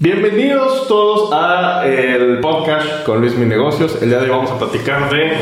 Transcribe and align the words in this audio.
Bienvenidos 0.00 0.86
todos 0.86 1.32
a 1.32 1.84
el 1.84 2.38
podcast 2.38 3.02
con 3.02 3.20
Luis 3.20 3.36
Mi 3.36 3.46
Negocios. 3.46 4.00
El 4.00 4.10
día 4.10 4.18
de 4.18 4.26
hoy 4.26 4.30
vamos 4.30 4.48
a 4.52 4.56
platicar 4.56 5.10
de 5.10 5.32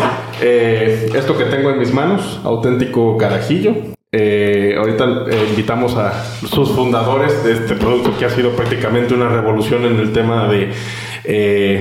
eh, 0.41 1.11
esto 1.15 1.37
que 1.37 1.45
tengo 1.45 1.69
en 1.69 1.79
mis 1.79 1.93
manos, 1.93 2.41
auténtico 2.43 3.19
carajillo. 3.19 3.75
Eh, 4.13 4.75
ahorita 4.79 5.27
eh, 5.31 5.47
invitamos 5.51 5.95
a 5.97 6.25
sus 6.25 6.71
fundadores 6.71 7.45
de 7.45 7.53
este 7.53 7.75
producto 7.75 8.17
que 8.19 8.25
ha 8.25 8.31
sido 8.31 8.53
prácticamente 8.53 9.13
una 9.13 9.29
revolución 9.29 9.85
en 9.85 9.99
el 9.99 10.15
tema 10.15 10.49
de 10.49 10.73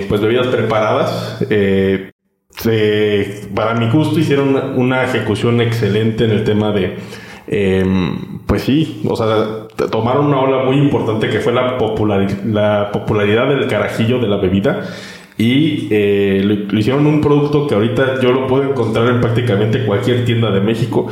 pues 0.09 0.19
bebidas 0.19 0.47
preparadas. 0.47 1.45
para 3.55 3.73
mi 3.75 3.89
gusto 3.89 4.19
hicieron 4.19 4.77
una 4.77 5.05
ejecución 5.05 5.61
excelente 5.61 6.25
en 6.25 6.31
el 6.31 6.43
tema 6.43 6.73
de 6.73 6.97
pues 8.45 8.63
sí, 8.63 9.01
o 9.07 9.15
sea, 9.15 9.67
tomaron 9.91 10.27
una 10.27 10.39
ola 10.41 10.63
muy 10.63 10.77
importante 10.77 11.29
que 11.29 11.39
fue 11.39 11.53
la, 11.53 11.77
la 12.45 12.91
popularidad 12.91 13.47
del 13.47 13.67
carajillo 13.67 14.19
de 14.19 14.27
la 14.27 14.37
bebida 14.37 14.83
y 15.37 15.87
eh, 15.91 16.41
lo, 16.43 16.79
hicieron 16.79 17.05
un 17.07 17.21
producto 17.21 17.67
que 17.67 17.75
ahorita 17.75 18.21
yo 18.21 18.31
lo 18.31 18.47
puedo 18.47 18.63
encontrar 18.63 19.07
en 19.09 19.19
prácticamente 19.19 19.85
cualquier 19.85 20.23
tienda 20.25 20.49
de 20.51 20.61
México. 20.61 21.07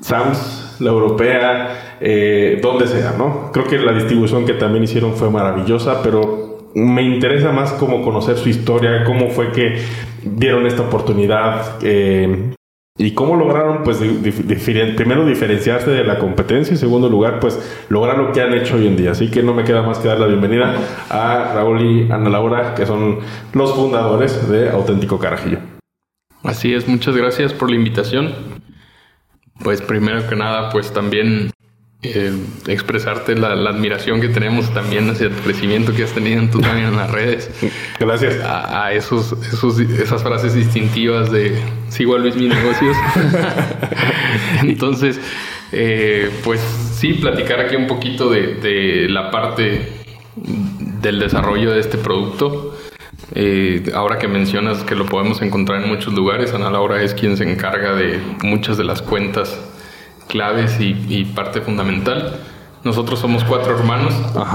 Sams, 0.00 0.76
la 0.80 0.90
europea, 0.90 1.96
eh, 2.00 2.58
donde 2.62 2.86
sea, 2.86 3.14
¿no? 3.16 3.50
Creo 3.52 3.66
que 3.66 3.78
la 3.78 3.92
distribución 3.92 4.44
que 4.44 4.52
también 4.54 4.84
hicieron 4.84 5.14
fue 5.14 5.30
maravillosa, 5.30 6.02
pero 6.02 6.70
me 6.74 7.02
interesa 7.02 7.52
más 7.52 7.72
como 7.72 8.02
conocer 8.02 8.36
su 8.36 8.50
historia, 8.50 9.04
cómo 9.04 9.30
fue 9.30 9.50
que 9.52 9.78
dieron 10.22 10.66
esta 10.66 10.82
oportunidad, 10.82 11.78
eh, 11.82 12.52
¿Y 12.98 13.12
cómo 13.12 13.36
lograron, 13.36 13.82
pues, 13.82 13.98
primero 13.98 15.26
diferenciarse 15.26 15.90
de 15.90 16.02
la 16.02 16.18
competencia 16.18 16.72
y, 16.72 16.78
segundo 16.78 17.10
lugar, 17.10 17.40
pues, 17.40 17.58
lograr 17.90 18.16
lo 18.16 18.32
que 18.32 18.40
han 18.40 18.54
hecho 18.54 18.76
hoy 18.76 18.86
en 18.86 18.96
día? 18.96 19.10
Así 19.10 19.30
que 19.30 19.42
no 19.42 19.52
me 19.52 19.64
queda 19.64 19.82
más 19.82 19.98
que 19.98 20.08
dar 20.08 20.18
la 20.18 20.26
bienvenida 20.26 20.74
a 21.10 21.52
Raúl 21.54 21.82
y 21.82 22.10
Ana 22.10 22.30
Laura, 22.30 22.74
que 22.74 22.86
son 22.86 23.18
los 23.52 23.74
fundadores 23.74 24.48
de 24.48 24.70
Auténtico 24.70 25.18
Carajillo. 25.18 25.58
Así 26.42 26.72
es, 26.72 26.88
muchas 26.88 27.14
gracias 27.14 27.52
por 27.52 27.68
la 27.68 27.76
invitación. 27.76 28.32
Pues, 29.62 29.82
primero 29.82 30.26
que 30.26 30.36
nada, 30.36 30.70
pues, 30.70 30.90
también 30.90 31.50
eh, 32.14 32.32
expresarte 32.68 33.34
la, 33.34 33.52
admiración 33.52 34.20
que 34.20 34.28
tenemos 34.28 34.72
también 34.72 35.08
hacia 35.10 35.26
el 35.26 35.32
crecimiento 35.32 35.94
que 35.94 36.04
has 36.04 36.12
tenido 36.12 36.40
en 36.40 36.50
tu 36.50 36.60
también 36.60 36.88
en 36.88 36.96
las 36.96 37.10
redes. 37.10 37.50
Gracias. 37.98 38.36
A, 38.44 38.92
esos, 38.92 39.32
esos, 39.52 39.78
esas 39.78 40.22
frases 40.22 40.54
distintivas 40.54 41.30
de 41.30 41.60
sigo 41.88 42.16
a 42.16 42.18
Luis 42.18 42.36
mis 42.36 42.48
negocios. 42.48 42.96
Entonces, 44.62 45.20
eh, 45.72 46.30
pues 46.44 46.60
sí, 46.60 47.14
platicar 47.14 47.60
aquí 47.60 47.76
un 47.76 47.86
poquito 47.86 48.30
de, 48.30 49.06
la 49.08 49.30
parte 49.30 49.92
del 50.36 51.18
desarrollo 51.18 51.72
de 51.72 51.80
este 51.80 51.98
producto. 51.98 52.76
Eh, 53.34 53.90
ahora 53.94 54.18
que 54.18 54.28
mencionas 54.28 54.84
que 54.84 54.94
lo 54.94 55.06
podemos 55.06 55.42
encontrar 55.42 55.82
en 55.82 55.88
muchos 55.88 56.14
lugares, 56.14 56.54
Ana 56.54 56.70
Laura 56.70 57.02
es 57.02 57.14
quien 57.14 57.36
se 57.36 57.50
encarga 57.50 57.94
de 57.94 58.20
muchas 58.42 58.76
de 58.76 58.84
las 58.84 59.02
cuentas 59.02 59.58
claves 60.28 60.78
y, 60.80 61.24
parte 61.34 61.60
fundamental. 61.60 62.40
Nosotros 62.84 63.18
somos 63.18 63.42
cuatro 63.44 63.76
hermanos, 63.76 64.14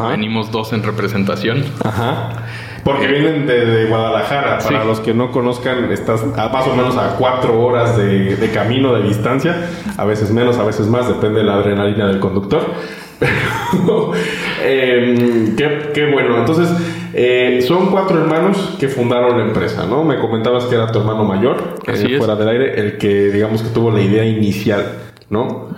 venimos 0.10 0.52
dos 0.52 0.72
en 0.72 0.84
representación. 0.84 1.66
Ajá. 1.84 2.46
Porque 2.84 3.08
vienen 3.08 3.46
de, 3.46 3.86
Guadalajara. 3.86 4.60
Para 4.60 4.84
los 4.86 5.00
que 5.00 5.14
no 5.14 5.32
conozcan, 5.32 5.92
estás 5.92 6.24
a 6.36 6.50
más 6.50 6.68
o 6.68 6.76
menos 6.76 6.98
a 6.98 7.16
cuatro 7.18 7.62
horas 7.62 7.98
de, 7.98 8.52
camino 8.54 8.94
de 8.94 9.04
distancia. 9.04 9.70
A 9.98 10.06
veces 10.06 10.32
menos, 10.32 10.58
a 10.58 10.64
veces 10.64 10.88
más, 10.88 11.08
depende 11.08 11.40
de 11.40 11.46
la 11.46 11.56
adrenalina 11.56 12.08
del 12.08 12.20
conductor. 12.20 12.62
Em, 14.64 15.56
qué, 15.56 16.10
bueno. 16.12 16.38
Entonces, 16.38 16.70
eh, 17.14 17.64
son 17.68 17.92
cuatro 17.92 18.20
hermanos 18.20 18.76
que 18.80 18.88
fundaron 18.88 19.38
la 19.38 19.46
empresa, 19.46 19.86
¿no? 19.86 20.04
Me 20.04 20.20
comentabas 20.20 20.66
que 20.66 20.76
era 20.76 20.92
tu 20.92 21.00
hermano 21.00 21.24
mayor, 21.24 21.76
eh, 21.88 22.18
fuera 22.18 22.36
del 22.36 22.50
aire, 22.50 22.80
el 22.80 22.98
que 22.98 23.32
digamos 23.32 23.64
que 23.64 23.70
tuvo 23.70 23.92
la 23.92 24.02
idea 24.02 24.24
inicial. 24.24 25.11
¿No? 25.32 25.70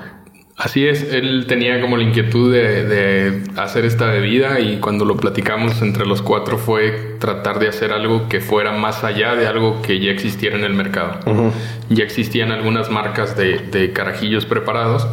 Así 0.55 0.85
es, 0.85 1.11
él 1.11 1.45
tenía 1.47 1.81
como 1.81 1.97
la 1.97 2.03
inquietud 2.03 2.53
de, 2.53 3.43
hacer 3.57 3.85
esta 3.85 4.05
bebida 4.07 4.59
y 4.59 4.77
cuando 4.77 5.03
lo 5.03 5.17
platicamos 5.17 5.81
entre 5.81 6.05
los 6.05 6.21
cuatro 6.21 6.57
fue 6.57 7.17
tratar 7.19 7.57
de 7.57 7.69
hacer 7.69 7.91
algo 7.91 8.27
que 8.29 8.39
fuera 8.39 8.71
más 8.71 9.03
allá 9.03 9.35
de 9.35 9.47
algo 9.47 9.81
que 9.81 9.99
ya 9.99 10.11
existiera 10.11 10.55
en 10.55 10.63
el 10.63 10.73
mercado. 10.73 11.19
Ya 11.89 12.03
existían 12.03 12.51
algunas 12.51 12.91
marcas 12.91 13.35
de, 13.35 13.91
carajillos 13.93 14.45
preparados 14.45 15.07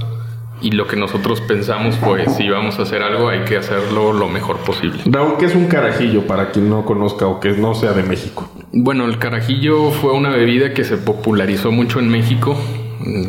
y 0.60 0.72
lo 0.72 0.86
que 0.86 0.96
nosotros 0.96 1.40
pensamos 1.40 1.96
fue 1.96 2.28
si 2.28 2.50
vamos 2.50 2.78
a 2.78 2.82
hacer 2.82 3.02
algo 3.02 3.30
hay 3.30 3.40
que 3.40 3.56
hacerlo 3.56 4.12
lo 4.12 4.28
mejor 4.28 4.58
posible. 4.58 5.00
Raúl, 5.06 5.38
¿qué 5.38 5.46
es 5.46 5.54
un 5.54 5.68
carajillo 5.68 6.26
para 6.26 6.50
quien 6.50 6.68
no 6.68 6.84
conozca 6.84 7.26
o 7.26 7.40
que 7.40 7.52
no 7.52 7.74
sea 7.74 7.92
de 7.92 8.02
México? 8.02 8.50
Bueno, 8.72 9.06
el 9.06 9.18
carajillo 9.18 9.90
fue 9.90 10.12
una 10.12 10.28
bebida 10.28 10.74
que 10.74 10.84
se 10.84 10.98
popularizó 10.98 11.72
mucho 11.72 11.98
en 11.98 12.10
México 12.10 12.58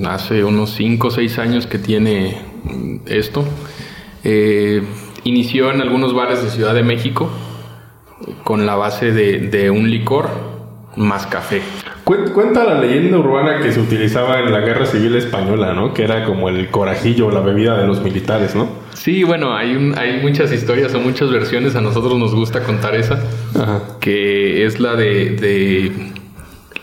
hace 0.07 0.43
unos 0.43 0.71
5 0.71 1.07
o 1.07 1.11
6 1.11 1.39
años 1.39 1.67
que 1.67 1.77
tiene 1.77 2.37
esto. 3.05 3.45
Eh, 4.23 4.83
inició 5.23 5.71
en 5.71 5.81
algunos 5.81 6.13
bares 6.13 6.43
de 6.43 6.49
Ciudad 6.49 6.73
de 6.73 6.83
México 6.83 7.29
con 8.43 8.65
la 8.65 8.75
base 8.75 9.11
de, 9.11 9.71
un 9.71 9.89
licor 9.89 10.29
más 10.95 11.25
café. 11.25 11.61
Cuenta 12.03 12.65
la 12.65 12.79
leyenda 12.79 13.17
urbana 13.17 13.61
que 13.61 13.71
se 13.71 13.79
utilizaba 13.79 14.39
en 14.39 14.51
la 14.51 14.59
Guerra 14.59 14.85
Civil 14.85 15.15
Española, 15.15 15.73
¿no? 15.73 15.93
Que 15.93 16.03
era 16.03 16.25
como 16.25 16.49
el 16.49 16.69
corajillo, 16.69 17.31
la 17.31 17.39
bebida 17.39 17.77
de 17.77 17.87
los 17.87 18.01
militares, 18.01 18.53
¿no? 18.53 18.67
Sí, 18.93 19.23
bueno, 19.23 19.55
hay, 19.55 19.93
hay 19.97 20.21
muchas 20.21 20.51
historias 20.51 20.93
o 20.93 20.99
muchas 20.99 21.31
versiones. 21.31 21.75
A 21.75 21.81
nosotros 21.81 22.17
nos 22.17 22.35
gusta 22.35 22.63
contar 22.63 22.95
esa, 22.95 23.23
que 24.01 24.65
es 24.65 24.81
la 24.81 24.95
de, 24.95 26.11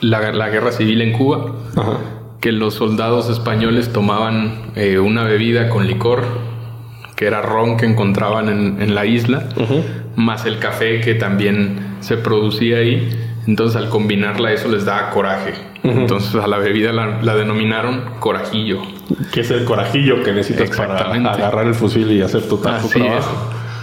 la, 0.01 0.33
la, 0.33 0.49
Guerra 0.49 0.73
Civil 0.73 1.03
en 1.03 1.13
Cuba. 1.13 1.53
Ajá 1.77 2.18
que 2.41 2.53
los 2.53 2.75
soldados 2.75 3.29
españoles 3.29 3.93
tomaban 3.93 4.71
eh, 4.77 4.99
una 4.99 5.25
bebida 5.25 5.69
con 5.69 5.87
licor, 5.87 6.25
que 7.17 7.27
era 7.27 7.43
ron 7.43 7.77
que 7.77 7.87
encontraban 7.87 8.49
en, 8.49 8.95
la 8.95 9.07
isla, 9.07 9.49
más 10.15 10.47
el 10.47 10.61
café 10.61 11.01
que 11.01 11.15
también 11.15 11.97
se 12.01 12.17
producía 12.17 12.79
ahí. 12.79 13.09
Entonces 13.47 13.81
al 13.81 13.89
combinarla 13.89 14.53
eso 14.53 14.69
les 14.69 14.85
daba 14.85 15.11
coraje. 15.11 15.55
Entonces 15.83 16.35
a 16.35 16.47
la 16.47 16.59
bebida 16.59 16.93
la, 16.93 17.35
denominaron 17.35 18.03
corajillo. 18.21 18.83
¿Qué 19.33 19.41
es 19.41 19.51
el 19.51 19.65
corajillo 19.65 20.23
que 20.23 20.33
necesitas 20.33 20.77
para 20.77 21.13
agarrar 21.13 21.67
el 21.67 21.75
fusil 21.75 22.13
y 22.13 22.21
hacer 22.21 22.47
tu, 22.47 22.59
trabajo? 22.59 22.89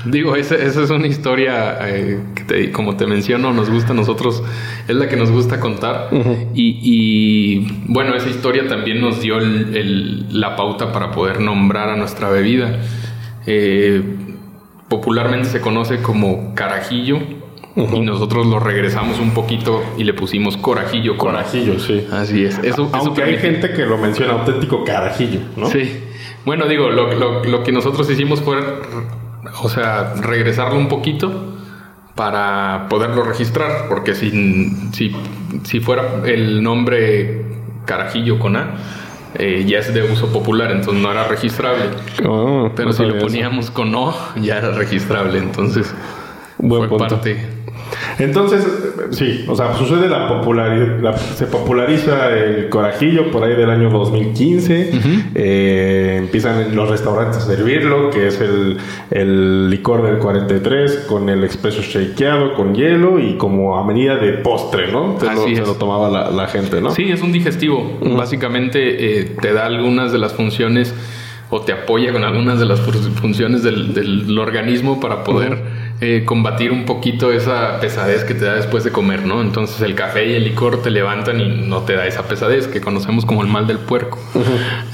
Digo, 0.05 0.35
esa, 0.35 0.55
es 0.55 0.77
una 0.89 1.07
historia 1.07 1.77
eh, 1.81 2.19
que, 2.47 2.71
como 2.71 2.95
te 2.95 3.07
menciono, 3.07 3.51
nos 3.53 3.69
gusta 3.69 3.93
a 3.93 3.95
nosotros, 3.95 4.43
es 4.87 4.95
la 4.95 5.09
que 5.09 5.15
nos 5.15 5.31
gusta 5.31 5.59
contar. 5.59 6.09
y, 6.53 7.67
bueno, 7.87 8.15
esa 8.15 8.29
historia 8.29 8.67
también 8.67 9.01
nos 9.01 9.21
dio 9.21 9.39
la 9.39 10.55
pauta 10.55 10.91
para 10.91 11.11
poder 11.11 11.41
nombrar 11.41 11.89
a 11.89 11.95
nuestra 11.95 12.29
bebida. 12.29 12.79
Eh, 13.47 14.01
popularmente 14.87 15.49
se 15.49 15.61
conoce 15.61 16.01
como 16.01 16.53
carajillo. 16.53 17.19
Y 17.75 17.99
nosotros 17.99 18.47
lo 18.47 18.57
regresamos 18.57 19.19
un 19.19 19.31
poquito 19.31 19.83
y 19.97 20.05
le 20.05 20.13
pusimos 20.13 20.55
corajillo. 20.55 21.17
Corajillo, 21.17 21.77
sí. 21.77 22.07
Así 22.09 22.45
es. 22.45 22.57
Eso, 22.59 22.89
Aunque 22.93 23.21
hay 23.21 23.37
gente 23.37 23.73
que 23.73 23.85
lo 23.85 23.97
menciona 23.97 24.31
auténtico 24.31 24.85
carajillo, 24.85 25.41
¿no? 25.57 25.67
Sí. 25.67 25.99
Bueno, 26.45 26.67
digo, 26.67 26.89
lo, 26.89 27.43
lo 27.43 27.63
que 27.63 27.73
nosotros 27.73 28.09
hicimos 28.09 28.39
fue 28.39 28.59
o 29.61 29.69
sea, 29.69 30.13
regresarlo 30.21 30.77
un 30.77 30.87
poquito 30.87 31.53
para 32.15 32.87
poderlo 32.89 33.23
registrar, 33.23 33.87
porque 33.89 34.15
si, 34.15 34.71
si, 35.63 35.79
fuera 35.81 36.21
el 36.25 36.63
nombre 36.63 37.43
Carajillo 37.85 38.39
con 38.39 38.55
A, 38.55 38.75
eh, 39.37 39.65
ya 39.67 39.79
es 39.79 39.93
de 39.93 40.03
uso 40.03 40.31
popular, 40.31 40.71
entonces 40.71 41.03
no 41.03 41.11
era 41.11 41.25
registrable. 41.27 41.89
Oh, 42.25 42.71
Pero 42.73 42.93
si 42.93 43.03
lo 43.03 43.19
poníamos 43.19 43.69
con 43.69 43.93
O, 43.95 44.15
ya 44.37 44.57
era 44.57 44.71
registrable, 44.71 45.39
entonces... 45.39 45.93
fue 46.57 46.97
parte 46.97 47.55
entonces, 48.17 48.65
sí, 49.11 49.45
o 49.47 49.55
sea, 49.55 49.75
sucede 49.75 50.07
la 50.07 50.27
popularidad, 50.27 51.15
se 51.17 51.45
populariza 51.47 52.29
el 52.29 52.69
corajillo 52.69 53.31
por 53.31 53.43
ahí 53.43 53.55
del 53.55 53.69
año 53.69 53.89
2015, 53.89 54.91
eh, 55.35 56.17
empiezan 56.19 56.75
los 56.75 56.89
restaurantes 56.89 57.37
a 57.37 57.41
servirlo, 57.41 58.09
que 58.09 58.27
es 58.27 58.39
el, 58.41 59.69
licor 59.69 60.03
del 60.03 60.17
43 60.19 61.05
con 61.07 61.29
el 61.29 61.43
expreso 61.43 61.81
shakeado, 61.81 62.53
con 62.53 62.73
hielo 62.73 63.19
y 63.19 63.35
como 63.37 63.77
a 63.77 63.85
medida 63.85 64.15
de 64.15 64.33
postre, 64.33 64.91
¿no? 64.91 65.19
Se, 65.19 65.25
lo, 65.25 65.43
se 65.43 65.61
lo, 65.61 65.73
tomaba 65.75 66.31
la, 66.31 66.47
gente, 66.47 66.79
¿no? 66.81 66.91
Sí, 66.91 67.11
es 67.11 67.21
un 67.21 67.31
digestivo. 67.31 67.97
Básicamente 68.15 69.19
eh, 69.19 69.35
te 69.41 69.51
da 69.51 69.65
algunas 69.65 70.11
de 70.11 70.19
las 70.19 70.33
funciones 70.33 70.93
o 71.49 71.61
te 71.61 71.73
apoya 71.73 72.11
con 72.11 72.23
algunas 72.23 72.59
de 72.59 72.65
las 72.65 72.79
funciones 72.79 73.63
del, 73.63 74.37
organismo 74.37 74.99
para 74.99 75.23
poder... 75.23 75.84
Eh, 76.01 76.23
combatir 76.25 76.73
un 76.73 76.83
poquito 76.83 77.31
esa 77.31 77.79
pesadez 77.79 78.25
que 78.25 78.33
te 78.33 78.43
da 78.43 78.55
después 78.55 78.83
de 78.83 78.91
comer, 78.91 79.25
¿no? 79.25 79.41
Entonces 79.41 79.79
el 79.79 79.95
café 79.95 80.29
y 80.29 80.33
el 80.33 80.43
licor 80.43 80.81
te 80.81 80.91
levantan 80.91 81.39
y 81.39 81.47
no 81.47 81.83
te 81.83 81.93
da 81.93 82.05
esa 82.05 82.27
pesadez 82.27 82.67
que 82.67 82.81
conocemos 82.81 83.25
como 83.25 83.41
el 83.43 83.47
mal 83.47 83.65
del 83.65 83.79
puerco. 83.79 84.19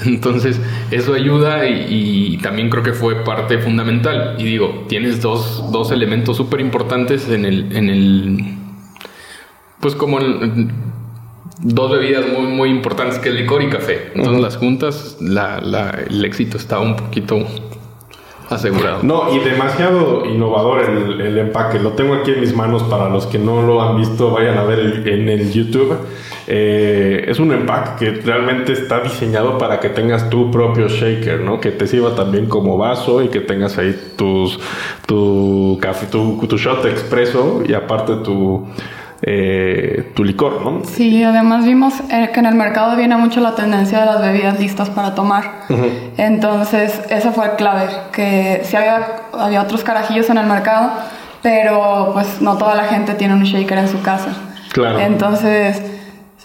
Entonces 0.06 0.60
eso 0.92 1.14
ayuda 1.14 1.66
y, 1.66 2.38
también 2.40 2.70
creo 2.70 2.84
que 2.84 2.92
fue 2.92 3.24
parte 3.24 3.58
fundamental. 3.58 4.36
Y 4.38 4.44
digo, 4.44 4.84
tienes 4.88 5.20
dos, 5.20 5.72
dos 5.72 5.90
elementos 5.90 6.36
súper 6.36 6.60
importantes 6.60 7.28
en 7.28 7.46
el, 7.46 7.76
en 7.76 7.88
el, 7.88 8.54
pues 9.80 9.96
como 9.96 10.20
dos 11.58 11.90
bebidas 11.90 12.26
muy, 12.28 12.46
muy 12.46 12.70
importantes 12.70 13.18
que 13.18 13.30
es 13.30 13.34
licor 13.34 13.60
y 13.64 13.70
café. 13.70 14.12
Entonces 14.14 14.40
las 14.40 14.56
juntas, 14.56 15.16
la, 15.20 15.60
la, 15.60 15.90
el 16.08 16.24
éxito 16.24 16.58
está 16.58 16.78
un 16.78 16.94
poquito 16.94 17.44
asegurado. 18.52 19.00
No, 19.02 19.34
y 19.34 19.38
demasiado 19.40 20.24
innovador 20.24 20.82
el, 20.82 21.38
empaque. 21.38 21.78
Lo 21.78 21.92
tengo 21.92 22.14
aquí 22.14 22.32
en 22.32 22.40
mis 22.40 22.54
manos 22.54 22.82
para 22.84 23.08
los 23.08 23.26
que 23.26 23.38
no 23.38 23.62
lo 23.62 23.82
han 23.82 23.96
visto, 23.96 24.30
vayan 24.30 24.58
a 24.58 24.64
ver 24.64 25.06
en 25.06 25.28
el 25.28 25.52
YouTube. 25.52 25.96
Eh, 26.46 27.24
es 27.28 27.38
un 27.38 27.52
empaque 27.52 28.04
que 28.04 28.20
realmente 28.20 28.72
está 28.72 29.00
diseñado 29.00 29.58
para 29.58 29.80
que 29.80 29.88
tengas 29.88 30.28
tu 30.28 30.50
propio 30.50 30.88
shaker, 30.88 31.40
¿no? 31.40 31.60
Que 31.60 31.70
te 31.70 31.86
sirva 31.86 32.14
también 32.14 32.46
como 32.46 32.76
vaso 32.76 33.22
y 33.22 33.28
que 33.28 33.40
tengas 33.40 33.78
ahí 33.78 33.98
tus, 34.16 34.58
tu 35.06 35.78
café, 35.80 36.06
tu, 36.06 36.44
tu 36.46 36.58
shot 36.58 36.84
expreso 36.86 37.62
y 37.66 37.74
aparte 37.74 38.16
tu 38.16 38.66
eh, 39.24 40.10
tu 40.14 40.24
licor, 40.24 40.62
¿no? 40.62 40.82
Sí, 40.84 41.22
además 41.22 41.64
vimos 41.64 41.94
eh, 42.10 42.30
que 42.34 42.40
en 42.40 42.46
el 42.46 42.56
mercado 42.56 42.96
viene 42.96 43.16
mucho 43.16 43.40
la 43.40 43.54
tendencia 43.54 44.00
de 44.00 44.06
las 44.06 44.20
bebidas 44.20 44.58
listas 44.58 44.90
para 44.90 45.14
tomar. 45.14 45.62
Entonces, 46.16 47.00
esa 47.08 47.30
fue 47.30 47.54
clave, 47.54 47.88
que 48.12 48.62
sí 48.64 48.76
había, 48.76 49.06
había 49.32 49.62
otros 49.62 49.84
carajillos 49.84 50.28
en 50.28 50.38
el 50.38 50.46
mercado, 50.46 50.90
pero 51.40 52.10
pues 52.14 52.40
no 52.40 52.58
toda 52.58 52.74
la 52.74 52.84
gente 52.84 53.14
tiene 53.14 53.34
un 53.34 53.44
shaker 53.44 53.78
en 53.78 53.88
su 53.88 54.02
casa. 54.02 54.30
Claro. 54.72 54.98
Entonces, 54.98 55.80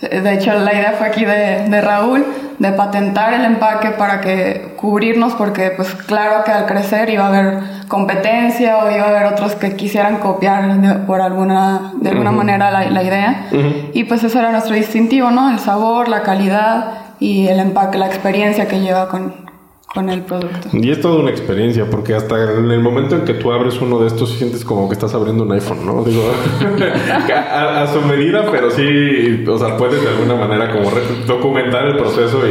de 0.01 0.33
hecho, 0.33 0.53
la 0.53 0.73
idea 0.73 0.93
fue 0.97 1.07
aquí 1.07 1.25
de, 1.25 1.67
de 1.67 1.81
Raúl 1.81 2.25
de 2.59 2.71
patentar 2.71 3.33
el 3.33 3.45
empaque 3.45 3.91
para 3.91 4.19
que 4.21 4.73
cubrirnos 4.77 5.33
porque 5.33 5.71
pues 5.75 5.93
claro 5.93 6.43
que 6.43 6.51
al 6.51 6.65
crecer 6.65 7.09
iba 7.09 7.25
a 7.25 7.27
haber 7.27 7.59
competencia 7.87 8.77
o 8.77 8.91
iba 8.91 9.05
a 9.05 9.09
haber 9.09 9.25
otros 9.25 9.55
que 9.55 9.75
quisieran 9.75 10.17
copiar 10.17 11.05
por 11.05 11.21
alguna 11.21 11.93
de 12.01 12.09
alguna 12.09 12.31
manera 12.31 12.71
la, 12.71 12.89
la 12.89 13.03
idea. 13.03 13.47
Y 13.93 14.03
pues 14.05 14.23
eso 14.23 14.39
era 14.39 14.51
nuestro 14.51 14.75
distintivo 14.75 15.29
no 15.29 15.51
el 15.51 15.59
sabor 15.59 16.09
la 16.09 16.23
calidad 16.23 16.91
y 17.19 17.47
el 17.47 17.59
empaque 17.59 17.97
la 17.97 18.07
experiencia 18.07 18.67
que 18.67 18.79
lleva 18.79 19.07
con, 19.09 19.46
con 19.87 20.09
el 20.09 20.21
producto. 20.23 20.67
Y 20.73 20.91
es 20.91 20.99
toda 20.99 21.21
una 21.21 21.31
experiencia, 21.31 21.89
porque 21.89 22.13
hasta 22.13 22.57
en 22.57 22.69
el 22.69 22.81
momento 22.81 23.15
en 23.15 23.21
que 23.21 23.33
tú 23.33 23.53
abres 23.53 23.79
uno 23.81 23.99
de 23.99 24.07
estos, 24.07 24.33
sientes 24.33 24.65
como 24.65 24.89
que 24.89 24.93
estás 24.93 25.13
abriendo 25.13 25.45
un 25.45 25.51
iPhone, 25.53 25.85
¿no? 25.85 26.03
Digo, 26.03 26.23
a, 27.33 27.87
su 27.87 28.01
medida, 28.01 28.45
pero 28.51 28.69
sí, 28.69 29.45
o 29.47 29.57
sea, 29.57 29.77
puedes 29.77 30.01
de 30.01 30.09
alguna 30.09 30.35
manera 30.35 30.73
como 30.73 30.91
documentar 31.25 31.87
el 31.87 31.95
proceso 31.95 32.41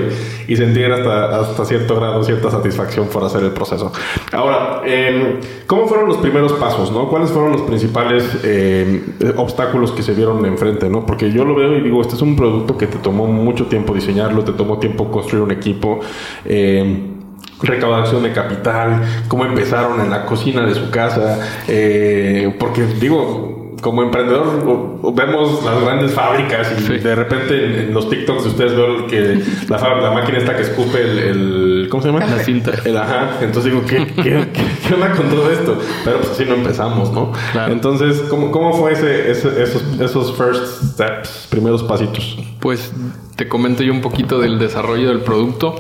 y, 0.49 0.57
sentir 0.57 0.91
hasta, 0.91 1.41
hasta 1.41 1.65
cierto 1.67 1.97
grado 1.97 2.25
cierta 2.25 2.51
satisfacción 2.51 3.09
por 3.09 3.23
hacer 3.23 3.43
el 3.43 3.51
proceso. 3.51 3.93
Ahora, 4.33 4.81
em, 4.87 5.41
¿cómo 5.67 5.87
fueron 5.87 6.09
los 6.09 6.17
primeros 6.17 6.55
pasos, 6.55 6.91
no? 6.91 7.09
¿Cuáles 7.11 7.31
fueron 7.31 7.53
los 7.53 7.63
principales 7.63 8.25
em, 8.45 9.03
obstáculos 9.37 9.93
que 9.93 10.03
se 10.03 10.15
vieron 10.15 10.45
enfrente, 10.47 10.89
no? 10.89 11.05
Porque 11.05 11.31
yo 11.31 11.45
lo 11.45 11.55
veo 11.55 11.77
y 11.77 11.83
digo, 11.83 12.01
este 12.01 12.15
es 12.15 12.23
un 12.23 12.35
producto 12.35 12.79
que 12.79 12.87
te 12.87 12.97
tomó 12.97 13.27
mucho 13.27 13.67
tiempo 13.67 13.93
diseñarlo, 13.93 14.43
te 14.43 14.53
tomó 14.53 14.79
tiempo 14.79 15.11
construir 15.11 15.45
un 15.45 15.51
equipo. 15.51 16.01
Eh, 16.47 17.16
recaudación 17.63 18.23
de 18.23 18.33
capital, 18.33 19.03
cómo 19.29 19.45
empezaron 19.45 20.01
en 20.01 20.11
la 20.11 20.27
cocina 20.27 20.67
de 20.67 20.75
su 20.75 20.91
casa, 20.91 21.39
eh, 21.69 22.55
porque 22.59 22.83
digo, 23.01 23.57
como 23.81 24.03
emprendedor 24.03 25.15
vemos 25.15 25.65
las 25.65 25.81
grandes 25.81 26.13
fábricas 26.13 26.73
y 26.89 26.99
de 26.99 27.15
repente 27.15 27.83
en, 27.83 27.95
los 27.95 28.09
TikToks 28.09 28.45
de 28.45 28.49
ustedes 28.51 28.77
ven 28.77 29.07
que 29.07 29.43
la, 29.69 29.79
la, 29.79 30.11
máquina 30.11 30.39
está 30.39 30.57
que 30.57 30.63
escupe 30.63 31.01
el, 31.01 31.87
¿cómo 31.91 32.03
se 32.03 32.09
llama? 32.09 32.27
La 32.27 32.39
cinta. 32.43 32.73
El 32.85 32.97
ajá. 32.97 33.39
Entonces 33.41 33.73
digo, 33.73 33.85
¿qué, 33.87 34.07
qué, 34.07 34.47
qué, 34.87 34.95
onda 34.95 35.13
con 35.13 35.29
todo 35.29 35.51
esto? 35.51 35.79
Pero 36.05 36.19
pues 36.19 36.33
así 36.33 36.45
no 36.45 36.55
empezamos, 36.55 37.13
¿no? 37.13 37.33
Entonces, 37.69 38.25
¿cómo, 38.29 38.51
cómo 38.51 38.73
fue 38.73 38.93
ese, 38.93 39.31
esos, 39.31 40.01
esos 40.01 40.37
first 40.37 40.95
steps, 40.95 41.47
primeros 41.51 41.83
pasitos? 41.83 42.39
Pues 42.61 42.93
te 43.37 43.49
comento 43.49 43.83
yo 43.83 43.93
un 43.93 44.01
poquito 44.01 44.41
del 44.41 44.59
desarrollo 44.59 45.09
del 45.09 45.21
producto 45.21 45.77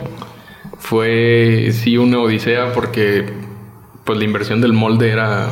fue 0.78 1.70
sí 1.73 1.99
una 1.99 2.20
odisea 2.20 2.73
porque 2.73 3.25
pues 4.05 4.19
la 4.19 4.25
inversión 4.25 4.61
del 4.61 4.73
molde 4.73 5.11
era 5.11 5.49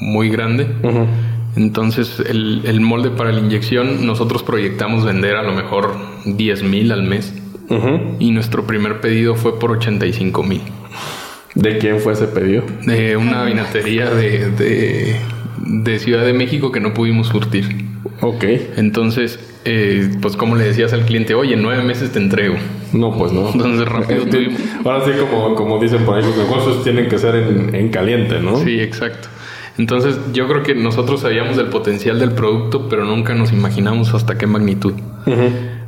muy 0.00 0.28
grande. 0.28 0.66
Entonces 1.56 2.20
el, 2.20 2.80
molde 2.80 3.10
para 3.10 3.32
la 3.32 3.40
inyección 3.40 4.06
nosotros 4.06 4.42
proyectamos 4.42 5.04
vender 5.04 5.36
a 5.36 5.42
lo 5.42 5.52
mejor 5.52 5.94
10 6.24 6.62
mil 6.64 6.92
al 6.92 7.02
mes. 7.02 7.34
Y 8.18 8.30
nuestro 8.30 8.66
primer 8.66 9.00
pedido 9.00 9.34
fue 9.34 9.58
por 9.58 9.72
85 9.72 10.42
mil. 10.42 10.62
¿De 11.54 11.78
quién 11.78 12.00
fue 12.00 12.12
ese 12.12 12.26
pedido? 12.26 12.62
De 12.86 13.16
una 13.16 13.44
vinatería 13.44 14.10
de, 14.10 14.50
de, 14.50 15.16
de 15.58 15.98
Ciudad 15.98 16.24
de 16.24 16.32
México 16.32 16.72
que 16.72 16.80
no 16.80 16.94
pudimos 16.94 17.28
surtir. 17.28 17.86
Ok. 18.20 18.44
Entonces 18.76 19.38
eh, 19.70 20.10
pues 20.22 20.34
como 20.36 20.56
le 20.56 20.64
decías 20.64 20.94
al 20.94 21.04
cliente, 21.04 21.34
oye, 21.34 21.52
en 21.52 21.62
nueve 21.62 21.82
meses 21.82 22.10
te 22.10 22.18
entrego. 22.18 22.54
No, 22.92 23.16
pues 23.16 23.32
no. 23.32 23.48
Entonces 23.48 23.86
rápido 23.88 24.24
tuvimos. 24.30 24.60
Ahora 24.84 25.04
sí, 25.04 25.12
como, 25.18 25.54
como 25.54 25.78
dicen 25.78 26.04
por 26.04 26.16
ahí, 26.16 26.22
los 26.22 26.36
negocios 26.36 26.82
tienen 26.82 27.08
que 27.08 27.18
ser 27.18 27.34
en, 27.36 27.88
caliente, 27.90 28.40
¿no? 28.40 28.56
Sí, 28.56 28.80
exacto. 28.80 29.28
Entonces 29.78 30.18
yo 30.32 30.48
creo 30.48 30.62
que 30.62 30.74
nosotros 30.74 31.20
sabíamos 31.20 31.56
del 31.56 31.66
potencial 31.66 32.18
del 32.18 32.32
producto, 32.32 32.88
pero 32.88 33.04
nunca 33.04 33.34
nos 33.34 33.52
imaginamos 33.52 34.12
hasta 34.12 34.36
qué 34.36 34.46
magnitud. 34.46 34.94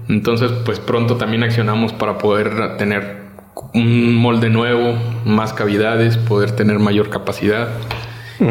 Entonces, 0.08 0.52
pues 0.64 0.78
pronto 0.80 1.16
también 1.16 1.42
accionamos 1.42 1.92
para 1.92 2.18
poder 2.18 2.76
tener 2.76 3.30
un 3.74 4.14
molde 4.14 4.48
nuevo, 4.48 4.94
más 5.24 5.52
cavidades, 5.52 6.16
poder 6.16 6.52
tener 6.52 6.78
mayor 6.78 7.10
capacidad. 7.10 7.68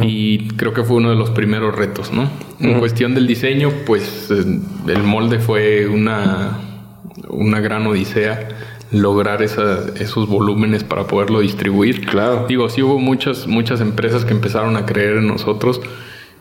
Y 0.04 0.50
creo 0.50 0.74
que 0.74 0.84
fue 0.84 0.98
uno 0.98 1.10
de 1.10 1.16
los 1.16 1.32
primeros 1.32 1.76
retos, 1.76 2.12
¿no? 2.14 2.30
En 2.60 2.80
cuestión 2.80 3.16
del 3.16 3.26
diseño, 3.26 3.72
pues 3.86 4.30
el 4.30 5.04
molde 5.04 5.40
fue 5.40 5.88
una, 5.88 6.60
una 7.28 7.60
gran 7.60 7.86
odisea 7.88 8.48
lograr 8.92 9.44
esos 9.44 10.28
volúmenes 10.28 10.84
para 10.84 11.06
poderlo 11.06 11.42
distribuir. 11.42 12.06
Claro. 12.06 12.46
Digo, 12.48 12.70
sí 12.70 12.82
hubo 12.82 13.00
muchas, 13.00 13.48
muchas 13.48 13.82
empresas 13.82 14.26
que 14.26 14.34
empezaron 14.34 14.78
a 14.78 14.86
creer 14.86 15.18
en 15.18 15.28
nosotros 15.28 15.82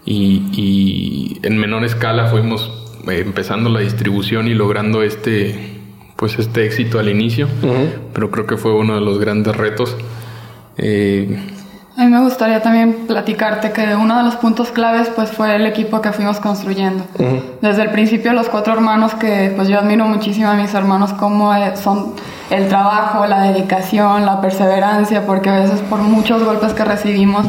y, 0.04 1.38
en 1.42 1.58
menor 1.58 1.84
escala 1.84 2.28
fuimos 2.28 2.70
eh, 3.08 3.22
empezando 3.24 3.68
la 3.68 3.80
distribución 3.80 4.48
y 4.48 4.54
logrando 4.54 5.02
este 5.02 5.74
pues 6.16 6.38
este 6.38 6.64
éxito 6.66 6.98
al 6.98 7.08
inicio. 7.08 7.48
Pero 8.12 8.30
creo 8.30 8.46
que 8.46 8.56
fue 8.56 8.74
uno 8.74 8.94
de 8.94 9.00
los 9.00 9.18
grandes 9.20 9.56
retos. 9.56 9.96
Eh, 10.76 11.38
a 11.98 12.04
mí 12.04 12.10
me 12.10 12.20
gustaría 12.20 12.62
también 12.62 13.08
platicarte 13.08 13.72
que 13.72 13.96
uno 13.96 14.18
de 14.18 14.22
los 14.22 14.36
puntos 14.36 14.70
claves 14.70 15.10
pues 15.16 15.32
fue 15.32 15.56
el 15.56 15.66
equipo 15.66 16.00
que 16.00 16.12
fuimos 16.12 16.38
construyendo. 16.38 17.02
Desde 17.60 17.82
el 17.82 17.90
principio 17.90 18.32
los 18.34 18.48
cuatro 18.48 18.72
hermanos 18.72 19.16
que 19.16 19.52
pues 19.56 19.66
yo 19.66 19.80
admiro 19.80 20.04
muchísimo 20.04 20.46
a 20.46 20.54
mis 20.54 20.72
hermanos 20.74 21.12
como 21.14 21.52
eh, 21.52 21.76
son 21.76 22.14
el 22.50 22.68
trabajo, 22.68 23.26
la 23.26 23.42
dedicación, 23.42 24.24
la 24.24 24.40
perseverancia, 24.40 25.26
porque 25.26 25.50
a 25.50 25.58
veces 25.58 25.80
por 25.80 25.98
muchos 25.98 26.44
golpes 26.44 26.72
que 26.72 26.84
recibimos 26.84 27.46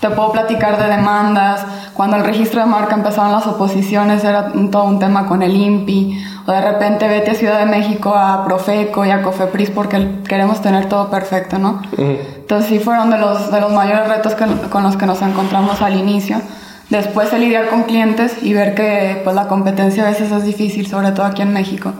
te 0.00 0.08
puedo 0.08 0.32
platicar 0.32 0.78
de 0.82 0.88
demandas, 0.88 1.64
cuando 1.92 2.16
el 2.16 2.24
registro 2.24 2.60
de 2.60 2.66
marca 2.66 2.94
empezaron 2.94 3.32
las 3.32 3.46
oposiciones 3.46 4.24
era 4.24 4.50
todo 4.70 4.84
un 4.84 4.98
tema 4.98 5.26
con 5.26 5.42
el 5.42 5.54
INPI, 5.54 6.24
o 6.46 6.52
de 6.52 6.60
repente 6.62 7.06
vete 7.06 7.32
a 7.32 7.34
Ciudad 7.34 7.58
de 7.58 7.66
México 7.66 8.14
a 8.14 8.44
Profeco 8.46 9.04
y 9.04 9.10
a 9.10 9.22
Cofepris 9.22 9.70
porque 9.70 10.22
queremos 10.26 10.62
tener 10.62 10.88
todo 10.88 11.10
perfecto, 11.10 11.58
¿no? 11.58 11.82
Entonces 11.96 12.68
sí 12.68 12.78
fueron 12.78 13.10
de 13.10 13.18
los, 13.18 13.52
de 13.52 13.60
los 13.60 13.72
mayores 13.72 14.08
retos 14.08 14.34
con 14.70 14.82
los 14.82 14.96
que 14.96 15.06
nos 15.06 15.20
encontramos 15.20 15.82
al 15.82 15.94
inicio. 15.94 16.40
Después 16.88 17.32
el 17.32 17.42
lidiar 17.42 17.68
con 17.68 17.84
clientes 17.84 18.42
y 18.42 18.52
ver 18.54 18.74
que 18.74 19.20
pues 19.22 19.36
la 19.36 19.46
competencia 19.46 20.04
a 20.04 20.10
veces 20.10 20.32
es 20.32 20.44
difícil, 20.44 20.88
sobre 20.88 21.12
todo 21.12 21.26
aquí 21.26 21.42
en 21.42 21.52
México. 21.52 21.92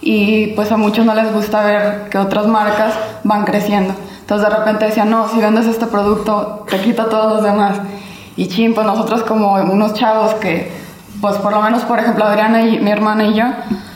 Y 0.00 0.48
pues 0.48 0.70
a 0.70 0.76
muchos 0.76 1.04
no 1.04 1.14
les 1.14 1.32
gusta 1.32 1.64
ver 1.64 2.08
que 2.10 2.18
otras 2.18 2.46
marcas 2.46 2.94
van 3.24 3.44
creciendo. 3.44 3.94
Entonces 4.28 4.46
de 4.46 4.56
repente 4.56 4.84
decían, 4.84 5.08
no, 5.08 5.26
si 5.26 5.40
vendes 5.40 5.64
este 5.64 5.86
producto, 5.86 6.66
te 6.68 6.78
quita 6.82 7.08
todos 7.08 7.32
los 7.32 7.42
demás. 7.42 7.78
y 8.36 8.46
chin, 8.48 8.74
pues 8.74 8.86
nosotros 8.86 9.22
como 9.22 9.54
unos 9.54 9.94
chavos 9.94 10.34
que, 10.34 10.70
pues 11.22 11.36
por 11.36 11.50
lo 11.50 11.62
menos, 11.62 11.84
por 11.84 11.98
ejemplo, 11.98 12.26
Adriana 12.26 12.60
y 12.60 12.78
mi 12.78 12.90
hermana 12.90 13.24
y 13.24 13.32
yo, 13.32 13.46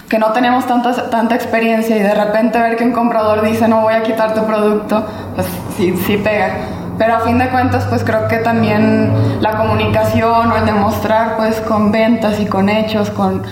que 0.09 0.19
no 0.19 0.33
tenemos 0.33 0.67
tanta, 0.67 1.11
tanta 1.11 1.35
experiencia 1.35 1.99
y 1.99 2.01
de 2.01 2.15
repente 2.15 2.59
ver 2.59 2.77
que 2.77 2.85
un 2.85 2.93
comprador 2.93 3.43
dice 3.43 3.69
no 3.69 3.83
voy 3.83 3.93
a 3.93 4.03
quitar 4.05 4.33
tu 4.33 4.47
producto, 4.47 5.05
pues 5.35 5.47
sí, 5.77 5.95
sí 6.07 6.17
pega. 6.17 6.55
Pero 6.97 7.17
a 7.17 7.21
fin 7.21 7.37
de 7.37 7.51
cuentas, 7.51 7.85
pues 7.91 8.03
creo 8.03 8.27
que 8.27 8.39
también 8.39 9.13
la 9.43 9.59
comunicación 9.59 10.51
o 10.51 10.57
el 10.57 10.65
demostrar, 10.65 11.37
pues 11.37 11.61
con 11.61 11.93
ventas 11.93 12.41
y 12.41 12.47
con 12.47 12.71
hechos, 12.71 13.11
con, 13.11 13.43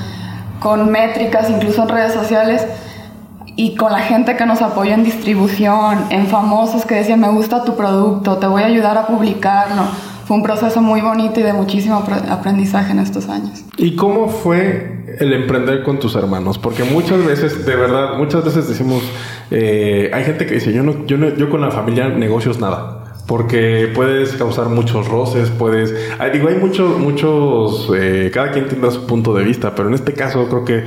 con 0.61 0.91
métricas, 0.91 1.51
incluso 1.51 1.83
en 1.83 1.89
redes 1.91 2.15
sociales, 2.15 2.67
y 3.61 3.75
con 3.75 3.93
la 3.93 3.99
gente 3.99 4.37
que 4.39 4.47
nos 4.47 4.63
apoya 4.63 4.95
en 4.95 5.05
distribución, 5.05 6.07
en 6.09 6.29
famosos 6.29 6.87
que 6.87 6.95
decían, 6.95 7.21
me 7.21 7.29
gusta 7.29 7.63
tu 7.63 7.77
producto, 7.77 8.39
te 8.39 8.47
voy 8.47 8.63
a 8.63 8.67
ayudar 8.67 8.97
a 8.97 9.07
publicarlo. 9.07 9.83
Fue 10.25 10.39
un 10.39 10.43
proceso 10.43 10.81
muy 10.81 11.03
bonito 11.03 11.41
y 11.41 11.43
de 11.43 11.53
muchísimo 11.53 12.03
aprendizaje 12.31 12.93
en 12.93 13.01
estos 13.01 13.29
años. 13.29 13.63
¿Y 13.77 13.97
cómo 13.97 14.29
fue 14.29 15.05
el 15.19 15.35
emprender 15.35 15.83
con 15.83 15.99
tus 15.99 16.15
hermanos? 16.15 16.57
Porque 16.57 16.85
muchas 16.85 17.23
veces, 17.23 17.67
de 17.67 17.77
verdad, 17.77 18.17
muchas 18.17 18.47
veces 18.47 18.67
decimos, 18.67 19.03
eh, 19.51 20.11
hay 20.15 20.25
gente 20.25 20.47
que 20.47 20.55
dice, 20.55 20.73
yo, 20.73 20.83
no, 20.83 21.05
yo, 21.05 21.19
no, 21.19 21.29
yo 21.29 21.51
con 21.51 21.61
la 21.61 21.71
familia 21.71 22.09
negocios 22.09 22.61
nada 22.61 23.00
porque 23.31 23.89
puedes 23.95 24.33
causar 24.33 24.71
muchos 24.71 25.07
roces, 25.07 25.51
puedes... 25.51 25.95
digo, 26.33 26.49
hay 26.49 26.57
muchos, 26.57 26.99
muchos, 26.99 27.89
eh, 27.95 28.29
cada 28.35 28.51
quien 28.51 28.67
tendrá 28.67 28.91
su 28.91 29.07
punto 29.07 29.33
de 29.33 29.45
vista, 29.45 29.73
pero 29.73 29.87
en 29.87 29.95
este 29.95 30.15
caso 30.15 30.49
creo 30.49 30.65
que 30.65 30.83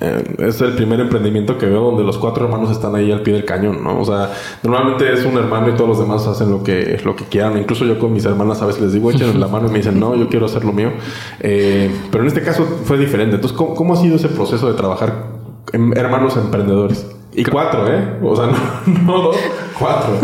eh, 0.00 0.24
es 0.38 0.60
el 0.60 0.72
primer 0.72 0.98
emprendimiento 0.98 1.56
que 1.56 1.66
veo 1.66 1.82
donde 1.82 2.02
los 2.02 2.18
cuatro 2.18 2.46
hermanos 2.46 2.72
están 2.72 2.96
ahí 2.96 3.12
al 3.12 3.22
pie 3.22 3.34
del 3.34 3.44
cañón, 3.44 3.84
¿no? 3.84 4.00
O 4.00 4.04
sea, 4.04 4.32
normalmente 4.64 5.12
es 5.12 5.24
un 5.24 5.38
hermano 5.38 5.68
y 5.68 5.74
todos 5.74 5.90
los 5.90 6.00
demás 6.00 6.26
hacen 6.26 6.50
lo 6.50 6.64
que, 6.64 7.00
lo 7.04 7.14
que 7.14 7.26
quieran. 7.26 7.56
Incluso 7.58 7.84
yo 7.84 7.96
con 8.00 8.12
mis 8.12 8.24
hermanas 8.24 8.60
a 8.60 8.66
veces 8.66 8.82
les 8.82 8.92
digo, 8.92 9.12
echen 9.12 9.38
la 9.38 9.46
mano 9.46 9.68
y 9.68 9.70
me 9.70 9.78
dicen, 9.78 10.00
no, 10.00 10.16
yo 10.16 10.28
quiero 10.28 10.46
hacer 10.46 10.64
lo 10.64 10.72
mío. 10.72 10.90
Eh, 11.38 11.94
pero 12.10 12.24
en 12.24 12.26
este 12.26 12.42
caso 12.42 12.64
fue 12.82 12.98
diferente. 12.98 13.36
Entonces, 13.36 13.56
¿cómo, 13.56 13.76
¿cómo, 13.76 13.94
ha 13.94 13.98
sido 13.98 14.16
ese 14.16 14.30
proceso 14.30 14.66
de 14.66 14.74
trabajar 14.74 15.26
en 15.72 15.96
hermanos 15.96 16.36
emprendedores? 16.36 17.06
Y 17.32 17.44
cuatro, 17.44 17.86
¿eh? 17.86 18.18
O 18.20 18.34
sea, 18.34 18.48
no 19.06 19.22
dos, 19.22 19.36
cuatro. 19.78 20.14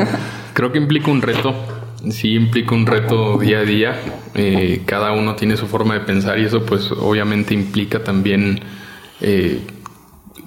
Creo 0.60 0.72
que 0.72 0.76
implica 0.78 1.10
un 1.10 1.22
reto. 1.22 1.54
Sí, 2.10 2.34
implica 2.34 2.74
un 2.74 2.84
reto 2.84 3.38
día 3.38 3.60
a 3.60 3.62
día. 3.62 3.98
Eh, 4.34 4.82
cada 4.84 5.12
uno 5.12 5.34
tiene 5.34 5.56
su 5.56 5.66
forma 5.66 5.94
de 5.94 6.00
pensar 6.00 6.38
y 6.38 6.44
eso 6.44 6.66
pues 6.66 6.92
obviamente 6.92 7.54
implica 7.54 8.04
también 8.04 8.60
eh, 9.22 9.62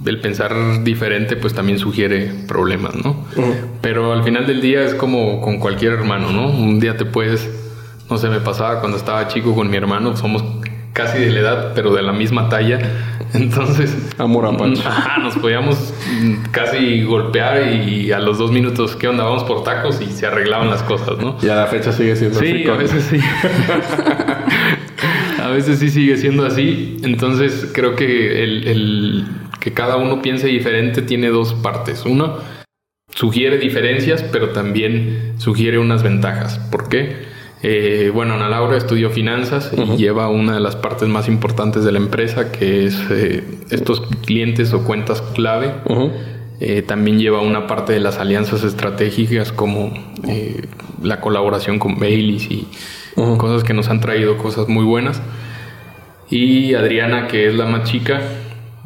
el 0.05 0.21
pensar 0.21 0.83
diferente 0.83 1.35
pues 1.35 1.55
también 1.55 1.79
sugiere 1.79 2.31
problemas, 2.47 2.93
¿no? 2.93 3.25
Pero 3.81 4.13
al 4.13 4.23
final 4.23 4.45
del 4.45 4.61
día 4.61 4.85
es 4.85 4.93
como 4.93 5.41
con 5.41 5.57
cualquier 5.57 5.93
hermano, 5.93 6.31
¿no? 6.31 6.45
Un 6.47 6.79
día 6.79 6.95
te 6.95 7.05
puedes, 7.05 7.49
no 8.07 8.19
sé, 8.19 8.29
me 8.29 8.39
pasaba 8.39 8.81
cuando 8.81 8.99
estaba 8.99 9.27
chico 9.29 9.55
con 9.55 9.67
mi 9.67 9.77
hermano, 9.77 10.15
somos 10.15 10.43
casi 10.93 11.17
de 11.17 11.31
la 11.31 11.39
edad, 11.39 11.71
pero 11.75 11.93
de 11.93 12.01
la 12.01 12.13
misma 12.13 12.49
talla. 12.49 12.79
Entonces, 13.33 13.97
amor 14.19 14.45
a 14.45 14.51
mm, 14.51 14.73
Ajá, 14.85 15.19
nos 15.19 15.35
podíamos 15.37 15.93
casi 16.51 17.03
golpear 17.03 17.67
y 17.67 18.11
a 18.11 18.19
los 18.19 18.37
dos 18.37 18.51
minutos, 18.51 18.95
¿qué 18.95 19.07
onda? 19.07 19.23
Vamos 19.23 19.43
por 19.43 19.63
tacos 19.63 19.99
y 20.01 20.05
se 20.05 20.27
arreglaban 20.27 20.69
las 20.69 20.83
cosas, 20.83 21.17
¿no? 21.17 21.37
Y 21.41 21.49
a 21.49 21.55
la 21.55 21.65
fecha 21.65 21.91
sigue 21.91 22.15
siendo 22.15 22.39
así. 22.39 22.63
Sí, 22.63 22.69
a 22.69 22.75
veces 22.75 23.03
sí. 23.03 23.19
a 25.41 25.47
veces 25.47 25.79
sí 25.79 25.89
sigue 25.89 26.15
siendo 26.17 26.45
así. 26.45 26.97
Entonces, 27.03 27.71
creo 27.73 27.95
que 27.95 28.43
el, 28.43 29.25
que 29.59 29.73
cada 29.73 29.97
uno 29.97 30.21
piense 30.21 30.47
diferente 30.47 31.01
tiene 31.01 31.29
dos 31.29 31.55
partes. 31.55 32.05
Uno, 32.05 32.37
sugiere 33.15 33.57
diferencias, 33.57 34.23
pero 34.23 34.49
también 34.49 35.33
sugiere 35.37 35.79
unas 35.79 36.03
ventajas. 36.03 36.59
¿Por 36.71 36.87
qué? 36.87 37.32
Eh, 37.65 38.11
bueno, 38.13 38.33
Ana 38.33 38.49
Laura 38.49 38.75
estudió 38.75 39.09
finanzas 39.09 39.71
y 39.73 39.95
lleva 39.95 40.27
una 40.27 40.55
de 40.55 40.59
las 40.59 40.75
partes 40.75 41.07
más 41.07 41.29
importantes 41.29 41.85
de 41.85 41.93
la 41.93 41.97
empresa, 41.97 42.51
que 42.51 42.85
es 42.85 42.99
eh, 43.09 43.41
estos 43.69 44.01
clientes 44.25 44.73
o 44.73 44.83
cuentas 44.83 45.21
clave. 45.21 45.73
Eh, 46.59 46.81
también 46.81 47.19
lleva 47.19 47.39
una 47.39 47.65
parte 47.65 47.93
de 47.93 48.01
las 48.01 48.19
alianzas 48.19 48.65
estratégicas 48.65 49.53
como 49.53 49.93
la 51.01 51.21
colaboración 51.21 51.79
con 51.79 51.99
Baileys 51.99 52.51
y 52.51 52.67
cosas 53.15 53.63
que 53.63 53.73
nos 53.73 53.87
han 53.87 54.01
traído 54.01 54.37
cosas 54.37 54.67
muy 54.67 54.83
buenas. 54.83 55.21
Y 56.29 56.73
Adriana, 56.73 57.27
que 57.27 57.47
es 57.47 57.55
la 57.55 57.65
más 57.65 57.89
chica, 57.89 58.21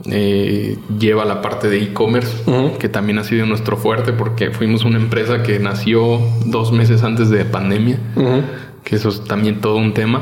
lleva 0.05 1.25
la 1.25 1.41
parte 1.41 1.67
de 1.67 1.81
e-commerce, 1.81 2.43
que 2.77 2.89
también 2.89 3.17
ha 3.17 3.23
sido 3.23 3.47
nuestro 3.47 3.75
fuerte 3.75 4.13
porque 4.13 4.51
fuimos 4.51 4.85
una 4.85 4.97
empresa 4.97 5.41
que 5.41 5.57
nació 5.57 6.19
dos 6.45 6.71
meses 6.71 7.01
antes 7.01 7.31
de 7.31 7.43
pandemia 7.43 7.97
que 8.87 8.95
eso 8.95 9.09
es 9.09 9.21
también 9.25 9.59
todo 9.59 9.75
un 9.75 9.93
tema. 9.93 10.21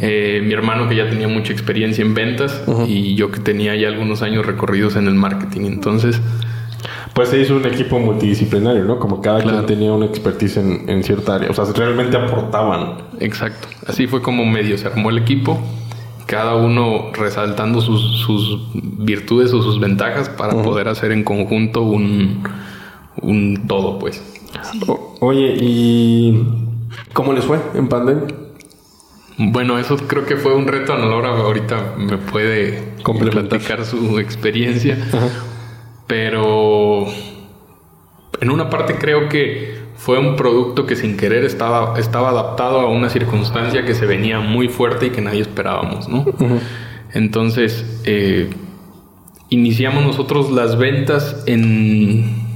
Eh, 0.00 0.40
mi 0.44 0.52
hermano 0.52 0.88
que 0.88 0.94
ya 0.94 1.10
tenía 1.10 1.26
mucha 1.26 1.52
experiencia 1.52 2.04
en 2.04 2.14
ventas 2.14 2.62
y 2.86 3.16
yo 3.16 3.32
que 3.32 3.40
tenía 3.40 3.74
ya 3.74 3.88
algunos 3.88 4.22
años 4.22 4.46
recorridos 4.46 4.94
en 4.94 5.08
el 5.08 5.14
marketing. 5.14 5.62
Entonces... 5.62 6.20
Pues 7.12 7.30
se 7.30 7.40
hizo 7.40 7.56
un 7.56 7.66
equipo 7.66 7.98
multidisciplinario, 7.98 8.84
¿no? 8.84 9.00
Como 9.00 9.20
cada 9.20 9.42
quien 9.42 9.66
tenía 9.66 9.92
una 9.92 10.06
expertise 10.06 10.58
en, 10.58 11.02
cierta 11.02 11.34
área. 11.34 11.50
O 11.50 11.54
sea, 11.54 11.64
realmente 11.74 12.16
aportaban. 12.16 12.98
Exacto. 13.18 13.66
Así 13.88 14.06
fue 14.06 14.22
como 14.22 14.44
medio 14.44 14.78
se 14.78 14.86
armó 14.86 15.10
el 15.10 15.18
equipo. 15.18 15.58
Cada 16.26 16.54
uno 16.54 17.10
resaltando 17.14 17.80
sus, 17.80 18.60
virtudes 18.74 19.52
o 19.52 19.60
sus 19.62 19.80
ventajas 19.80 20.28
para 20.28 20.62
poder 20.62 20.86
hacer 20.86 21.10
en 21.10 21.24
conjunto 21.24 21.82
un, 21.82 22.44
un 23.20 23.66
todo, 23.66 23.98
pues. 23.98 24.22
oye, 25.18 25.56
y 25.60 26.67
¿Cómo 27.12 27.32
les 27.32 27.44
fue 27.44 27.58
en 27.74 27.88
pandemia? 27.88 28.26
Bueno, 29.38 29.78
eso 29.78 29.96
creo 29.96 30.26
que 30.26 30.36
fue 30.36 30.54
un 30.54 30.66
reto. 30.66 30.92
Ana 30.92 31.06
Laura 31.06 31.30
ahorita 31.30 31.94
me 31.96 32.18
puede 32.18 32.94
complementar 33.02 33.84
su 33.84 34.18
experiencia. 34.18 34.98
Pero 36.06 37.06
en 38.40 38.50
una 38.50 38.68
parte 38.68 38.96
creo 38.96 39.28
que 39.28 39.78
fue 39.94 40.18
un 40.18 40.36
producto 40.36 40.86
que 40.86 40.96
sin 40.96 41.16
querer 41.16 41.44
estaba, 41.44 41.98
estaba 41.98 42.30
adaptado 42.30 42.80
a 42.80 42.88
una 42.88 43.10
circunstancia 43.10 43.84
que 43.84 43.94
se 43.94 44.06
venía 44.06 44.40
muy 44.40 44.68
fuerte 44.68 45.06
y 45.06 45.10
que 45.10 45.20
nadie 45.20 45.42
esperábamos, 45.42 46.08
¿no? 46.08 46.24
Entonces, 47.12 48.00
eh, 48.04 48.48
iniciamos 49.50 50.04
nosotros 50.04 50.50
las 50.50 50.78
ventas 50.78 51.42
en 51.46 52.48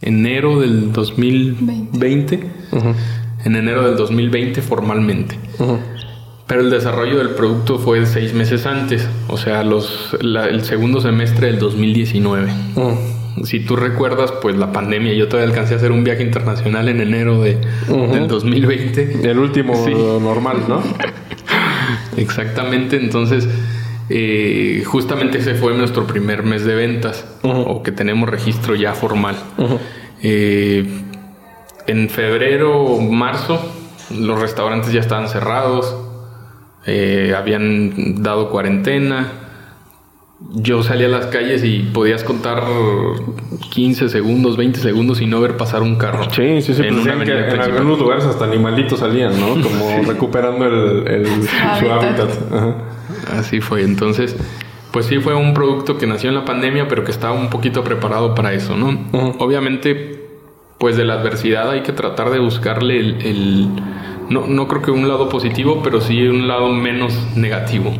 enero 0.00 0.60
del 0.60 0.92
2020 0.92 2.50
en 3.46 3.54
enero 3.54 3.84
del 3.84 3.96
2020 3.96 4.60
formalmente. 4.60 5.38
Pero 6.48 6.60
el 6.60 6.70
desarrollo 6.70 7.18
del 7.18 7.30
producto 7.30 7.78
fue 7.78 8.04
seis 8.06 8.34
meses 8.34 8.66
antes, 8.66 9.08
o 9.28 9.36
sea, 9.36 9.62
los, 9.62 10.16
el 10.20 10.64
segundo 10.64 11.00
semestre 11.00 11.46
del 11.46 11.58
2019. 11.58 12.50
Si 13.44 13.60
tú 13.60 13.76
recuerdas, 13.76 14.32
pues 14.42 14.56
la 14.56 14.72
pandemia, 14.72 15.12
yo 15.12 15.28
todavía 15.28 15.50
alcancé 15.50 15.74
a 15.74 15.76
hacer 15.76 15.92
un 15.92 16.02
viaje 16.02 16.22
internacional 16.22 16.88
en 16.88 17.00
enero 17.00 17.40
de, 17.40 17.58
del 17.88 18.26
2020. 18.26 19.30
El 19.30 19.38
último 19.38 19.74
normal, 20.20 20.64
¿no? 20.68 20.82
Exactamente, 22.16 22.96
entonces 22.96 23.46
eh, 24.08 24.82
justamente 24.86 25.38
ese 25.38 25.54
fue 25.54 25.76
nuestro 25.76 26.06
primer 26.06 26.42
mes 26.42 26.64
de 26.64 26.74
ventas, 26.74 27.24
o 27.42 27.82
que 27.84 27.92
tenemos 27.92 28.28
registro 28.28 28.74
ya 28.74 28.94
formal. 28.94 29.36
Eh, 30.22 30.84
en 31.86 32.08
febrero 32.08 32.80
o 32.80 33.00
marzo 33.00 33.60
los 34.10 34.40
restaurantes 34.40 34.92
ya 34.92 35.00
estaban 35.00 35.28
cerrados, 35.28 35.96
eh, 36.86 37.34
habían 37.36 38.22
dado 38.22 38.50
cuarentena. 38.50 39.32
Yo 40.52 40.82
salía 40.82 41.06
a 41.06 41.10
las 41.10 41.26
calles 41.26 41.64
y 41.64 41.78
podías 41.78 42.22
contar 42.22 42.62
15 43.70 44.10
segundos, 44.10 44.56
20 44.56 44.78
segundos 44.80 45.20
y 45.22 45.26
no 45.26 45.40
ver 45.40 45.56
pasar 45.56 45.82
un 45.82 45.96
carro. 45.96 46.30
Sí, 46.30 46.60
sí, 46.60 46.74
sí. 46.74 46.82
En, 46.82 47.02
pues 47.02 47.06
en 47.06 47.60
algunos 47.60 47.98
lugares 47.98 48.24
hasta 48.26 48.44
animalitos 48.44 49.00
salían, 49.00 49.32
¿no? 49.40 49.48
Como 49.62 50.02
recuperando 50.06 50.66
el, 50.66 51.42
su 51.80 51.90
hábitat. 51.90 52.28
Así 53.32 53.60
fue. 53.60 53.82
Entonces, 53.82 54.36
pues 54.92 55.06
sí 55.06 55.18
fue 55.18 55.34
un 55.34 55.54
producto 55.54 55.96
que 55.96 56.06
nació 56.06 56.28
en 56.28 56.34
la 56.36 56.44
pandemia, 56.44 56.86
pero 56.86 57.02
que 57.02 57.10
estaba 57.10 57.32
un 57.32 57.48
poquito 57.48 57.82
preparado 57.82 58.34
para 58.34 58.52
eso, 58.52 58.76
¿no? 58.76 59.06
Obviamente 59.38 60.15
pues 60.78 60.96
de 60.96 61.04
la 61.04 61.14
adversidad 61.14 61.70
hay 61.70 61.82
que 61.82 61.92
tratar 61.92 62.30
de 62.30 62.38
buscarle 62.38 62.98
el, 62.98 63.68
no, 64.28 64.46
no, 64.46 64.66
creo 64.68 64.82
que 64.82 64.90
un 64.90 65.08
lado 65.08 65.28
positivo, 65.28 65.80
pero 65.82 66.00
sí 66.00 66.26
un 66.26 66.48
lado 66.48 66.68
menos 66.68 67.14
negativo. 67.36 67.92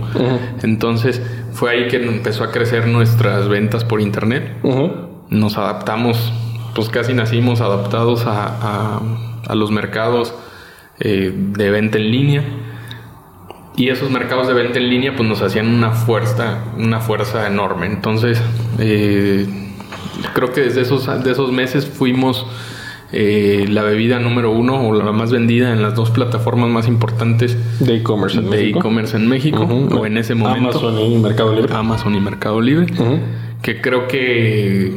Entonces 0.62 1.22
fue 1.52 1.70
ahí 1.70 1.88
que 1.88 1.96
empezó 1.96 2.44
a 2.44 2.50
crecer 2.50 2.86
nuestras 2.88 3.48
ventas 3.48 3.84
por 3.84 4.00
internet. 4.00 4.56
Nos 5.28 5.56
adaptamos, 5.56 6.32
pues 6.74 6.88
casi 6.88 7.14
nacimos 7.14 7.60
adaptados 7.60 8.26
a, 8.26 9.00
a, 9.46 9.54
los 9.54 9.70
mercados 9.70 10.34
eh, 10.98 11.32
de 11.34 11.70
venta 11.70 11.98
en 11.98 12.10
línea. 12.10 12.44
Y 13.76 13.90
esos 13.90 14.10
mercados 14.10 14.48
de 14.48 14.54
venta 14.54 14.78
en 14.78 14.88
línea 14.88 15.14
pues 15.14 15.28
nos 15.28 15.42
hacían 15.42 15.68
una 15.68 15.92
fuerza, 15.92 16.64
una 16.76 17.00
fuerza 17.00 17.46
enorme. 17.46 17.86
Entonces, 17.86 18.42
eh, 18.78 19.46
creo 20.34 20.52
que 20.52 20.62
desde 20.62 20.80
esos, 20.80 21.06
de 21.22 21.30
esos 21.30 21.52
meses 21.52 21.86
fuimos 21.86 22.46
eh, 23.12 23.66
la 23.68 23.82
bebida 23.82 24.18
número 24.18 24.50
uno 24.50 24.88
o 24.88 24.92
la 24.92 25.12
más 25.12 25.30
vendida 25.30 25.72
en 25.72 25.82
las 25.82 25.94
dos 25.94 26.10
plataformas 26.10 26.68
más 26.70 26.88
importantes 26.88 27.56
de 27.80 27.96
e-commerce 27.96 28.38
en, 28.38 28.50
de 28.50 28.68
e-commerce 28.70 29.16
en 29.16 29.28
México 29.28 29.62
o 29.62 30.06
en 30.06 30.18
ese 30.18 30.34
momento. 30.34 30.70
Amazon 30.70 31.00
y 31.00 31.18
Mercado 31.18 31.54
Libre. 31.54 31.74
Amazon 31.74 32.14
y 32.14 32.20
Mercado 32.20 32.60
Libre 32.60 32.86
que 33.62 33.80
creo 33.80 34.06
que 34.06 34.96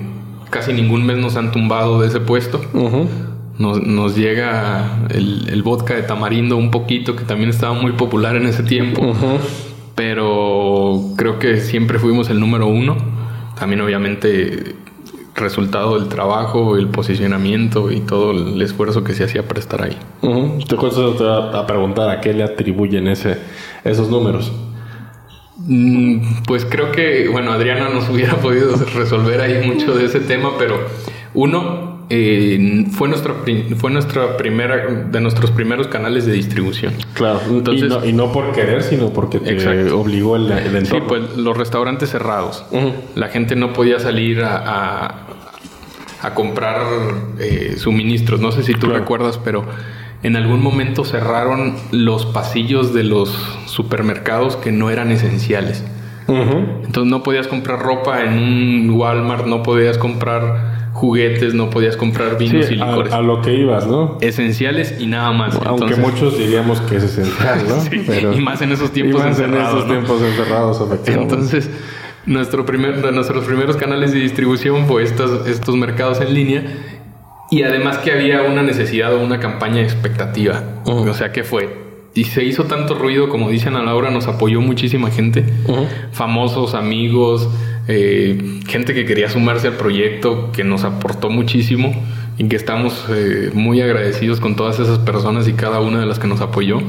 casi 0.50 0.74
ningún 0.74 1.06
mes 1.06 1.18
nos 1.18 1.36
han 1.36 1.52
tumbado 1.52 2.02
de 2.02 2.08
ese 2.08 2.20
puesto. 2.20 2.62
Nos, 3.58 3.82
nos, 3.84 4.16
llega 4.16 5.00
el, 5.10 5.50
el, 5.50 5.64
vodka 5.64 5.96
de 5.96 6.04
tamarindo 6.04 6.56
un 6.56 6.72
poquito 6.72 7.16
que 7.16 7.26
también 7.26 7.50
estaba 7.50 7.74
muy 7.74 7.92
popular 7.94 8.36
en 8.36 8.46
ese 8.46 8.64
tiempo. 8.64 9.02
Pero 9.96 11.02
creo 11.18 11.40
que 11.40 11.58
siempre 11.58 12.00
fuimos 12.00 12.30
el 12.30 12.40
número 12.40 12.68
uno. 12.68 12.96
También 13.60 13.82
obviamente 13.82 14.76
resultado 15.40 16.00
del 16.00 16.10
trabajo, 16.10 16.78
el 16.78 16.88
posicionamiento 16.88 17.92
y 17.92 18.02
todo 18.02 18.32
el 18.32 18.62
esfuerzo 18.62 19.04
que 19.04 19.14
se 19.14 19.24
hacía 19.24 19.48
para 19.48 19.60
estar 19.60 19.82
ahí. 19.82 19.98
Te 20.68 20.76
voy 20.76 20.92
a, 21.28 21.66
preguntar 21.66 22.10
a 22.10 22.22
qué 22.22 22.34
le 22.34 22.44
atribuyen 22.44 23.08
ese, 23.08 23.38
esos 23.84 24.10
números. 24.10 24.52
Mm, 25.58 26.44
pues 26.46 26.66
creo 26.66 26.92
que, 26.92 27.28
bueno, 27.30 27.52
Adriana 27.52 27.90
nos 27.90 28.10
hubiera 28.10 28.36
podido 28.36 28.76
resolver 28.96 29.42
ahí 29.42 29.68
mucho 29.68 29.96
de 29.96 30.06
ese 30.06 30.20
tema, 30.20 30.52
pero 30.58 30.80
uno, 31.34 32.00
eh, 32.12 32.86
fue 32.92 33.08
nuestra 33.08 33.36
fue 33.78 33.92
nuestra 33.92 34.36
primera 34.36 34.88
de 34.88 35.22
nuestros 35.22 35.52
primeros 35.52 35.88
canales 35.88 36.26
de 36.26 36.32
distribución. 36.34 36.94
Claro, 37.14 37.40
Entonces, 37.50 37.94
y, 38.04 38.14
no, 38.14 38.32
por 38.32 38.52
querer, 38.52 38.82
sino 38.82 39.14
porque 39.14 39.40
te 39.40 39.92
obligó 39.92 40.36
el, 40.36 40.52
entorno. 40.52 40.86
Sí, 40.86 41.04
pues 41.08 41.38
los 41.38 41.56
restaurantes 41.56 42.10
cerrados. 42.10 42.66
La 43.16 43.28
gente 43.28 43.56
no 43.56 43.74
podía 43.74 44.00
salir 44.00 44.42
a, 44.42 44.58
a, 44.58 45.28
comprar 46.34 46.82
eh, 47.40 47.76
suministros. 47.78 48.40
No 48.40 48.52
sé 48.52 48.64
si 48.64 48.74
tú 48.74 48.88
recuerdas, 48.88 49.38
pero 49.38 49.66
en 50.24 50.36
algún 50.36 50.62
momento 50.62 51.06
cerraron 51.06 51.76
los 51.92 52.26
pasillos 52.26 52.94
de 52.94 53.04
los 53.04 53.30
supermercados 53.66 54.56
que 54.56 54.72
no 54.72 54.90
eran 54.90 55.12
esenciales. 55.12 55.84
Entonces 56.28 57.10
no 57.10 57.24
podías 57.24 57.48
comprar 57.48 57.80
ropa 57.80 58.24
en 58.24 58.38
un 58.38 58.90
Walmart, 58.92 59.48
no 59.48 59.64
podías 59.64 59.98
comprar 59.98 60.90
juguetes, 60.94 61.54
no 61.54 61.70
podías 61.70 61.98
comprar 61.98 62.38
vinos 62.38 62.70
y 62.70 62.76
licores. 62.76 63.14
A, 63.14 63.22
lo 63.22 63.42
que 63.42 63.56
ibas, 63.56 63.88
¿no? 63.88 64.18
Esenciales 64.22 64.96
y 65.00 65.08
nada 65.08 65.32
más. 65.32 65.58
Aunque 65.66 65.96
muchos 65.96 66.38
diríamos 66.38 66.82
que 66.82 66.98
es 66.98 67.04
esencial, 67.04 67.64
¿no? 67.68 67.80
sí, 67.90 68.04
Pero, 68.06 68.34
y 68.34 68.42
más 68.42 68.62
en 68.62 68.74
esos 68.74 68.92
tiempos 68.92 69.26
encerrados. 69.26 69.72
En 69.72 69.78
esos 69.78 69.88
tiempos 69.88 70.22
encerrados, 70.22 70.82
efectivamente. 70.82 71.34
Entonces, 71.34 71.70
nuestro 72.30 72.66
primer, 72.66 73.12
nuestros 73.14 73.44
primeros 73.46 73.76
canales 73.76 74.14
de 74.14 74.20
distribución 74.20 74.88
fue 74.88 75.04
estos, 75.04 75.48
estos 75.48 75.76
mercados 75.76 76.22
en 76.22 76.34
línea. 76.34 76.64
Y 77.52 77.64
además 77.64 77.98
que 77.98 78.12
había 78.12 78.44
una 78.44 78.62
necesidad 78.62 79.14
o 79.14 79.20
una 79.22 79.40
campaña 79.40 79.82
expectativa. 79.82 80.64
O 80.86 81.14
sea, 81.14 81.32
¿qué 81.32 81.44
fue? 81.44 81.90
y 82.14 82.26
se 82.26 82.44
hizo 82.44 82.66
tanto 82.66 82.96
ruido, 82.96 83.30
como 83.30 83.50
dicen 83.50 83.76
a 83.76 83.84
Laura, 83.84 84.10
nos 84.10 84.28
apoyó 84.28 84.62
muchísima 84.62 85.10
gente, 85.12 85.46
famosos, 86.12 86.74
amigos, 86.74 87.48
eh, 87.88 88.60
gente 88.68 88.94
que 88.94 89.06
quería 89.06 89.30
sumarse 89.30 89.68
al 89.68 89.74
proyecto, 89.74 90.52
que 90.52 90.64
nos 90.64 90.84
aportó 90.84 91.30
muchísimo 91.30 91.94
y 92.38 92.48
que 92.48 92.56
estamos 92.56 93.06
eh, 93.10 93.52
muy 93.54 93.82
agradecidos 93.82 94.40
con 94.40 94.56
todas 94.56 94.80
esas 94.80 95.00
personas 95.00 95.48
y 95.48 95.54
cada 95.54 95.80
una 95.80 96.00
de 96.00 96.06
las 96.06 96.20
que 96.20 96.28
nos 96.28 96.42
apoyó. 96.42 96.80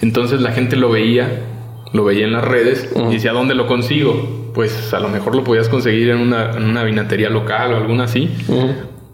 Entonces 0.00 0.40
la 0.40 0.52
gente 0.52 0.76
lo 0.76 0.90
veía, 0.90 1.44
lo 1.92 2.04
veía 2.04 2.26
en 2.26 2.32
las 2.32 2.44
redes 2.44 2.90
y 2.94 3.14
decía, 3.14 3.32
¿dónde 3.32 3.54
lo 3.54 3.66
consigo? 3.66 4.47
Pues 4.58 4.92
a 4.92 4.98
lo 4.98 5.08
mejor 5.08 5.36
lo 5.36 5.44
podías 5.44 5.68
conseguir 5.68 6.10
en 6.10 6.18
una, 6.18 6.50
en 6.50 6.64
una 6.64 6.82
vinatería 6.82 7.30
local 7.30 7.74
o 7.74 7.76
alguna 7.76 8.06
así, 8.06 8.28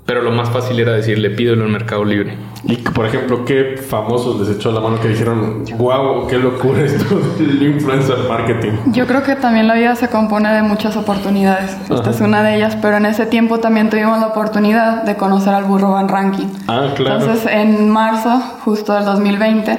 pero 0.06 0.22
lo 0.22 0.30
más 0.30 0.48
fácil 0.48 0.80
era 0.80 0.92
decirle, 0.92 1.28
pídelo 1.28 1.66
en 1.66 1.70
Mercado 1.70 2.02
Libre. 2.02 2.38
Y, 2.62 2.76
por 2.76 3.04
ejemplo, 3.04 3.44
¿qué 3.44 3.76
famosos 3.76 4.40
les 4.40 4.56
echó 4.56 4.72
la 4.72 4.80
mano 4.80 4.98
que 4.98 5.08
dijeron, 5.08 5.66
wow, 5.76 6.26
qué 6.28 6.38
locura 6.38 6.80
esto 6.80 7.20
del 7.38 7.62
influencer 7.62 8.16
marketing? 8.26 8.70
Yo 8.92 9.06
creo 9.06 9.22
que 9.22 9.36
también 9.36 9.68
la 9.68 9.74
vida 9.74 9.94
se 9.96 10.08
compone 10.08 10.50
de 10.50 10.62
muchas 10.62 10.96
oportunidades. 10.96 11.76
Esta 11.90 12.08
es 12.08 12.22
una 12.22 12.42
de 12.42 12.56
ellas, 12.56 12.78
pero 12.80 12.96
en 12.96 13.04
ese 13.04 13.26
tiempo 13.26 13.58
también 13.58 13.90
tuvimos 13.90 14.18
la 14.20 14.28
oportunidad 14.28 15.02
de 15.02 15.16
conocer 15.16 15.52
al 15.52 15.64
burro 15.64 15.90
Van 15.90 16.08
Ranking. 16.08 16.48
Ah, 16.68 16.94
claro. 16.96 17.20
Entonces, 17.20 17.52
en 17.52 17.90
marzo, 17.90 18.40
justo 18.64 18.94
del 18.94 19.04
2020, 19.04 19.78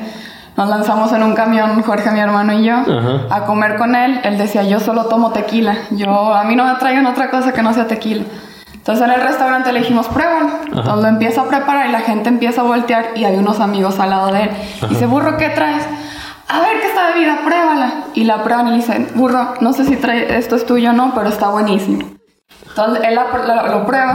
nos 0.58 0.70
lanzamos 0.70 1.12
en 1.12 1.24
un 1.24 1.34
camión, 1.36 1.82
Jorge, 1.82 2.12
mi 2.12 2.20
hermano 2.20 2.54
y 2.54 2.64
yo, 2.64 2.76
a 3.30 3.46
comer 3.46 3.76
con 3.76 3.96
él. 3.96 4.22
Él 4.24 4.38
decía, 4.38 4.64
yo 4.64 4.80
solo 4.80 5.06
tomo 5.06 5.32
tequila. 5.32 5.76
Yo, 5.92 6.34
a 6.34 6.44
mí 6.44 6.56
no 6.56 6.66
me 6.66 6.76
traigan 6.76 7.06
otra 7.06 7.30
cosa 7.30 7.52
que 7.52 7.62
no 7.62 7.74
sea 7.74 7.88
tequila. 7.88 8.24
Entonces 8.74 9.04
en 9.04 9.12
el 9.12 9.22
restaurante 9.22 9.74
le 9.74 9.80
dijimos, 9.80 10.08
pruébalo. 10.08 10.50
Entonces 10.68 10.96
lo 10.96 11.08
empieza 11.08 11.42
a 11.42 11.46
preparar 11.46 11.90
y 11.90 11.92
la 11.92 12.02
gente 12.02 12.30
empieza 12.30 12.62
a 12.62 12.64
voltear 12.64 13.08
y 13.16 13.26
hay 13.26 13.36
unos 13.36 13.60
amigos 13.60 14.00
al 14.00 14.12
lado 14.12 14.32
de 14.32 14.44
él. 14.44 14.50
Y 14.84 14.88
dice, 14.90 15.08
burro, 15.08 15.38
¿qué 15.38 15.50
traes? 15.50 15.84
A 16.48 16.60
ver 16.60 16.80
qué 16.80 16.88
esta 16.88 17.08
bebida, 17.08 17.40
pruébala. 17.44 17.94
Y 18.14 18.24
la 18.24 18.44
prueban 18.44 18.68
y 18.68 18.72
le 18.72 18.76
dicen, 18.78 19.10
burro, 19.16 19.56
no 19.60 19.74
sé 19.74 19.86
si 19.86 19.98
trae, 19.98 20.38
esto 20.38 20.56
es 20.56 20.66
tuyo 20.66 20.92
o 20.92 20.94
no, 20.94 21.14
pero 21.16 21.30
está 21.30 21.50
buenísimo. 21.50 22.16
Entonces 22.70 23.04
él 23.06 23.16
lo, 23.16 23.86
prueba, 23.86 24.14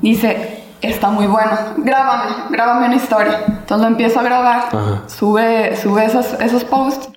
dice, 0.00 0.64
está 0.80 1.10
muy 1.10 1.26
bueno, 1.26 1.52
grábame, 1.76 2.32
grábame 2.50 2.86
una 2.86 2.96
historia. 2.96 3.57
Entonces 3.68 3.82
lo 3.82 3.88
empieza 3.88 4.20
a 4.20 4.22
grabar, 4.22 4.62
sube, 5.08 5.76
sube 5.76 6.02
esos, 6.02 6.32
esos 6.40 6.64
posts 6.64 7.10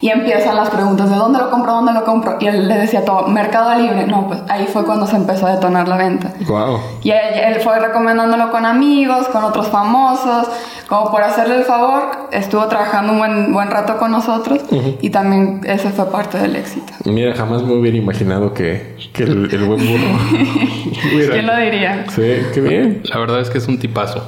y 0.00 0.08
empiezan 0.08 0.56
las 0.56 0.70
preguntas 0.70 1.10
de 1.10 1.16
dónde 1.16 1.38
lo 1.38 1.50
compro, 1.50 1.72
dónde 1.74 1.92
lo 1.92 2.02
compro. 2.06 2.38
Y 2.40 2.46
él 2.46 2.66
le 2.66 2.78
decía 2.78 3.04
todo, 3.04 3.26
Mercado 3.26 3.78
Libre. 3.78 4.06
No, 4.06 4.26
pues 4.26 4.40
ahí 4.48 4.66
fue 4.72 4.86
cuando 4.86 5.06
se 5.06 5.16
empezó 5.16 5.46
a 5.46 5.56
detonar 5.56 5.86
la 5.86 5.98
venta. 5.98 6.32
Wow. 6.46 6.80
Y 7.02 7.10
él, 7.10 7.56
fue 7.62 7.78
recomendándolo 7.78 8.50
con 8.50 8.64
amigos, 8.64 9.28
con 9.28 9.44
otros 9.44 9.68
famosos. 9.68 10.48
Como 10.88 11.10
por 11.10 11.20
hacerle 11.20 11.56
el 11.56 11.64
favor, 11.64 12.04
estuvo 12.32 12.66
trabajando 12.68 13.12
un 13.12 13.18
buen, 13.18 13.52
buen 13.52 13.70
rato 13.70 13.98
con 13.98 14.10
nosotros. 14.10 14.60
Y 15.02 15.10
también 15.10 15.60
ese 15.64 15.90
fue 15.90 16.10
parte 16.10 16.38
del 16.38 16.56
éxito. 16.56 16.90
Mira, 17.04 17.34
jamás 17.34 17.64
me 17.64 17.74
hubiera 17.74 17.98
imaginado 17.98 18.54
que, 18.54 18.96
que 19.12 19.24
el, 19.24 19.52
el, 19.52 19.64
buen 19.64 19.86
burro. 19.86 20.18
¿Quién 21.32 21.46
lo 21.46 21.54
diría? 21.54 22.06
Sí, 22.08 22.46
qué 22.54 22.62
bien. 22.62 23.02
La 23.04 23.18
verdad 23.18 23.40
es 23.40 23.50
que 23.50 23.58
es 23.58 23.68
un 23.68 23.78
tipazo. 23.78 24.22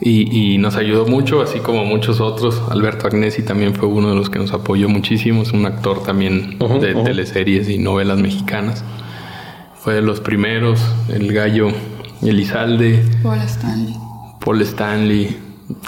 Y, 0.00 0.58
nos 0.58 0.76
ayudó 0.76 1.06
mucho, 1.06 1.40
así 1.40 1.60
como 1.60 1.84
muchos 1.84 2.20
otros. 2.20 2.62
Alberto 2.70 3.06
Agnesi 3.06 3.42
también 3.42 3.74
fue 3.74 3.88
uno 3.88 4.10
de 4.10 4.16
los 4.16 4.28
que 4.28 4.38
nos 4.38 4.52
apoyó 4.52 4.88
muchísimo. 4.88 5.42
Es 5.42 5.52
un 5.52 5.66
actor 5.66 6.02
también 6.02 6.58
de 6.80 6.94
teleseries 6.94 7.68
y 7.68 7.78
novelas 7.78 8.18
mexicanas. 8.18 8.84
Fue 9.76 9.94
de 9.94 10.02
los 10.02 10.20
primeros. 10.20 10.80
El 11.08 11.32
gallo 11.32 11.68
Elizalde. 12.22 13.04
Paul 13.22 13.40
Stanley. 13.42 13.94
Paul 14.44 14.62
Stanley. 14.62 15.36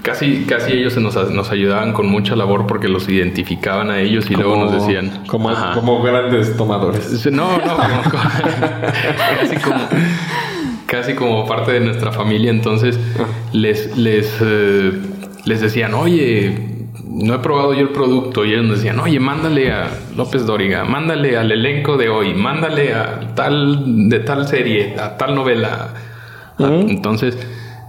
Casi, 0.02 0.44
casi 0.44 0.72
ellos 0.72 0.96
nos, 0.96 1.14
nos 1.30 1.50
ayudaban 1.50 1.92
con 1.92 2.06
mucha 2.06 2.34
labor 2.34 2.66
porque 2.66 2.88
los 2.88 3.08
identificaban 3.08 3.90
a 3.90 4.00
ellos 4.00 4.30
y 4.30 4.34
luego 4.34 4.56
nos 4.56 4.72
decían. 4.72 5.24
Como, 5.26 5.50
como 5.74 6.02
grandes 6.02 6.56
tomadores. 6.56 7.30
No, 7.30 7.58
no, 7.58 7.76
casi 9.38 9.56
como 9.56 9.80
casi 10.86 11.14
como 11.14 11.46
parte 11.46 11.72
de 11.72 11.80
nuestra 11.80 12.12
familia, 12.12 12.50
entonces. 12.50 12.98
Les, 13.52 13.96
les, 13.96 14.36
eh, 14.40 14.92
les 15.44 15.60
decían, 15.60 15.94
oye, 15.94 16.76
no 17.04 17.34
he 17.34 17.38
probado 17.38 17.72
yo 17.74 17.80
el 17.80 17.90
producto. 17.90 18.44
Y 18.44 18.52
ellos 18.52 18.68
decían, 18.70 18.98
oye, 19.00 19.18
mándale 19.20 19.72
a 19.72 19.90
López 20.16 20.46
Dóriga, 20.46 20.84
mándale 20.84 21.36
al 21.36 21.50
elenco 21.52 21.96
de 21.96 22.08
hoy, 22.08 22.34
mándale 22.34 22.94
a 22.94 23.34
tal, 23.34 24.08
de 24.08 24.20
tal 24.20 24.46
serie, 24.46 24.94
a 24.98 25.16
tal 25.16 25.34
novela. 25.34 25.94
Entonces, 26.58 27.38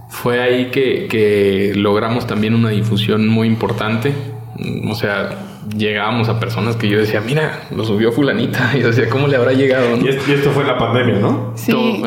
fue 0.08 0.40
ahí 0.40 0.66
que, 0.70 1.06
que 1.08 1.72
logramos 1.74 2.26
también 2.26 2.54
una 2.54 2.70
difusión 2.70 3.28
muy 3.28 3.46
importante. 3.46 4.12
O 4.88 4.94
sea, 4.94 5.30
llegábamos 5.76 6.28
a 6.28 6.38
personas 6.40 6.76
que 6.76 6.88
yo 6.88 6.98
decía, 6.98 7.20
mira, 7.20 7.60
lo 7.70 7.84
subió 7.84 8.12
fulanita. 8.12 8.70
Y 8.78 8.80
yo 8.80 8.88
decía, 8.88 9.08
¿cómo 9.08 9.26
le 9.26 9.36
habrá 9.36 9.52
llegado? 9.52 9.96
Y, 9.96 10.08
esto, 10.08 10.50
fue 10.50 10.64
la 10.64 10.78
pandemia, 10.78 11.18
¿no? 11.18 11.52
Sí. 11.54 12.02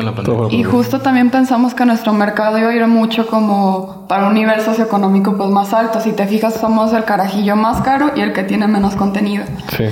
Y 0.50 0.62
justo 0.62 1.00
también 1.00 1.30
pensamos 1.30 1.74
que 1.74 1.84
nuestro 1.84 2.12
mercado 2.12 2.58
iba 2.58 2.70
a 2.70 2.74
ir 2.74 2.86
mucho 2.86 3.26
como 3.26 4.06
para 4.08 4.28
un 4.28 4.34
nivel 4.34 4.60
socioeconómico 4.60 5.36
pues 5.36 5.50
más 5.50 5.72
alto. 5.72 6.00
Si 6.00 6.12
te 6.12 6.26
fijas, 6.26 6.54
somos 6.54 6.92
el 6.92 7.04
carajillo 7.04 7.56
más 7.56 7.80
caro 7.82 8.12
y 8.16 8.20
el 8.20 8.32
que 8.32 8.44
tiene 8.44 8.68
menos 8.68 8.96
contenido. 8.96 9.44
Sí. 9.76 9.84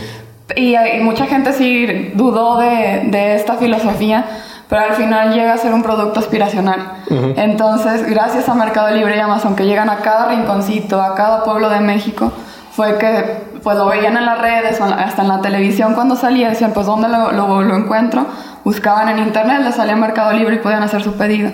Y, 0.56 0.74
mucha 1.02 1.26
gente 1.26 1.52
sí 1.52 2.12
dudó 2.14 2.58
de, 2.58 3.02
de 3.06 3.34
esta 3.36 3.56
filosofía 3.56 4.24
pero 4.70 4.82
al 4.82 4.92
final 4.92 5.34
llega 5.34 5.52
a 5.52 5.58
ser 5.58 5.74
un 5.74 5.82
producto 5.82 6.20
aspiracional. 6.20 6.92
Entonces, 7.36 8.08
gracias 8.08 8.48
a 8.48 8.54
Mercado 8.54 8.94
Libre 8.94 9.16
y 9.16 9.18
Amazon, 9.18 9.56
que 9.56 9.66
llegan 9.66 9.90
a 9.90 9.96
cada 9.96 10.28
rinconcito, 10.28 11.02
a 11.02 11.16
cada 11.16 11.42
pueblo 11.42 11.68
de 11.68 11.80
México, 11.80 12.32
fue 12.70 12.96
que 12.96 13.49
pues 13.62 13.76
lo 13.76 13.86
veían 13.86 14.16
en 14.16 14.26
las 14.26 14.40
redes, 14.40 14.80
hasta 14.80 15.22
en 15.22 15.28
la 15.28 15.40
televisión 15.40 15.94
cuando 15.94 16.16
salía, 16.16 16.48
decían, 16.50 16.72
pues 16.72 16.86
¿dónde 16.86 17.08
lo, 17.08 17.32
lo, 17.32 17.76
encuentro? 17.76 18.26
Buscaban 18.64 19.08
en 19.08 19.18
internet, 19.18 19.60
les 19.62 19.74
salía 19.74 19.96
Mercado 19.96 20.32
Libre 20.32 20.56
y 20.56 20.58
podían 20.58 20.82
hacer 20.82 21.02
su 21.02 21.14
pedido. 21.14 21.50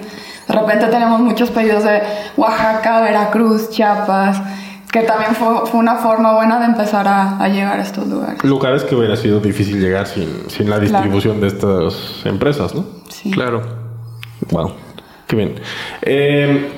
De 0.48 0.54
repente 0.54 0.86
tenemos 0.86 1.20
muchos 1.20 1.50
pedidos 1.50 1.84
de 1.84 2.02
Oaxaca, 2.36 3.00
Veracruz, 3.00 3.70
Chiapas, 3.70 4.40
que 4.92 5.02
también 5.02 5.34
fue, 5.34 5.66
fue 5.66 5.80
una 5.80 5.96
forma 5.96 6.34
buena 6.34 6.58
de 6.60 6.66
empezar 6.66 7.08
a, 7.08 7.38
a, 7.38 7.48
llegar 7.48 7.78
a 7.78 7.82
estos 7.82 8.06
lugares. 8.06 8.42
Lugares 8.44 8.84
que 8.84 8.94
hubiera 8.94 9.16
sido 9.16 9.40
difícil 9.40 9.80
llegar 9.80 10.06
sin, 10.06 10.48
sin 10.48 10.70
la 10.70 10.78
distribución 10.78 11.40
de 11.40 11.48
estas 11.48 12.22
empresas, 12.24 12.74
¿no? 12.74 12.84
Sí. 13.08 13.30
Claro. 13.30 13.62
Wow. 14.50 14.72
Qué 15.26 15.36
bien. 15.36 15.54
Eh, 16.02 16.70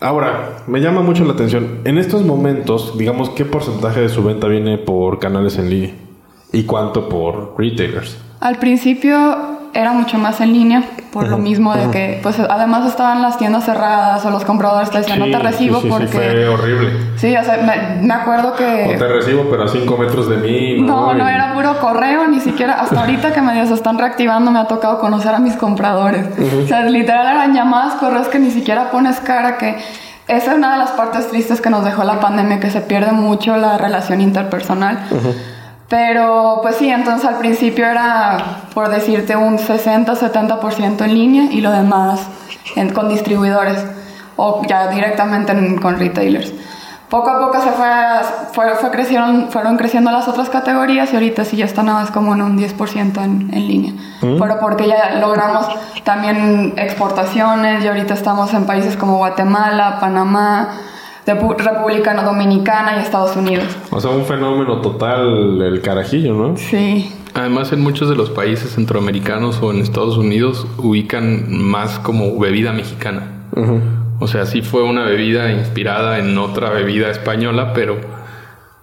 ahora, 0.00 0.62
me 0.66 0.80
llama 0.80 1.02
mucho 1.02 1.24
la 1.24 1.32
atención. 1.32 1.80
En 1.84 1.98
estos 1.98 2.24
momentos, 2.24 2.96
digamos, 2.96 3.30
¿qué 3.30 3.44
porcentaje 3.44 4.00
de 4.00 4.08
su 4.08 4.22
venta 4.22 4.46
viene 4.46 4.78
por 4.78 5.18
canales 5.18 5.58
en 5.58 5.70
línea? 5.70 5.94
¿Y 6.52 6.64
cuánto 6.64 7.08
por 7.08 7.54
retailers? 7.58 8.18
Al 8.40 8.58
principio 8.58 9.57
era 9.74 9.92
mucho 9.92 10.18
más 10.18 10.40
en 10.40 10.52
línea, 10.52 10.82
por 11.12 11.28
lo 11.28 11.38
mismo 11.38 11.74
de 11.74 11.90
que, 11.90 12.20
pues 12.22 12.38
además 12.38 12.86
estaban 12.86 13.22
las 13.22 13.38
tiendas 13.38 13.64
cerradas 13.64 14.24
o 14.24 14.30
los 14.30 14.44
compradores 14.44 14.90
te 14.90 14.98
decían, 14.98 15.18
no 15.18 15.26
te 15.26 15.38
recibo 15.38 15.80
sí, 15.80 15.88
porque... 15.88 16.06
Sí, 16.08 16.16
fue 16.16 16.48
horrible. 16.48 16.90
Sí, 17.16 17.36
o 17.36 17.44
sea, 17.44 17.58
me, 17.58 18.06
me 18.06 18.14
acuerdo 18.14 18.54
que... 18.54 18.94
O 18.94 18.98
te 18.98 19.08
recibo, 19.08 19.46
pero 19.50 19.64
a 19.64 19.68
5 19.68 19.96
metros 19.96 20.28
de 20.28 20.36
mí. 20.36 20.80
No, 20.82 21.14
no, 21.14 21.28
era 21.28 21.54
puro 21.54 21.78
correo, 21.80 22.26
ni 22.28 22.40
siquiera, 22.40 22.74
hasta 22.74 23.00
ahorita 23.00 23.32
que 23.32 23.40
medio 23.40 23.66
se 23.66 23.74
están 23.74 23.98
reactivando 23.98 24.50
me 24.50 24.58
ha 24.58 24.66
tocado 24.66 24.98
conocer 24.98 25.34
a 25.34 25.38
mis 25.38 25.54
compradores. 25.54 26.26
O 26.64 26.66
sea, 26.66 26.82
literal 26.84 27.26
eran 27.26 27.54
llamadas, 27.54 27.94
correos 27.94 28.28
que 28.28 28.38
ni 28.38 28.50
siquiera 28.50 28.90
pones 28.90 29.20
cara, 29.20 29.58
que... 29.58 29.76
Esa 30.28 30.50
es 30.50 30.58
una 30.58 30.72
de 30.72 30.78
las 30.78 30.90
partes 30.90 31.28
tristes 31.28 31.62
que 31.62 31.70
nos 31.70 31.86
dejó 31.86 32.04
la 32.04 32.20
pandemia, 32.20 32.60
que 32.60 32.70
se 32.70 32.82
pierde 32.82 33.12
mucho 33.12 33.56
la 33.56 33.78
relación 33.78 34.20
interpersonal. 34.20 34.98
Pero 35.88 36.58
pues 36.62 36.76
sí, 36.76 36.90
entonces 36.90 37.26
al 37.26 37.38
principio 37.38 37.86
era, 37.86 38.60
por 38.74 38.90
decirte, 38.90 39.36
un 39.36 39.58
60-70% 39.58 41.02
en 41.02 41.14
línea 41.14 41.44
y 41.50 41.62
lo 41.62 41.70
demás 41.70 42.20
en, 42.76 42.92
con 42.92 43.08
distribuidores 43.08 43.84
o 44.36 44.62
ya 44.66 44.88
directamente 44.88 45.52
en, 45.52 45.78
con 45.78 45.98
retailers. 45.98 46.52
Poco 47.08 47.30
a 47.30 47.38
poco 47.38 47.62
se 47.62 47.70
fue, 47.70 47.86
fue, 48.52 48.74
fue, 48.74 48.90
crecieron, 48.90 49.50
fueron 49.50 49.78
creciendo 49.78 50.10
las 50.10 50.28
otras 50.28 50.50
categorías 50.50 51.10
y 51.10 51.16
ahorita 51.16 51.46
sí 51.46 51.56
ya 51.56 51.64
está 51.64 51.82
nada 51.82 52.00
más 52.00 52.10
como 52.10 52.34
en 52.34 52.42
un 52.42 52.58
10% 52.58 53.24
en, 53.24 53.48
en 53.54 53.66
línea. 53.66 53.92
Mm. 54.20 54.38
Pero 54.38 54.60
porque 54.60 54.86
ya 54.86 55.14
logramos 55.18 55.66
también 56.04 56.74
exportaciones 56.76 57.82
y 57.82 57.88
ahorita 57.88 58.12
estamos 58.12 58.52
en 58.52 58.66
países 58.66 58.94
como 58.98 59.16
Guatemala, 59.16 59.96
Panamá, 60.00 60.68
República 61.34 62.14
Dominicana 62.22 62.96
y 62.96 63.00
Estados 63.00 63.36
Unidos. 63.36 63.66
O 63.90 64.00
sea, 64.00 64.10
un 64.10 64.24
fenómeno 64.24 64.80
total 64.80 65.60
el 65.60 65.80
carajillo, 65.82 66.34
¿no? 66.34 66.56
Sí. 66.56 67.12
Además, 67.34 67.72
en 67.72 67.80
muchos 67.80 68.08
de 68.08 68.16
los 68.16 68.30
países 68.30 68.72
centroamericanos 68.74 69.60
o 69.62 69.70
en 69.70 69.80
Estados 69.80 70.16
Unidos 70.16 70.66
ubican 70.78 71.46
más 71.52 71.98
como 71.98 72.38
bebida 72.38 72.72
mexicana. 72.72 73.22
Uh 73.54 73.60
-huh. 73.60 73.80
O 74.20 74.26
sea, 74.26 74.46
sí 74.46 74.62
fue 74.62 74.82
una 74.82 75.04
bebida 75.04 75.52
inspirada 75.52 76.18
en 76.18 76.36
otra 76.38 76.70
bebida 76.70 77.10
española, 77.10 77.72
pero 77.72 77.96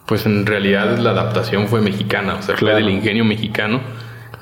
pues 0.06 0.26
en 0.26 0.46
realidad 0.46 0.98
la 0.98 1.12
adaptación 1.12 1.68
fue 1.68 1.82
mexicana, 1.82 2.36
o 2.36 2.42
sea, 2.42 2.56
claro. 2.56 2.78
fue 2.78 2.84
del 2.84 2.94
ingenio 2.94 3.26
mexicano. 3.26 3.82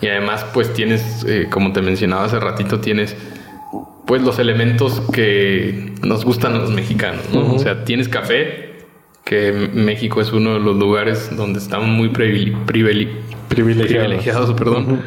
Y 0.02 0.08
además, 0.08 0.46
pues 0.54 0.74
tienes, 0.74 1.24
eh, 1.24 1.48
como 1.50 1.72
te 1.72 1.82
mencionaba 1.82 2.26
hace 2.26 2.40
ratito, 2.40 2.80
tienes 2.82 3.16
pues 4.06 4.22
los 4.22 4.40
elementos 4.40 5.02
que 5.12 5.94
nos 6.02 6.26
gustan 6.26 6.56
a 6.56 6.60
los 6.60 6.72
mexicanos, 6.72 7.22
¿no? 7.34 7.42
Uh 7.42 7.44
-huh. 7.48 7.56
O 7.56 7.60
sea, 7.60 7.86
tienes 7.86 8.10
café, 8.10 8.74
que 9.24 9.52
México 9.74 10.20
es 10.22 10.34
uno 10.34 10.56
de 10.56 10.60
los 10.60 10.76
lugares 10.76 11.36
donde 11.36 11.60
estamos 11.60 11.88
muy 11.88 12.10
privile 12.10 12.58
privile 12.66 13.08
privilegiados. 13.48 14.06
privilegiados, 14.08 14.54
perdón, 14.54 14.86
uh 14.86 14.96
-huh. 14.96 15.02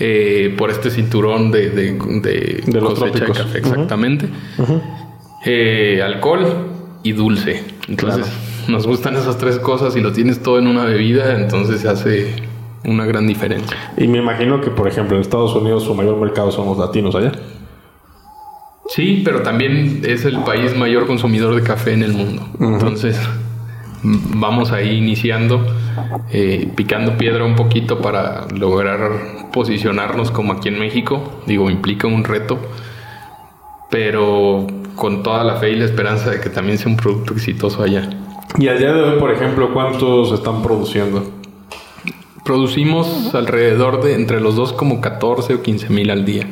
eh, 0.00 0.54
por 0.58 0.70
este 0.70 0.90
cinturón 0.90 1.50
de, 1.52 1.70
de, 1.70 1.92
de, 1.92 2.62
de 2.66 2.80
cosecha 2.80 3.24
de 3.24 3.32
café, 3.32 3.58
exactamente. 3.58 4.26
Uh 4.58 4.62
-huh. 4.62 4.80
eh, 5.46 6.02
alcohol 6.02 6.44
y 7.04 7.12
dulce. 7.12 7.62
Entonces, 7.88 8.26
claro. 8.26 8.72
nos 8.72 8.86
gustan 8.86 9.14
esas 9.16 9.38
tres 9.38 9.58
cosas 9.58 9.94
y 9.96 10.00
lo 10.00 10.12
tienes 10.12 10.42
todo 10.42 10.58
en 10.58 10.66
una 10.66 10.84
bebida, 10.84 11.38
entonces 11.40 11.80
se 11.80 11.88
hace 11.88 12.34
una 12.84 13.04
gran 13.06 13.26
diferencia. 13.26 13.76
Y 13.96 14.08
me 14.08 14.18
imagino 14.18 14.60
que, 14.60 14.70
por 14.70 14.88
ejemplo, 14.88 15.14
en 15.16 15.22
Estados 15.22 15.54
Unidos 15.54 15.84
su 15.84 15.94
mayor 15.94 16.16
mercado 16.20 16.50
son 16.50 16.66
los 16.66 16.78
latinos 16.78 17.14
allá. 17.14 17.32
Sí, 18.90 19.22
pero 19.24 19.42
también 19.42 20.02
es 20.04 20.24
el 20.24 20.40
país 20.40 20.76
mayor 20.76 21.06
consumidor 21.06 21.54
de 21.54 21.62
café 21.62 21.92
en 21.92 22.02
el 22.02 22.12
mundo. 22.12 22.42
Uh 22.58 22.64
-huh. 22.64 22.72
Entonces, 22.74 23.20
vamos 24.02 24.72
ahí 24.72 24.96
iniciando, 24.96 25.64
eh, 26.32 26.68
picando 26.74 27.16
piedra 27.16 27.44
un 27.44 27.54
poquito 27.54 28.00
para 28.00 28.46
lograr 28.48 29.48
posicionarnos 29.52 30.32
como 30.32 30.54
aquí 30.54 30.68
en 30.68 30.78
México. 30.80 31.40
Digo, 31.46 31.70
implica 31.70 32.08
un 32.08 32.24
reto, 32.24 32.58
pero 33.90 34.66
con 34.96 35.22
toda 35.22 35.44
la 35.44 35.56
fe 35.56 35.70
y 35.70 35.76
la 35.76 35.84
esperanza 35.84 36.30
de 36.30 36.40
que 36.40 36.50
también 36.50 36.76
sea 36.76 36.88
un 36.90 36.96
producto 36.96 37.34
exitoso 37.34 37.82
allá. 37.84 38.08
Y 38.58 38.66
al 38.66 38.78
día 38.78 38.92
de 38.92 39.02
hoy, 39.02 39.18
por 39.20 39.30
ejemplo, 39.30 39.72
¿cuántos 39.72 40.32
están 40.32 40.62
produciendo? 40.62 41.30
Producimos 42.44 43.32
alrededor 43.34 44.02
de 44.02 44.14
entre 44.14 44.40
los 44.40 44.56
dos 44.56 44.72
como 44.72 45.00
14 45.00 45.54
o 45.54 45.62
15 45.62 45.90
mil 45.90 46.10
al 46.10 46.24
día. 46.24 46.48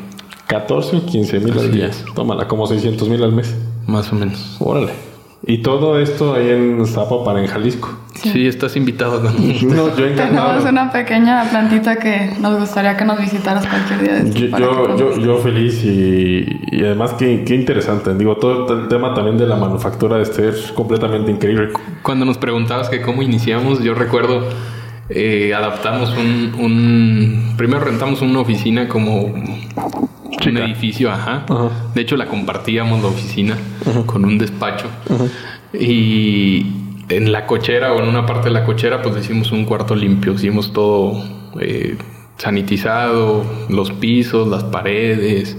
14 0.49 0.97
o 0.97 1.07
15 1.07 1.41
mil 1.41 1.59
al 1.59 1.71
día. 1.71 1.87
Es. 1.89 2.05
Tómala, 2.15 2.49
como 2.49 2.67
600 2.67 3.09
mil 3.09 3.23
al 3.23 3.33
mes. 3.33 3.55
Más 3.87 4.11
o 4.13 4.17
menos. 4.17 4.57
Órale. 4.59 4.93
Y 5.47 5.59
todo 5.59 6.01
esto 6.01 6.35
ahí 6.35 6.49
en 6.49 6.85
Zapopan, 6.87 7.37
en 7.39 7.47
Jalisco. 7.47 7.97
Sí, 8.15 8.31
sí 8.31 8.47
estás 8.47 8.75
invitado. 8.75 9.21
no, 9.23 9.31
yo 9.97 10.07
encantado. 10.07 10.49
Tenemos 10.49 10.65
una 10.65 10.91
pequeña 10.91 11.49
plantita 11.51 11.97
que 11.97 12.33
nos 12.41 12.59
gustaría 12.59 12.97
que 12.97 13.05
nos 13.05 13.21
visitaras 13.21 13.67
cualquier 13.67 14.03
día. 14.03 14.15
De 14.15 14.51
yo, 14.51 14.59
yo, 14.59 14.97
yo, 14.97 15.19
yo, 15.19 15.39
feliz 15.39 15.85
y, 15.85 16.47
y 16.73 16.81
además 16.83 17.15
qué, 17.19 17.45
qué, 17.47 17.55
interesante. 17.55 18.15
Digo, 18.15 18.37
todo 18.37 18.81
el 18.81 18.89
tema 18.89 19.15
también 19.15 19.37
de 19.37 19.47
la 19.47 19.57
manufactura 19.57 20.17
de 20.17 20.23
este 20.23 20.49
es 20.49 20.73
completamente 20.73 21.31
increíble. 21.31 21.69
Cuando 22.03 22.25
nos 22.25 22.39
preguntabas 22.39 22.89
que 22.89 23.03
cómo 23.03 23.23
iniciamos, 23.23 23.83
yo 23.83 23.95
recuerdo 23.95 24.49
eh, 25.11 25.55
adaptamos 25.55 26.11
un, 26.17 26.55
un... 26.59 27.55
Primero 27.57 27.85
rentamos 27.85 28.23
una 28.23 28.41
oficina 28.41 28.89
como 28.89 29.33
Chica. 30.31 30.51
un 30.51 30.57
edificio, 30.59 31.11
ajá. 31.11 31.45
ajá. 31.49 31.71
De 31.95 32.01
hecho, 32.01 32.17
la 32.17 32.27
compartíamos 32.27 33.03
la 33.03 33.09
oficina 33.09 33.57
ajá. 33.87 34.05
con 34.07 34.25
un 34.25 34.39
despacho. 34.39 34.87
Y 35.73 36.67
en 37.09 37.33
la 37.33 37.47
cochera 37.47 37.93
o 37.93 38.03
en 38.03 38.09
una 38.09 38.27
parte 38.27 38.49
de 38.49 38.55
la 38.55 38.65
cochera, 38.65 39.03
pues 39.03 39.17
hicimos 39.17 39.53
un 39.53 39.65
cuarto 39.65 39.95
limpio. 39.95 40.35
Hicimos 40.35 40.73
todo 40.73 41.23
eh, 41.61 41.97
sanitizado, 42.37 43.45
los 43.69 43.91
pisos, 43.93 44.49
las 44.49 44.65
paredes, 44.65 45.57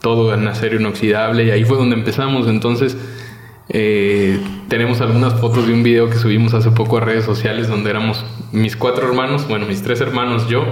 todo 0.00 0.32
en 0.34 0.46
acero 0.46 0.80
inoxidable. 0.80 1.44
Y 1.44 1.50
ahí 1.50 1.64
fue 1.64 1.76
donde 1.76 1.96
empezamos. 1.96 2.46
Entonces, 2.46 2.96
eh, 3.72 4.40
tenemos 4.68 5.00
algunas 5.00 5.34
fotos 5.34 5.66
de 5.66 5.72
un 5.72 5.82
video 5.84 6.10
que 6.10 6.16
subimos 6.16 6.54
hace 6.54 6.70
poco 6.72 6.98
a 6.98 7.00
redes 7.00 7.24
sociales 7.24 7.68
donde 7.68 7.90
éramos 7.90 8.24
mis 8.50 8.76
cuatro 8.76 9.06
hermanos, 9.06 9.46
bueno, 9.48 9.66
mis 9.66 9.82
tres 9.82 10.00
hermanos, 10.00 10.48
yo 10.48 10.64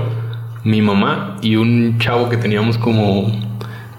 mi 0.69 0.83
mamá 0.83 1.39
y 1.41 1.57
un 1.57 1.99
chavo 1.99 2.29
que 2.29 2.37
teníamos 2.37 2.77
como, 2.77 3.33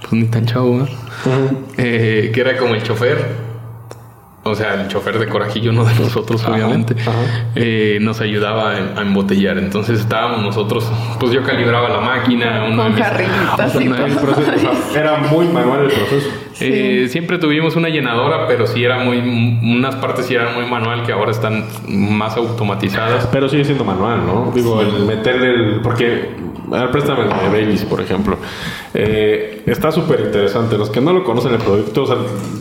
pues 0.02 0.14
ni 0.14 0.26
tan 0.26 0.46
chavo, 0.46 0.78
¿no? 0.78 0.84
uh 0.84 0.88
-huh. 0.88 1.58
eh, 1.78 2.30
que 2.32 2.42
era 2.42 2.58
como 2.58 2.76
el 2.76 2.84
chofer. 2.84 3.50
O 4.44 4.56
sea, 4.56 4.76
el 4.76 4.88
chofer 4.88 5.20
de 5.20 5.28
Corajillo, 5.28 5.72
no 5.72 5.84
de 5.84 5.94
nosotros, 5.96 6.44
ajá, 6.44 6.54
obviamente, 6.54 6.96
ajá. 7.02 7.12
Eh, 7.56 7.98
nos 8.02 8.22
ayudaba 8.22 8.72
a, 8.72 9.00
a, 9.00 9.02
embotellar. 9.02 9.58
Entonces 9.58 10.00
estábamos 10.00 10.42
nosotros, 10.42 10.90
pues 11.20 11.34
yo 11.34 11.44
calibraba 11.44 11.90
la 11.90 12.00
máquina. 12.00 12.66
Uno 12.72 12.84
Con 12.84 12.94
y 12.94 13.90
proceso, 13.90 14.72
Era 14.96 15.18
muy 15.18 15.48
manual 15.48 15.86
el 15.86 15.92
proceso. 15.92 16.30
Sí. 16.54 16.66
Eh, 16.72 17.08
siempre 17.10 17.38
tuvimos 17.38 17.76
una 17.76 17.90
llenadora, 17.90 18.48
pero 18.48 18.66
sí 18.66 18.84
era 18.84 19.00
muy. 19.00 19.18
Unas 19.20 19.96
partes 19.96 20.26
sí 20.28 20.36
eran 20.36 20.54
muy 20.56 20.66
manual 20.66 21.04
que 21.04 21.12
ahora 21.12 21.32
están 21.32 21.66
más 21.88 22.38
automatizadas. 22.38 23.28
Pero 23.32 23.50
sigue 23.50 23.66
siendo 23.66 23.84
manual, 23.84 24.26
¿no? 24.26 24.52
Digo, 24.56 24.82
sí. 24.82 24.88
el 24.96 25.06
meterle 25.06 25.50
el. 25.50 25.82
Porque. 25.82 26.49
A 26.72 26.82
ver, 26.82 26.92
préstame 26.92 27.24
el 27.24 27.30
de 27.30 27.50
Baileys, 27.50 27.84
por 27.86 28.02
ejemplo. 28.02 28.38
Eh, 28.94 29.64
está 29.66 29.92
súper 29.92 30.22
interesante. 30.22 30.78
Los 30.78 30.90
que 30.90 31.02
no 31.02 31.14
lo 31.14 31.24
conocen 31.24 31.54
el 31.54 31.60
producto, 31.60 32.04
o 32.04 32.08
sea, 32.08 32.18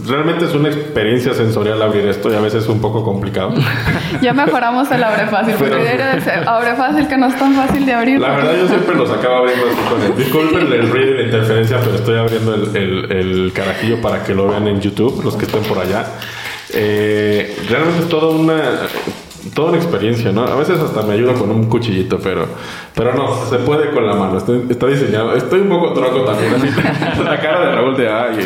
realmente 0.06 0.46
es 0.46 0.54
una 0.54 0.68
experiencia 0.68 1.34
sensorial 1.34 1.80
abrir 1.82 2.06
esto 2.06 2.30
y 2.30 2.34
a 2.34 2.40
veces 2.40 2.64
es 2.64 2.68
un 2.68 2.80
poco 2.80 3.04
complicado. 3.04 3.52
ya 4.22 4.32
mejoramos 4.32 4.90
el 4.90 5.02
abre 5.02 5.26
fácil, 5.26 5.54
pero, 5.58 5.76
porque 5.76 5.84
debería 5.84 6.20
ser 6.20 6.48
abre 6.48 6.74
fácil 6.74 7.06
que 7.08 7.16
no 7.16 7.26
es 7.26 7.38
tan 7.38 7.54
fácil 7.54 7.86
de 7.86 7.92
abrir. 7.92 8.20
La 8.20 8.30
verdad, 8.30 8.56
yo 8.58 8.68
siempre 8.68 8.94
los 8.94 9.10
acabo 9.10 9.36
abriendo 9.36 9.66
así 9.66 9.94
con 9.94 10.02
el. 10.02 10.16
Disculpen 10.16 10.72
el 10.72 10.90
ruido 10.90 11.10
y 11.12 11.16
la 11.18 11.22
interferencia, 11.24 11.78
pero 11.80 11.96
estoy 11.96 12.18
abriendo 12.18 12.54
el, 12.54 12.76
el, 12.76 13.12
el 13.12 13.52
carajillo 13.52 14.00
para 14.00 14.24
que 14.24 14.34
lo 14.34 14.48
vean 14.48 14.66
en 14.68 14.80
YouTube, 14.80 15.22
los 15.24 15.36
que 15.36 15.44
estén 15.44 15.62
por 15.64 15.78
allá. 15.78 16.06
Eh, 16.70 17.56
realmente 17.68 18.02
es 18.02 18.08
toda 18.08 18.28
una 18.28 18.60
toda 19.54 19.70
una 19.70 19.78
experiencia, 19.78 20.32
¿no? 20.32 20.44
A 20.44 20.56
veces 20.56 20.78
hasta 20.80 21.02
me 21.02 21.14
ayuda 21.14 21.34
con 21.34 21.50
un 21.50 21.64
cuchillito, 21.66 22.18
pero 22.18 22.46
pero 22.94 23.14
no, 23.14 23.46
se 23.46 23.58
puede 23.58 23.90
con 23.90 24.06
la 24.06 24.14
mano. 24.14 24.38
Está, 24.38 24.52
está 24.68 24.86
diseñado. 24.86 25.34
Estoy 25.34 25.60
un 25.60 25.68
poco 25.68 25.92
troco 25.92 26.22
también, 26.22 26.54
así. 26.54 26.68
la 27.24 27.40
cara 27.40 27.66
de 27.66 27.72
Raúl 27.74 27.96
de 27.96 28.08
A 28.08 28.30
y 28.32 28.40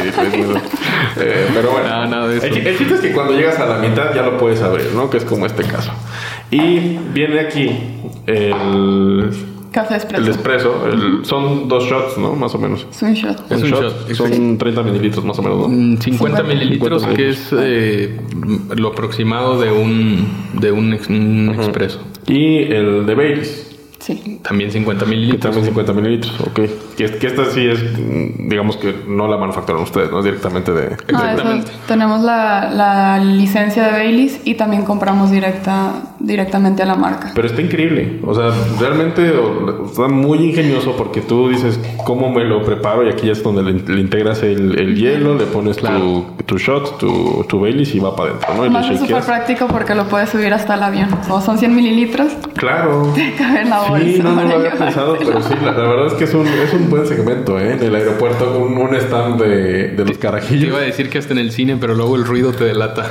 eh, 1.21 1.49
pero 1.55 1.73
bueno. 1.73 1.89
No, 1.89 2.07
no, 2.07 2.29
de 2.29 2.37
el, 2.37 2.67
el 2.67 2.79
chiste 2.79 2.95
es 2.95 3.01
que 3.01 3.13
cuando 3.13 3.33
llegas 3.35 3.59
a 3.59 3.67
la 3.67 3.79
mitad 3.79 4.15
ya 4.15 4.23
lo 4.23 4.39
puedes 4.39 4.61
abrir, 4.63 4.91
¿no? 4.95 5.09
Que 5.09 5.19
es 5.19 5.25
como 5.25 5.47
este 5.47 5.65
caso. 5.65 5.93
Y 6.51 6.99
viene 7.13 7.41
aquí 7.41 7.71
el 8.27 9.52
Café 9.73 9.97
espresso. 9.97 10.23
El 10.23 10.31
espresso. 10.31 10.87
El, 10.87 11.25
son 11.25 11.67
dos 11.67 11.85
shots, 11.85 12.19
¿no? 12.19 12.35
Más 12.35 12.55
o 12.55 12.59
menos. 12.59 12.87
Es 12.91 13.03
un 13.03 13.15
shot. 13.15 13.51
Es 13.51 13.63
un, 13.63 13.71
shot. 13.71 14.09
shot. 14.09 14.15
Son 14.15 14.59
30 14.59 14.83
mililitros 14.83 15.25
más 15.25 15.39
o 15.39 15.43
menos, 15.43 15.59
¿no? 15.61 15.67
50, 15.67 16.03
50 16.03 16.43
mililitros, 16.43 17.03
50 17.03 17.17
que 17.17 17.29
es 17.31 17.49
eh, 17.59 18.21
lo 18.77 18.89
aproximado 18.89 19.59
de 19.59 19.73
un, 19.73 20.29
de 20.53 20.73
un, 20.73 20.93
ex, 20.93 21.09
un 21.09 21.49
uh 21.49 21.53
-huh. 21.53 21.57
expreso. 21.57 22.01
Y 22.27 22.59
el 22.59 23.07
de 23.07 23.15
Baileys. 23.15 23.69
Sí. 23.99 24.41
También 24.43 24.71
50 24.71 25.07
mililitros. 25.07 25.41
También 25.41 25.65
50 25.65 25.93
mililitros, 25.95 26.41
ok. 26.41 26.61
Que, 26.93 27.05
esta 27.05 27.45
sí 27.47 27.67
es, 27.67 27.81
digamos 28.39 28.77
que 28.77 28.95
no 29.07 29.29
la 29.29 29.37
manufacturan 29.37 29.83
ustedes, 29.83 30.11
no 30.11 30.19
es 30.19 30.25
directamente 30.25 30.73
de... 30.73 30.87
Exactamente. 31.09 31.71
tenemos 31.87 32.23
la, 32.23 32.71
la, 32.71 33.19
licencia 33.19 33.87
de 33.87 33.93
Baileys 33.93 34.41
y 34.45 34.55
también 34.55 34.85
compramos 34.85 35.31
directa, 35.31 35.93
directamente 36.19 36.83
a 36.83 36.87
la 36.87 36.95
marca. 36.95 37.33
Pero 37.35 37.47
está 37.47 37.61
increíble, 37.61 38.21
o 38.25 38.35
sea, 38.35 38.51
realmente 38.81 39.33
está 39.85 40.09
muy 40.09 40.39
ingenioso 40.39 40.95
porque 40.97 41.21
tú 41.21 41.49
dices, 41.49 41.79
¿cómo 42.05 42.31
me 42.31 42.45
lo 42.45 42.63
preparo? 42.63 43.07
Y 43.07 43.11
aquí 43.11 43.27
ya 43.27 43.33
es 43.33 43.43
donde 43.43 43.63
le, 43.63 44.01
integras 44.01 44.43
el, 44.43 44.79
el, 44.79 44.97
hielo, 44.97 45.37
le 45.37 45.45
pones 45.47 45.77
tu, 45.77 46.27
tu 46.47 46.59
shot, 46.59 46.99
tu, 46.99 47.45
tu 47.49 47.61
Baileys 47.61 47.95
y 47.95 48.01
va 48.01 48.15
para 48.15 48.31
adentro, 48.31 48.55
¿no? 48.55 48.81
Y 48.81 48.95
es 48.95 49.01
súper 49.01 49.23
práctico 49.23 49.67
porque 49.69 49.95
lo 49.95 50.05
puedes 50.05 50.31
subir 50.31 50.53
hasta 50.53 50.75
el 50.75 50.83
avión. 50.83 51.09
O 51.29 51.41
son 51.41 51.59
100 51.59 51.75
mililitros. 51.75 52.33
Claro. 52.55 53.13
cabe 53.39 53.65
la 53.65 53.81
bolsa. 53.81 54.05
Sí, 54.05 54.21
no, 54.23 54.33
no 54.33 54.45
lo 54.45 54.57
había 54.57 54.73
pensado, 54.79 55.17
pero 55.19 55.43
sí, 55.43 55.55
la, 55.63 55.73
verdad 55.73 56.07
es 56.07 56.13
que 56.15 56.25
es 56.25 56.35
un, 56.35 56.47
es 56.47 56.73
un 56.73 56.82
buen 56.91 57.07
segmento, 57.07 57.59
¿eh? 57.59 57.73
En 57.73 57.83
el 57.83 57.95
aeropuerto, 57.95 58.59
un, 58.59 58.77
un 58.77 58.95
stand 58.95 59.41
de, 59.41 59.89
de 59.89 60.05
los 60.05 60.19
carajillos. 60.19 60.63
Te 60.63 60.67
iba 60.69 60.79
a 60.79 60.83
decir 60.83 61.09
que 61.11 61.19
hasta 61.19 61.33
en 61.33 61.39
el 61.39 61.53
cine, 61.53 61.77
pero 61.81 61.95
luego 61.95 62.17
el 62.17 62.25
ruido 62.25 62.53
te 62.53 62.65
delata. 62.65 63.03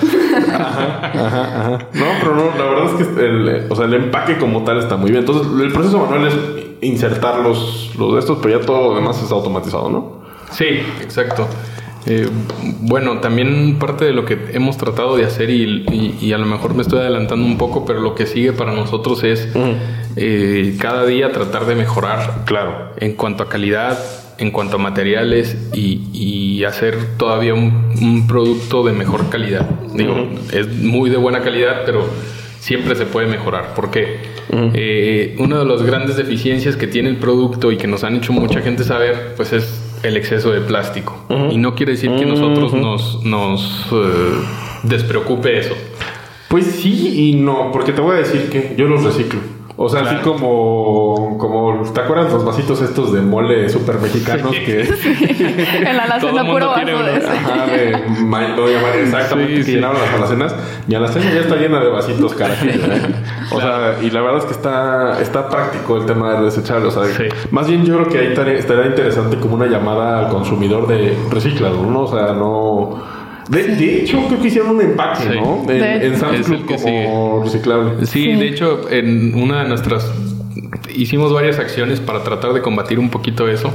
ajá, 0.50 1.12
ajá, 1.14 1.60
ajá. 1.62 1.88
No, 1.94 2.06
pero 2.22 2.36
no, 2.36 2.44
la 2.58 2.66
verdad 2.66 3.02
es 3.02 3.08
que 3.08 3.26
el, 3.26 3.66
o 3.70 3.76
sea, 3.76 3.86
el 3.86 3.94
empaque 3.94 4.38
como 4.38 4.64
tal 4.64 4.80
está 4.80 4.98
muy 4.98 5.12
bien. 5.12 5.22
Entonces, 5.22 5.48
el 5.62 5.72
proceso 5.72 6.00
manual 6.00 6.28
es 6.28 6.34
insertar 6.82 7.40
los, 7.40 7.94
los 7.98 8.14
de 8.14 8.20
estos, 8.20 8.40
pero 8.42 8.60
ya 8.60 8.66
todo 8.66 8.90
lo 8.90 8.96
demás 8.96 9.22
está 9.22 9.36
automatizado, 9.36 9.90
¿no? 9.90 10.22
Sí, 10.52 10.66
exacto. 11.02 11.48
Eh, 12.06 12.28
bueno, 12.80 13.20
también 13.20 13.78
parte 13.78 14.06
de 14.06 14.12
lo 14.12 14.26
que 14.26 14.38
hemos 14.54 14.78
tratado 14.78 15.18
de 15.18 15.26
hacer 15.26 15.50
y, 15.50 16.34
a 16.34 16.38
lo 16.38 16.46
mejor 16.46 16.74
me 16.74 16.82
estoy 16.82 17.00
adelantando 17.00 17.46
un 17.46 17.58
poco, 17.58 17.86
pero 17.86 18.00
lo 18.00 18.16
que 18.16 18.26
sigue 18.26 18.54
para 18.54 18.74
nosotros 18.74 19.24
es 19.24 19.48
eh, 20.16 20.76
cada 20.80 21.06
día 21.06 21.32
tratar 21.32 21.66
de 21.66 21.76
mejorar. 21.76 22.44
Claro. 22.46 22.92
En 22.98 23.14
cuanto 23.14 23.44
a 23.44 23.50
calidad, 23.50 24.00
en 24.38 24.52
cuanto 24.52 24.78
a 24.78 24.80
materiales 24.80 25.56
y, 25.74 26.64
hacer 26.64 27.18
todavía 27.18 27.56
un, 27.56 28.28
producto 28.28 28.84
de 28.84 28.94
mejor 28.94 29.30
calidad. 29.30 29.68
Digo, 29.96 30.30
es 30.54 30.68
muy 30.68 31.10
de 31.10 31.18
buena 31.18 31.42
calidad, 31.42 31.82
pero 31.88 32.08
siempre 32.60 32.96
se 32.96 33.06
puede 33.06 33.28
mejorar. 33.28 33.74
Porque 33.76 34.20
eh, 34.52 35.36
una 35.40 35.60
de 35.60 35.66
las 35.66 35.82
grandes 35.82 36.18
deficiencias 36.18 36.76
que 36.76 36.88
tiene 36.88 37.10
el 37.10 37.18
producto 37.18 37.72
y 37.72 37.78
que 37.78 37.88
nos 37.88 38.04
han 38.04 38.16
hecho 38.16 38.32
mucha 38.32 38.62
gente 38.62 38.84
saber, 38.84 39.34
pues 39.36 39.54
es 39.54 39.81
el 40.04 40.18
exceso 40.18 40.52
de 40.52 40.62
plástico. 40.62 41.18
Y 41.52 41.58
no 41.58 41.76
quiere 41.76 41.94
decir 41.94 42.12
que 42.16 42.26
nosotros 42.26 42.74
nos, 42.74 43.24
nos 43.24 43.88
eh, 43.92 44.06
despreocupe 44.84 45.58
eso. 45.58 45.76
Pues 46.50 46.66
sí 46.66 47.30
y 47.30 47.36
no, 47.36 47.72
porque 47.72 47.94
te 47.94 48.02
voy 48.02 48.18
a 48.18 48.20
decir 48.20 48.50
que 48.50 48.76
yo 48.78 48.88
los 48.88 49.04
reciclo. 49.04 49.40
O 49.84 49.90
sea, 49.90 50.02
así 50.02 50.16
como, 50.18 51.36
como, 51.40 51.92
¿te 51.92 52.02
acuerdas 52.02 52.32
los 52.32 52.46
vasitos 52.46 52.82
estos 52.84 53.12
de 53.14 53.22
mole 53.22 53.68
super 53.68 54.00
mexicanos 54.00 54.52
que... 54.52 54.82
En 55.86 55.98
la 55.98 56.04
alacena 56.04 56.46
puro 56.46 56.68
vaso 56.68 56.86
de 56.86 57.18
ese. 57.18 57.28
Ajá, 57.28 57.66
de... 57.66 59.02
exactamente, 59.02 59.66
que 59.66 59.72
llenaban 59.72 59.98
las 60.00 60.14
alacenas. 60.14 60.56
Mi 60.88 60.94
alacena 60.94 61.34
ya 61.34 61.40
está 61.42 61.56
llena 61.56 61.80
de 61.80 61.90
vasitos 61.90 62.34
carajillos. 62.36 62.76
¿eh? 62.78 63.16
O 63.52 63.60
sea, 63.60 63.98
y 64.02 64.12
la 64.12 64.22
verdad 64.22 64.38
es 64.40 64.46
que 64.46 64.54
está, 64.54 65.20
está 65.20 65.50
práctico 65.50 65.98
el 65.98 66.06
tema 66.06 66.36
de 66.36 66.46
desechable. 66.46 66.88
O 66.88 66.92
sea, 66.92 67.04
más 67.50 67.68
bien 67.68 67.84
yo 67.84 67.96
creo 67.96 68.08
que 68.08 68.20
ahí 68.20 68.58
estaría 68.58 68.86
interesante 68.86 69.38
como 69.38 69.56
una 69.56 69.66
llamada 69.66 70.20
al 70.20 70.30
consumidor 70.30 70.88
de 70.88 71.18
reciclado, 71.32 71.84
¿no? 71.84 72.02
O 72.02 72.08
sea, 72.08 72.34
no 72.34 73.21
de, 73.50 74.02
hecho, 74.02 74.26
creo 74.28 74.42
que 74.42 74.48
hicieron 74.48 74.76
un 74.76 74.82
empaque, 74.82 75.36
¿no? 75.36 75.66
En, 75.70 75.84
en 75.84 76.18
Sam's 76.18 76.46
Club 76.46 76.66
como 76.66 77.42
reciclable. 77.44 78.06
Sí, 78.06 78.32
de 78.34 78.48
hecho, 78.48 78.90
en 78.90 79.36
una 79.36 79.64
de 79.64 79.70
nuestras 79.70 80.12
hicimos 80.96 81.34
varias 81.34 81.60
acciones 81.60 82.00
para 82.00 82.24
tratar 82.24 82.54
de 82.54 82.62
combatir 82.62 83.00
un 83.00 83.10
poquito 83.10 83.48
eso. 83.48 83.72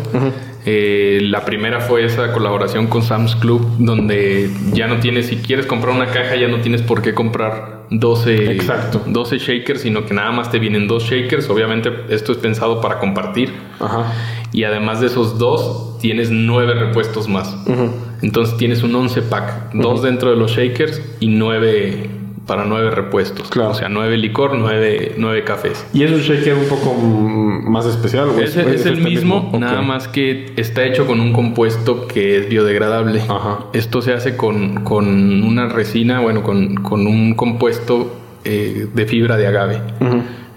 Eh, 0.65 1.21
la 1.23 1.45
primera 1.45 1.81
fue 1.81 2.05
esa 2.05 2.33
colaboración 2.33 2.87
con 2.87 3.03
Sam's 3.03 3.37
Club, 3.37 3.67
donde 3.79 4.51
ya 4.73 4.87
no 4.87 4.99
tienes, 4.99 5.27
si 5.27 5.37
quieres 5.37 5.67
comprar 5.67 5.95
una 5.95 6.07
caja, 6.07 6.37
ya 6.37 6.49
no 6.49 6.61
tienes 6.61 6.83
por 6.83 7.03
qué 7.03 7.15
comprar 7.15 7.76
12, 7.91 8.53
Exacto. 8.53 9.03
12 9.07 9.39
shakers, 9.39 9.83
sino 9.83 10.05
que 10.05 10.15
nada 10.15 10.33
más 10.33 10.51
te 10.51 10.59
vienen 10.59 10.89
dos 10.89 11.05
shakers. 11.05 11.49
Obviamente, 11.51 11.93
esto 12.09 12.33
es 12.33 12.39
pensado 12.39 12.81
para 12.81 12.99
compartir. 12.99 13.53
Ajá. 13.81 14.13
Y 14.53 14.65
además 14.65 15.01
de 15.01 15.07
esos 15.09 15.39
dos, 15.39 15.99
tienes 15.99 16.31
nueve 16.31 16.75
repuestos 16.75 17.29
más. 17.29 17.57
Entonces 18.23 18.57
tienes 18.57 18.83
un 18.83 18.95
11 18.95 19.23
pack, 19.23 19.75
dos 19.75 20.03
dentro 20.03 20.31
de 20.31 20.37
los 20.37 20.53
shakers 20.53 21.01
y 21.21 21.29
nueve 21.29 22.11
para 22.47 22.65
nueve 22.65 22.91
repuestos. 22.91 23.49
Claro. 23.49 23.71
O 23.71 23.75
sea, 23.75 23.89
nueve 23.89 24.17
licor, 24.17 24.57
nueve, 24.57 25.15
nueve 25.19 25.45
cafés. 25.45 25.85
¿Y 25.93 26.05
es 26.05 26.13
un 26.13 26.21
shaker 26.21 26.55
un 26.55 26.69
poco 26.69 26.95
más 26.95 27.87
especial? 27.87 28.29
es, 28.41 28.57
es, 28.57 28.57
el 28.57 28.73
este 28.73 28.91
mismo, 28.93 29.51
nada 29.59 29.83
más 29.83 30.09
que 30.09 30.53
está 30.57 30.85
hecho 30.85 31.07
con 31.07 31.21
un 31.21 31.33
compuesto 31.33 32.07
que 32.07 32.39
es 32.39 32.49
biodegradable. 32.49 33.23
Ajá. 33.23 33.67
Esto 33.73 34.01
se 34.01 34.13
hace 34.13 34.37
con, 34.37 34.85
con 34.85 35.43
una 35.43 35.69
resina, 35.69 36.21
bueno, 36.21 36.43
con, 36.43 36.77
con 36.77 37.07
un 37.07 37.35
compuesto 37.35 38.17
eh, 38.45 38.87
de 38.95 39.07
fibra 39.07 39.37
de 39.37 39.49
agave. 39.49 39.81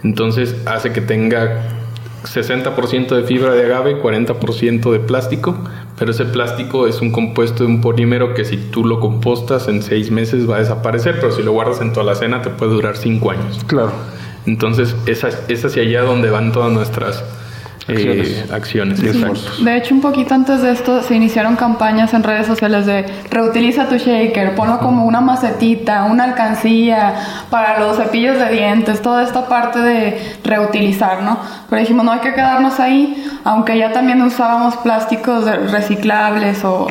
Entonces 0.04 0.56
hace 0.66 0.94
que 0.94 1.02
tenga 1.02 1.64
60% 2.24 3.16
de 3.16 3.24
fibra 3.24 3.54
de 3.54 3.66
agave, 3.66 4.02
40% 4.02 4.92
de 4.92 5.00
plástico, 5.00 5.58
pero 6.00 6.12
ese 6.12 6.24
plástico 6.24 6.88
es 6.88 7.02
un 7.02 7.12
compuesto 7.12 7.66
de 7.66 7.70
un 7.70 7.82
polímero 7.82 8.34
que 8.34 8.46
si 8.46 8.56
tú 8.56 8.86
lo 8.86 9.02
compostas 9.02 9.68
en 9.68 9.84
seis 9.84 10.10
meses 10.10 10.50
va 10.50 10.56
a 10.56 10.60
desaparecer, 10.60 11.20
pero 11.20 11.34
si 11.34 11.44
lo 11.44 11.52
guardas 11.52 11.82
en 11.82 11.92
tu 11.92 12.00
alacena 12.00 12.42
te 12.42 12.50
puede 12.50 12.72
durar 12.72 12.96
cinco 12.96 13.32
años. 13.32 13.64
Claro. 13.68 13.92
Entonces 14.46 14.96
es, 15.06 15.26
es 15.50 15.66
hacia 15.66 15.84
allá 15.84 16.04
donde 16.04 16.30
van 16.30 16.54
todas 16.54 16.72
nuestras 16.72 17.24
acciones. 18.52 19.02
Eh, 19.02 19.64
de 19.64 19.78
hecho, 19.78 19.96
un 19.96 20.02
poquito 20.02 20.34
antes 20.34 20.62
de 20.62 20.72
esto 20.72 21.02
se 21.02 21.16
iniciaron 21.16 21.56
campañas 21.56 22.14
en 22.14 22.24
redes 22.24 22.48
sociales 22.48 22.86
de 22.86 23.06
reutiliza 23.30 23.88
tu 23.88 23.98
shaker, 23.98 24.56
ponlo 24.56 24.80
como 24.80 25.06
una 25.06 25.22
macetita, 25.22 26.06
una 26.06 26.26
alcancía 26.26 27.16
para 27.50 27.80
los 27.80 27.98
cepillos 27.98 28.38
de 28.38 28.50
dientes, 28.52 29.02
toda 29.02 29.24
esta 29.24 29.48
parte 29.48 29.80
de 29.80 30.20
reutilizar, 30.44 31.24
¿no? 31.24 31.40
Pero 31.70 31.80
dijimos, 31.82 32.06
no 32.06 32.12
hay 32.12 32.20
que 32.20 32.34
quedarnos 32.34 32.80
ahí, 32.80 33.26
aunque 33.44 33.78
ya 33.78 33.92
también 33.92 34.22
usábamos 34.22 34.76
plásticos 34.78 35.46
reciclables 35.72 36.64
o 36.64 36.88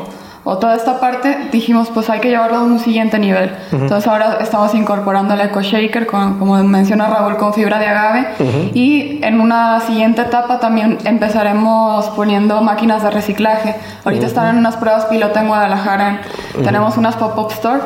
o 0.50 0.56
toda 0.56 0.76
esta 0.76 0.98
parte, 0.98 1.50
dijimos, 1.52 1.90
pues 1.92 2.08
hay 2.08 2.20
que 2.20 2.30
llevarlo 2.30 2.56
a 2.56 2.62
un 2.62 2.78
siguiente 2.78 3.18
nivel. 3.18 3.54
Entonces 3.70 4.08
ahora 4.08 4.38
estamos 4.40 4.74
incorporando 4.74 5.34
el 5.34 5.42
Eco 5.42 5.60
Shaker, 5.60 6.06
con, 6.06 6.38
como 6.38 6.56
menciona 6.64 7.06
Raúl, 7.06 7.36
con 7.36 7.52
fibra 7.52 7.78
de 7.78 7.86
agave. 7.86 8.28
Y 8.72 9.22
en 9.22 9.42
una 9.42 9.78
siguiente 9.80 10.22
etapa 10.22 10.58
también 10.58 10.96
empezaremos 11.04 12.06
poniendo 12.16 12.62
máquinas 12.62 13.02
de 13.02 13.10
reciclaje. 13.10 13.74
Ahorita 14.06 14.24
están 14.24 14.48
en 14.48 14.56
unas 14.56 14.78
pruebas 14.78 15.04
piloto 15.04 15.38
en 15.38 15.48
Guadalajara. 15.48 16.22
Tenemos 16.64 16.96
unas 16.96 17.14
pop-up 17.16 17.52
store 17.52 17.80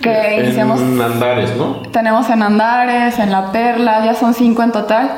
que 0.00 0.40
iniciamos... 0.42 0.80
En 0.80 0.98
Andares, 1.02 1.54
¿no? 1.54 1.82
Tenemos 1.92 2.30
en 2.30 2.42
Andares, 2.42 3.18
en 3.18 3.30
La 3.30 3.52
Perla, 3.52 4.02
ya 4.06 4.14
son 4.14 4.32
cinco 4.32 4.62
en 4.62 4.72
total 4.72 5.10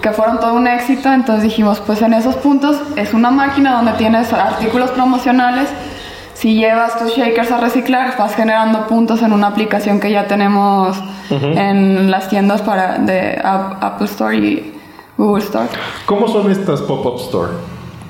que 0.00 0.10
fueron 0.10 0.40
todo 0.40 0.54
un 0.54 0.66
éxito, 0.66 1.12
entonces 1.12 1.44
dijimos, 1.44 1.80
pues 1.80 2.02
en 2.02 2.12
esos 2.12 2.34
puntos 2.36 2.76
es 2.96 3.14
una 3.14 3.30
máquina 3.30 3.74
donde 3.74 3.92
tienes 3.92 4.32
artículos 4.32 4.90
promocionales 4.90 5.68
si 6.42 6.56
llevas 6.56 6.98
tus 6.98 7.16
shakers 7.16 7.52
a 7.52 7.60
reciclar, 7.60 8.18
vas 8.18 8.34
generando 8.34 8.88
puntos 8.88 9.22
en 9.22 9.32
una 9.32 9.46
aplicación 9.46 10.00
que 10.00 10.10
ya 10.10 10.26
tenemos 10.26 11.00
en 11.30 12.10
las 12.10 12.28
tiendas 12.28 12.62
para 12.62 12.98
de 12.98 13.40
Apple 13.44 14.06
Store 14.06 14.36
y 14.36 14.72
Google 15.16 15.44
Store. 15.44 15.68
¿Cómo 16.04 16.26
son 16.26 16.50
estas 16.50 16.82
pop-up 16.82 17.20
store? 17.20 17.52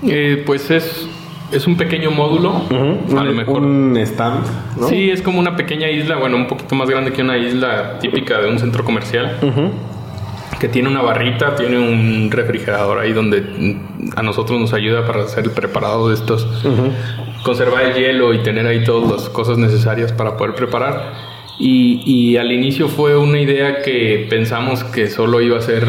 Eh, 0.05 0.43
pues 0.47 0.71
es 0.71 1.07
es 1.53 1.67
un 1.67 1.77
pequeño 1.77 2.11
módulo, 2.11 2.63
a 2.71 3.23
lo 3.23 3.33
mejor. 3.35 3.61
Un 3.61 3.99
stand, 3.99 4.47
¿no? 4.81 4.89
Sí, 4.89 5.11
es 5.11 5.21
como 5.21 5.39
una 5.39 5.55
pequeña 5.55 5.91
isla, 5.91 6.17
bueno, 6.17 6.39
un 6.39 6.47
poquito 6.47 6.75
más 6.75 6.89
grande 6.89 7.13
que 7.13 7.21
una 7.21 7.37
isla 7.37 7.99
típica 8.01 8.41
de 8.41 8.49
un 8.49 8.59
centro 8.59 8.83
comercial. 8.83 9.37
Que 10.59 10.69
tiene 10.69 10.89
una 10.89 11.03
barrita, 11.03 11.55
tiene 11.55 11.79
un 11.79 12.31
refrigerador 12.31 13.01
ahí 13.01 13.13
donde 13.13 13.77
a 14.17 14.23
nosotros 14.23 14.59
nos 14.59 14.73
ayuda 14.73 15.05
para 15.05 15.25
hacer 15.25 15.45
el 15.45 15.51
preparado 15.51 16.09
de 16.09 16.15
estos 16.15 16.47
conservar 17.43 17.85
el 17.85 17.95
hielo 17.95 18.35
y 18.35 18.39
tener 18.43 18.67
ahí 18.67 18.85
todas 18.85 19.11
las 19.11 19.29
cosas 19.29 19.59
necesarias 19.59 20.13
para 20.13 20.37
poder 20.37 20.55
preparar. 20.55 21.33
Y, 21.59 22.37
al 22.39 22.51
inicio 22.51 22.89
fue 22.89 23.17
una 23.17 23.41
idea 23.41 23.83
que 23.83 24.27
pensamos 24.29 24.83
que 24.83 25.09
solo 25.09 25.41
iba 25.41 25.59
a 25.59 25.61
ser 25.61 25.87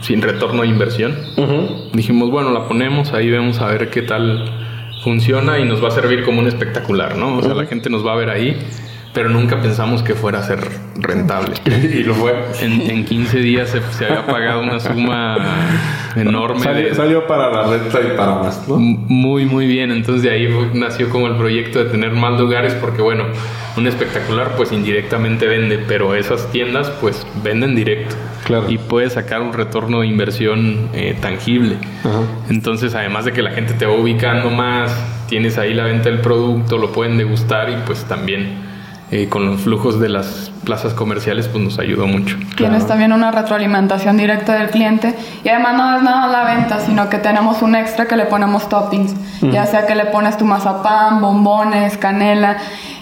sin 0.00 0.22
retorno 0.22 0.62
de 0.62 0.68
inversión. 0.68 1.14
Dijimos, 1.92 2.30
bueno, 2.30 2.52
la 2.52 2.66
ponemos, 2.66 3.12
ahí 3.12 3.30
vemos 3.30 3.60
a 3.60 3.66
ver 3.66 3.90
qué 3.90 4.02
tal 4.02 4.50
funciona 5.04 5.58
y 5.58 5.64
nos 5.64 5.82
va 5.82 5.88
a 5.88 5.90
servir 5.90 6.24
como 6.24 6.40
un 6.40 6.46
espectacular, 6.46 7.16
¿no? 7.16 7.36
O 7.36 7.42
sea, 7.42 7.54
la 7.54 7.66
gente 7.66 7.90
nos 7.90 8.06
va 8.06 8.14
a 8.14 8.16
ver 8.16 8.30
ahí 8.30 8.56
pero 9.18 9.30
nunca 9.30 9.60
pensamos 9.60 10.04
que 10.04 10.14
fuera 10.14 10.38
a 10.38 10.42
ser 10.44 10.60
rentable. 10.94 11.56
y 11.66 12.04
lo 12.04 12.14
fue. 12.14 12.36
En, 12.60 13.04
15 13.04 13.38
días 13.40 13.68
se, 13.68 14.04
había 14.04 14.24
pagado 14.24 14.62
una 14.62 14.78
suma 14.78 15.36
enorme. 16.14 16.60
Salió, 16.94 17.26
para 17.26 17.50
la 17.50 17.64
renta 17.64 17.98
y 18.00 18.16
para 18.16 18.36
más, 18.36 18.68
¿no? 18.68 18.76
Muy, 18.76 19.44
muy 19.44 19.66
bien. 19.66 19.90
Entonces 19.90 20.22
de 20.22 20.30
ahí 20.30 20.48
nació 20.72 21.10
como 21.10 21.26
el 21.26 21.34
proyecto 21.34 21.82
de 21.82 21.86
tener 21.86 22.12
más 22.12 22.38
lugares 22.38 22.74
porque, 22.74 23.02
bueno, 23.02 23.24
un 23.76 23.88
espectacular 23.88 24.52
pues 24.56 24.70
indirectamente 24.70 25.48
vende, 25.48 25.80
pero 25.88 26.14
esas 26.14 26.48
tiendas 26.52 26.88
pues 27.00 27.26
venden 27.42 27.74
directo. 27.74 28.14
Claro. 28.44 28.70
Y 28.70 28.78
puede 28.78 29.10
sacar 29.10 29.42
un 29.42 29.52
retorno 29.52 30.02
de 30.02 30.06
inversión 30.06 30.90
eh, 30.92 31.16
tangible. 31.20 31.76
Entonces, 32.48 32.94
además 32.94 33.24
de 33.24 33.32
que 33.32 33.42
la 33.42 33.50
gente 33.50 33.74
te 33.74 33.84
va 33.84 33.94
ubicando 33.94 34.48
más, 34.50 34.96
tienes 35.28 35.58
ahí 35.58 35.74
la 35.74 35.86
venta 35.86 36.08
del 36.08 36.20
producto, 36.20 36.78
lo 36.78 36.92
pueden 36.92 37.18
degustar 37.18 37.68
y 37.70 37.74
pues 37.84 38.04
también 38.04 38.67
eh, 39.10 39.28
con 39.28 39.46
los 39.46 39.60
flujos 39.60 39.98
de 40.00 40.08
las 40.08 40.50
plazas 40.64 40.94
comerciales 40.94 41.48
pues 41.48 41.62
nos 41.62 41.78
ayudó 41.78 42.06
mucho. 42.06 42.36
Tienes 42.56 42.86
también 42.86 43.12
una 43.12 43.30
retroalimentación 43.30 44.16
directa 44.16 44.54
del 44.54 44.70
cliente 44.70 45.14
y 45.44 45.48
además 45.48 45.74
no 45.76 45.96
es 45.96 46.02
nada 46.02 46.26
la 46.28 46.54
venta, 46.54 46.80
sino 46.80 47.08
que 47.08 47.18
tenemos 47.18 47.62
un 47.62 47.74
extra 47.74 48.06
que 48.06 48.16
le 48.16 48.26
ponemos 48.26 48.68
toppings, 48.68 49.14
ya 49.40 49.66
sea 49.66 49.86
que 49.86 49.94
le 49.94 50.06
pones 50.06 50.36
tu 50.36 50.44
mazapán, 50.44 51.20
bombones, 51.20 51.96
canela 51.96 52.58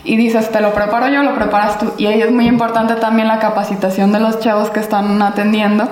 y 0.06 0.16
dices, 0.16 0.52
te 0.52 0.60
lo 0.60 0.72
preparo 0.72 1.08
yo, 1.08 1.24
lo 1.24 1.34
preparas 1.34 1.78
tú. 1.78 1.92
Y 1.98 2.06
ahí 2.06 2.22
es 2.22 2.30
muy 2.30 2.46
importante 2.46 2.94
también 2.94 3.26
la 3.26 3.40
capacitación 3.40 4.12
de 4.12 4.20
los 4.20 4.38
chavos 4.38 4.70
que 4.70 4.78
están 4.78 5.20
atendiendo 5.20 5.88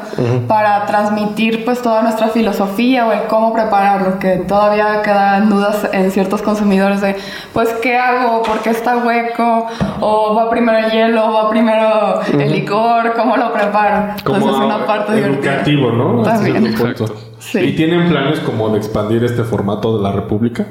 para 0.47 0.87
transmitir 0.87 1.65
pues 1.65 1.83
toda 1.83 2.03
nuestra 2.03 2.29
filosofía 2.29 3.07
o 3.07 3.13
el 3.13 3.25
cómo 3.25 3.53
prepararlo, 3.53 4.21
que 4.21 4.37
todavía 4.37 5.03
quedan 5.03 5.51
dudas 5.51 5.89
en 5.93 6.13
ciertos 6.13 6.43
consumidores 6.43 7.01
de, 7.01 7.17
pues, 7.53 7.71
¿qué 7.83 7.97
hago? 7.99 8.43
¿Por 8.43 8.61
qué 8.61 8.71
está 8.71 8.99
hueco? 8.99 9.67
¿O 10.01 10.35
va 10.37 10.49
primero 10.49 10.79
el 10.79 10.93
hielo? 10.93 11.27
¿O 11.27 11.33
va 11.33 11.51
primero 11.51 11.64
el 11.69 12.53
licor? 12.53 13.13
¿Cómo 13.15 13.37
lo 13.37 13.53
preparo? 13.53 14.15
Como 14.25 14.37
Entonces 14.37 14.61
es 14.61 14.67
una 14.67 14.87
parte 14.87 15.19
educativo, 15.19 15.93
¿no? 15.93 16.23
También. 16.23 16.67
Exacto. 16.67 17.15
¿Y 17.55 17.73
tienen 17.73 18.09
planes 18.09 18.41
como 18.41 18.71
de 18.71 18.79
expandir 18.79 19.25
este 19.25 19.45
formato 19.45 19.97
de 19.97 20.03
la 20.03 20.13
República? 20.13 20.67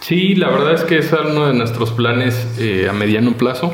Sí, 0.00 0.34
la 0.34 0.50
verdad 0.50 0.74
es 0.74 0.84
que 0.84 0.98
es 0.98 1.10
uno 1.12 1.46
de 1.46 1.54
nuestros 1.54 1.92
planes 1.92 2.58
eh, 2.58 2.88
a 2.90 2.92
mediano 2.92 3.32
plazo. 3.32 3.72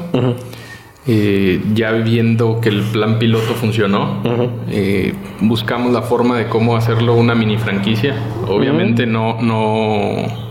Eh, 1.06 1.62
ya 1.74 1.92
viendo 1.92 2.60
que 2.60 2.68
el 2.68 2.82
plan 2.82 3.18
piloto 3.18 3.54
funcionó, 3.54 4.22
eh, 4.68 5.14
buscamos 5.40 5.92
la 5.92 6.02
forma 6.02 6.36
de 6.36 6.46
cómo 6.46 6.76
hacerlo 6.76 7.14
una 7.14 7.34
mini 7.34 7.56
franquicia. 7.56 8.14
Obviamente 8.46 9.06
no, 9.06 9.40
no 9.40 10.49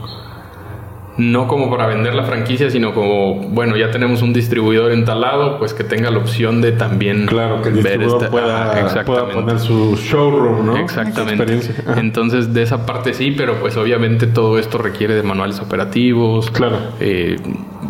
no 1.19 1.49
como 1.49 1.69
para 1.69 1.85
vender 1.85 2.15
la 2.15 2.23
franquicia, 2.23 2.69
sino 2.69 2.93
como, 2.93 3.35
bueno, 3.35 3.75
ya 3.75 3.91
tenemos 3.91 4.21
un 4.21 4.31
distribuidor 4.31 4.93
entalado, 4.93 5.59
pues 5.59 5.73
que 5.73 5.83
tenga 5.83 6.09
la 6.09 6.17
opción 6.17 6.61
de 6.61 6.71
también 6.71 7.25
claro, 7.25 7.61
que 7.61 7.69
el 7.69 7.81
ver 7.83 8.01
esta, 8.01 8.29
pueda, 8.29 9.29
poner 9.33 9.59
su 9.59 9.97
showroom, 9.97 10.65
¿no? 10.65 10.77
Exactamente. 10.77 11.73
Entonces, 11.97 12.53
de 12.53 12.61
esa 12.61 12.85
parte 12.85 13.13
sí, 13.13 13.31
pero 13.35 13.59
pues 13.59 13.75
obviamente 13.75 14.27
todo 14.27 14.57
esto 14.57 14.77
requiere 14.77 15.13
de 15.13 15.23
manuales 15.23 15.59
operativos, 15.59 16.49
claro. 16.51 16.77
Eh, 17.01 17.35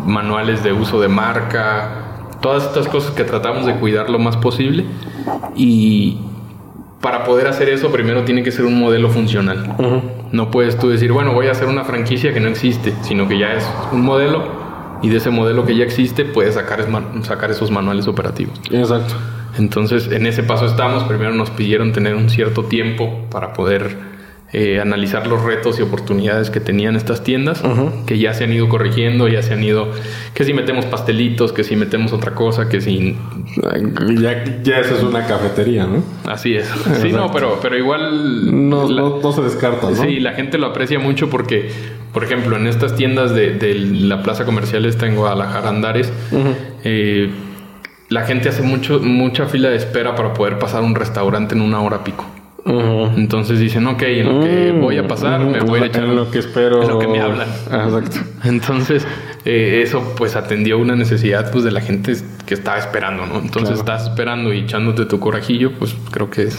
manuales 0.04 0.64
de 0.64 0.72
uso 0.72 1.00
de 1.00 1.06
marca, 1.06 2.26
todas 2.40 2.64
estas 2.64 2.88
cosas 2.88 3.12
que 3.12 3.22
tratamos 3.22 3.64
de 3.64 3.74
cuidar 3.76 4.10
lo 4.10 4.18
más 4.18 4.36
posible 4.38 4.84
y 5.54 6.18
para 7.00 7.24
poder 7.24 7.46
hacer 7.46 7.68
eso 7.68 7.90
primero 7.90 8.24
tiene 8.24 8.42
que 8.42 8.52
ser 8.52 8.64
un 8.66 8.78
modelo 8.78 9.08
funcional. 9.08 9.74
No 10.32 10.50
puedes 10.50 10.78
tú 10.78 10.88
decir, 10.88 11.12
bueno, 11.12 11.32
voy 11.32 11.46
a 11.46 11.52
hacer 11.52 11.66
una 11.66 11.84
franquicia 11.84 12.32
que 12.32 12.40
no 12.40 12.48
existe, 12.48 12.92
sino 13.02 13.26
que 13.26 13.38
ya 13.38 13.54
es 13.54 13.68
un 13.92 14.02
modelo 14.02 14.44
y 15.02 15.08
de 15.08 15.16
ese 15.16 15.30
modelo 15.30 15.64
que 15.64 15.76
ya 15.76 15.84
existe 15.84 16.24
puedes 16.24 16.54
sacar, 16.54 16.86
sacar 17.22 17.50
esos 17.50 17.70
manuales 17.70 18.06
operativos. 18.06 18.60
Exacto. 18.70 19.14
Entonces, 19.58 20.10
en 20.12 20.26
ese 20.26 20.42
paso 20.42 20.66
estamos. 20.66 21.04
Primero 21.04 21.32
nos 21.32 21.50
pidieron 21.50 21.92
tener 21.92 22.14
un 22.14 22.30
cierto 22.30 22.64
tiempo 22.64 23.26
para 23.30 23.52
poder 23.52 24.09
eh, 24.52 24.80
analizar 24.80 25.28
los 25.28 25.44
retos 25.44 25.78
y 25.78 25.82
oportunidades 25.82 26.50
que 26.50 26.58
tenían 26.58 26.96
estas 26.96 27.22
tiendas, 27.22 27.62
que 28.06 28.18
ya 28.18 28.34
se 28.34 28.44
han 28.44 28.52
ido 28.52 28.68
corrigiendo, 28.68 29.28
ya 29.28 29.42
se 29.42 29.54
han 29.54 29.62
ido, 29.62 29.92
que 30.34 30.44
si 30.44 30.52
metemos 30.52 30.86
pastelitos, 30.86 31.52
que 31.52 31.62
si 31.62 31.76
metemos 31.76 32.12
otra 32.12 32.34
cosa, 32.34 32.68
que 32.68 32.80
si... 32.80 33.16
Ya, 34.20 34.44
ya 34.64 34.78
eso 34.80 34.96
es 34.96 35.04
una 35.04 35.24
cafetería, 35.24 35.86
¿no? 35.86 36.02
Así 36.24 36.56
es. 36.56 36.68
sí, 37.00 37.12
no, 37.12 37.30
pero, 37.30 37.60
pero 37.62 37.78
igual... 37.78 38.68
No, 38.68 38.88
no, 38.88 39.32
se 39.32 39.42
descarta, 39.42 39.88
¿no? 39.88 39.94
Sí, 39.94 40.18
la 40.18 40.32
gente 40.32 40.58
lo 40.58 40.66
aprecia 40.66 40.98
mucho 40.98 41.30
porque, 41.30 41.70
por 42.12 42.24
ejemplo, 42.24 42.56
en 42.56 42.66
estas 42.66 42.96
tiendas 42.96 43.32
de, 43.32 43.54
de 43.54 43.74
la 43.74 44.24
plaza 44.24 44.44
comercial 44.44 44.84
está 44.84 45.06
en 45.06 45.14
Guadalajara, 45.14 45.68
Andares, 45.68 46.12
eh, 46.82 47.30
la 48.08 48.22
gente 48.22 48.48
hace 48.48 48.62
mucho, 48.62 48.98
mucha 48.98 49.46
fila 49.46 49.68
de 49.68 49.76
espera 49.76 50.16
para 50.16 50.34
poder 50.34 50.58
pasar 50.58 50.82
un 50.82 50.96
restaurante 50.96 51.54
en 51.54 51.60
una 51.60 51.80
hora 51.80 52.02
pico. 52.02 52.26
Entonces 52.66 53.58
dicen, 53.58 53.86
ok, 53.86 54.02
en 54.02 54.26
lo 54.26 54.44
que 54.44 54.72
mm, 54.72 54.80
voy 54.80 54.98
a 54.98 55.08
pasar, 55.08 55.40
me 55.40 55.60
voy 55.60 55.80
a 55.80 55.86
echar 55.86 56.04
en 56.04 56.16
lo 56.16 56.30
que 56.30 56.38
espero. 56.38 56.82
En 56.82 56.88
lo 56.88 56.98
que 56.98 57.08
me 57.08 57.20
hablan. 57.20 57.48
Ah, 57.70 57.86
exacto. 57.88 58.18
Entonces, 58.44 59.06
eh, 59.44 59.80
eso 59.82 60.14
pues 60.16 60.36
atendió 60.36 60.78
una 60.78 60.96
necesidad 60.96 61.50
pues 61.50 61.64
de 61.64 61.70
la 61.70 61.80
gente 61.80 62.14
que 62.46 62.54
estaba 62.54 62.78
esperando, 62.78 63.26
¿no? 63.26 63.38
Entonces 63.38 63.78
estás 63.78 64.04
esperando 64.04 64.52
y 64.52 64.60
echándote 64.60 65.06
tu 65.06 65.18
corajillo, 65.18 65.72
pues 65.78 65.94
creo 66.10 66.30
que 66.30 66.42
es 66.44 66.58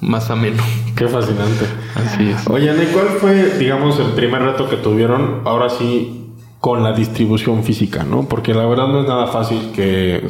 más 0.00 0.30
ameno. 0.30 0.62
Qué 0.96 1.08
fascinante. 1.08 1.66
Así 1.94 2.30
es. 2.30 2.48
Oye, 2.48 2.70
¿y 2.70 2.92
cuál 2.92 3.08
fue, 3.20 3.58
digamos, 3.58 3.98
el 3.98 4.12
primer 4.12 4.42
reto 4.42 4.68
que 4.68 4.76
tuvieron 4.76 5.42
ahora 5.44 5.68
sí 5.68 6.20
con 6.60 6.82
la 6.82 6.92
distribución 6.92 7.62
física, 7.62 8.04
¿no? 8.04 8.26
Porque 8.26 8.54
la 8.54 8.64
verdad 8.64 8.88
no 8.88 9.02
es 9.02 9.08
nada 9.08 9.26
fácil 9.26 9.72
que 9.74 10.26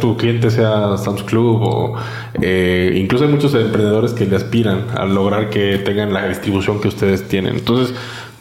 tu 0.00 0.16
cliente 0.16 0.50
sea 0.50 0.96
Sam's 0.96 1.22
Club 1.24 1.62
o 1.62 1.94
eh, 2.40 2.92
incluso 2.96 3.24
hay 3.24 3.30
muchos 3.30 3.54
emprendedores 3.54 4.12
que 4.12 4.26
le 4.26 4.36
aspiran 4.36 4.86
a 4.96 5.04
lograr 5.04 5.50
que 5.50 5.78
tengan 5.78 6.12
la 6.12 6.28
distribución 6.28 6.80
que 6.80 6.88
ustedes 6.88 7.28
tienen. 7.28 7.56
Entonces, 7.56 7.94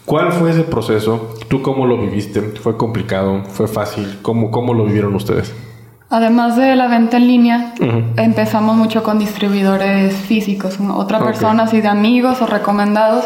¿cuál 0.06 0.32
fue 0.32 0.52
ese 0.52 0.64
proceso? 0.64 1.34
¿Tú 1.48 1.62
cómo 1.62 1.86
lo 1.86 1.98
viviste? 1.98 2.42
¿Fue 2.42 2.78
complicado? 2.78 3.44
¿Fue 3.46 3.68
fácil? 3.68 4.20
¿Cómo, 4.22 4.52
cómo 4.52 4.74
lo 4.74 4.86
vivieron 4.86 5.16
ustedes? 5.16 5.54
Además 6.10 6.56
de 6.56 6.76
la 6.76 6.88
venta 6.88 7.18
en 7.18 7.28
línea, 7.28 7.74
empezamos 8.16 8.76
mucho 8.76 9.02
con 9.02 9.18
distribuidores 9.18 10.14
físicos, 10.16 10.78
otra 10.96 11.20
persona 11.20 11.64
así 11.64 11.82
de 11.82 11.88
amigos 11.88 12.42
o 12.44 12.46
recomendados 12.46 13.26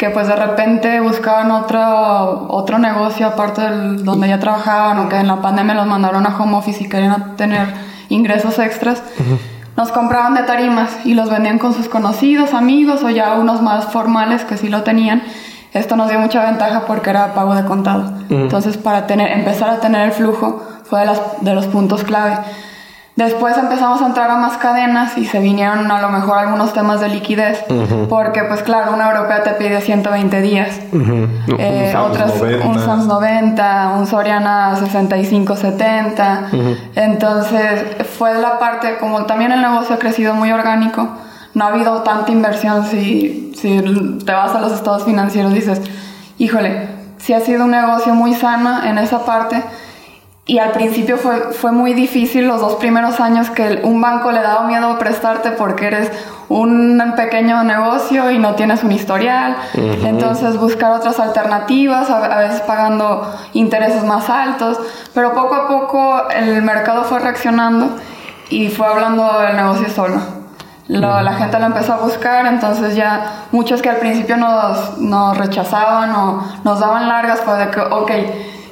que 0.00 0.08
pues 0.08 0.28
de 0.28 0.34
repente 0.34 0.98
buscaban 1.00 1.50
otro, 1.50 2.46
otro 2.48 2.78
negocio 2.78 3.26
aparte 3.26 3.60
del 3.60 4.02
donde 4.02 4.28
ya 4.28 4.40
trabajaban 4.40 4.98
o 4.98 5.10
que 5.10 5.16
en 5.16 5.26
la 5.26 5.42
pandemia 5.42 5.74
los 5.74 5.86
mandaron 5.86 6.26
a 6.26 6.34
home 6.38 6.56
office 6.56 6.82
y 6.82 6.88
querían 6.88 7.36
tener 7.36 7.68
ingresos 8.08 8.58
extras. 8.58 9.02
Nos 9.76 9.92
compraban 9.92 10.32
de 10.32 10.44
tarimas 10.44 11.04
y 11.04 11.12
los 11.12 11.28
vendían 11.28 11.58
con 11.58 11.74
sus 11.74 11.90
conocidos, 11.90 12.54
amigos 12.54 13.02
o 13.02 13.10
ya 13.10 13.34
unos 13.34 13.60
más 13.60 13.92
formales 13.92 14.42
que 14.46 14.56
sí 14.56 14.70
lo 14.70 14.84
tenían. 14.84 15.22
Esto 15.74 15.96
nos 15.96 16.08
dio 16.08 16.18
mucha 16.18 16.46
ventaja 16.46 16.84
porque 16.86 17.10
era 17.10 17.34
pago 17.34 17.54
de 17.54 17.66
contado. 17.66 18.10
Entonces, 18.30 18.78
para 18.78 19.06
tener, 19.06 19.30
empezar 19.32 19.68
a 19.68 19.80
tener 19.80 20.06
el 20.06 20.12
flujo 20.12 20.66
fue 20.84 21.00
de, 21.00 21.06
las, 21.06 21.20
de 21.42 21.54
los 21.54 21.66
puntos 21.66 22.04
clave. 22.04 22.38
Después 23.16 23.58
empezamos 23.58 24.00
a 24.00 24.06
entrar 24.06 24.30
a 24.30 24.36
más 24.36 24.56
cadenas 24.56 25.18
y 25.18 25.26
se 25.26 25.40
vinieron 25.40 25.90
a 25.90 26.00
lo 26.00 26.10
mejor 26.10 26.38
algunos 26.38 26.72
temas 26.72 27.00
de 27.00 27.08
liquidez, 27.08 27.64
porque 28.08 28.44
pues 28.44 28.62
claro, 28.62 28.94
una 28.94 29.10
europea 29.10 29.42
te 29.42 29.50
pide 29.50 29.80
120 29.80 30.40
días, 30.40 30.80
eh, 31.58 31.92
otras 31.98 32.32
un 32.64 32.78
SAMS 32.78 33.06
90, 33.06 33.94
un 33.98 34.06
Soriana 34.06 34.76
65-70, 34.76 36.76
entonces 36.94 37.84
fue 38.16 38.34
la 38.34 38.58
parte, 38.58 38.96
como 38.98 39.26
también 39.26 39.52
el 39.52 39.60
negocio 39.60 39.96
ha 39.96 39.98
crecido 39.98 40.34
muy 40.34 40.52
orgánico, 40.52 41.08
no 41.52 41.64
ha 41.64 41.68
habido 41.68 42.02
tanta 42.02 42.30
inversión, 42.30 42.86
si, 42.86 43.52
si 43.56 43.80
te 44.24 44.32
vas 44.32 44.54
a 44.54 44.60
los 44.60 44.72
estados 44.72 45.04
financieros 45.04 45.52
dices, 45.52 45.82
híjole, 46.38 46.88
si 47.18 47.34
ha 47.34 47.40
sido 47.40 47.64
un 47.64 47.72
negocio 47.72 48.14
muy 48.14 48.34
sano 48.34 48.84
en 48.84 48.98
esa 48.98 49.24
parte, 49.24 49.62
y 50.50 50.58
al 50.58 50.72
principio 50.72 51.16
fue, 51.16 51.52
fue 51.52 51.70
muy 51.70 51.94
difícil 51.94 52.48
los 52.48 52.60
dos 52.60 52.74
primeros 52.74 53.20
años 53.20 53.48
que 53.50 53.82
un 53.84 54.00
banco 54.00 54.32
le 54.32 54.42
daba 54.42 54.66
miedo 54.66 54.98
prestarte 54.98 55.52
porque 55.52 55.86
eres 55.86 56.10
un 56.48 57.00
pequeño 57.14 57.62
negocio 57.62 58.32
y 58.32 58.38
no 58.40 58.56
tienes 58.56 58.82
un 58.82 58.90
historial. 58.90 59.56
Entonces 59.74 60.56
buscar 60.56 60.90
otras 60.90 61.20
alternativas, 61.20 62.10
a, 62.10 62.36
veces 62.38 62.62
pagando 62.62 63.32
intereses 63.52 64.02
más 64.02 64.28
altos. 64.28 64.80
Pero 65.14 65.34
poco 65.34 65.54
a 65.54 65.68
poco 65.68 66.28
el 66.30 66.62
mercado 66.62 67.04
fue 67.04 67.20
reaccionando 67.20 67.88
y 68.48 68.70
fue 68.70 68.88
hablando 68.88 69.38
del 69.38 69.54
negocio 69.54 69.88
solo. 69.88 70.20
la 70.88 71.32
gente 71.34 71.60
lo 71.60 71.66
empezó 71.66 71.92
a 71.92 71.98
buscar, 71.98 72.46
entonces 72.46 72.96
ya 72.96 73.46
muchos 73.52 73.80
que 73.82 73.88
al 73.88 73.98
principio 73.98 74.36
nos, 74.36 74.98
nos 74.98 75.38
rechazaban 75.38 76.10
o 76.10 76.42
nos 76.64 76.80
daban 76.80 77.08
largas 77.08 77.38
fue 77.38 77.56
de 77.56 77.70
que, 77.70 77.78
ok, 77.78 78.10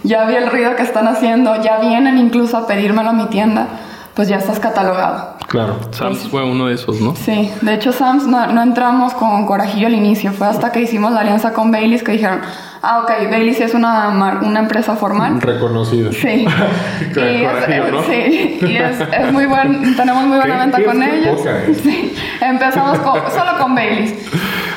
ya 0.02 0.24
vi 0.26 0.34
el 0.34 0.50
ruido 0.50 0.76
que 0.76 0.82
están 0.82 1.06
haciendo, 1.08 1.60
ya 1.62 1.78
vienen 1.78 2.18
incluso 2.18 2.56
a 2.56 2.66
pedírmelo 2.66 3.10
a 3.10 3.12
mi 3.12 3.26
tienda, 3.26 3.66
pues 4.14 4.28
ya 4.28 4.36
estás 4.36 4.58
catalogado. 4.58 5.36
Claro. 5.48 5.78
Sams 5.92 6.28
fue 6.28 6.44
uno 6.44 6.66
de 6.66 6.74
esos, 6.74 7.00
¿no? 7.00 7.14
Sí, 7.16 7.50
de 7.62 7.74
hecho 7.74 7.92
Sams 7.92 8.26
no, 8.26 8.62
entramos 8.62 9.14
con 9.14 9.46
corajillo 9.46 9.86
al 9.86 9.94
inicio, 9.94 10.32
fue 10.32 10.46
hasta 10.46 10.72
que 10.72 10.82
hicimos 10.82 11.12
la 11.12 11.20
alianza 11.20 11.54
con 11.54 11.70
Baileys 11.70 12.02
que 12.02 12.12
dijeron, 12.12 12.40
Ah, 12.82 13.00
ok, 13.00 13.30
Bailey 13.30 13.54
sí 13.54 13.62
es 13.62 13.74
una, 13.74 14.08
una 14.42 14.60
empresa 14.60 14.94
formal. 14.96 15.40
Reconocida. 15.40 16.12
Sí. 16.12 16.46
y 17.16 17.44
es, 17.44 17.92
¿no? 17.92 18.02
Sí, 18.04 18.58
y 18.62 18.76
es, 18.76 19.00
es, 19.00 19.32
muy 19.32 19.46
buen, 19.46 19.96
tenemos 19.96 20.24
muy 20.24 20.36
buena 20.38 20.58
venta 20.58 20.82
con 20.84 21.02
ellos. 21.02 21.40
Sí. 21.82 22.14
Empezamos 22.40 22.98
solo 22.98 23.58
con 23.58 23.74
Bailey 23.74 24.16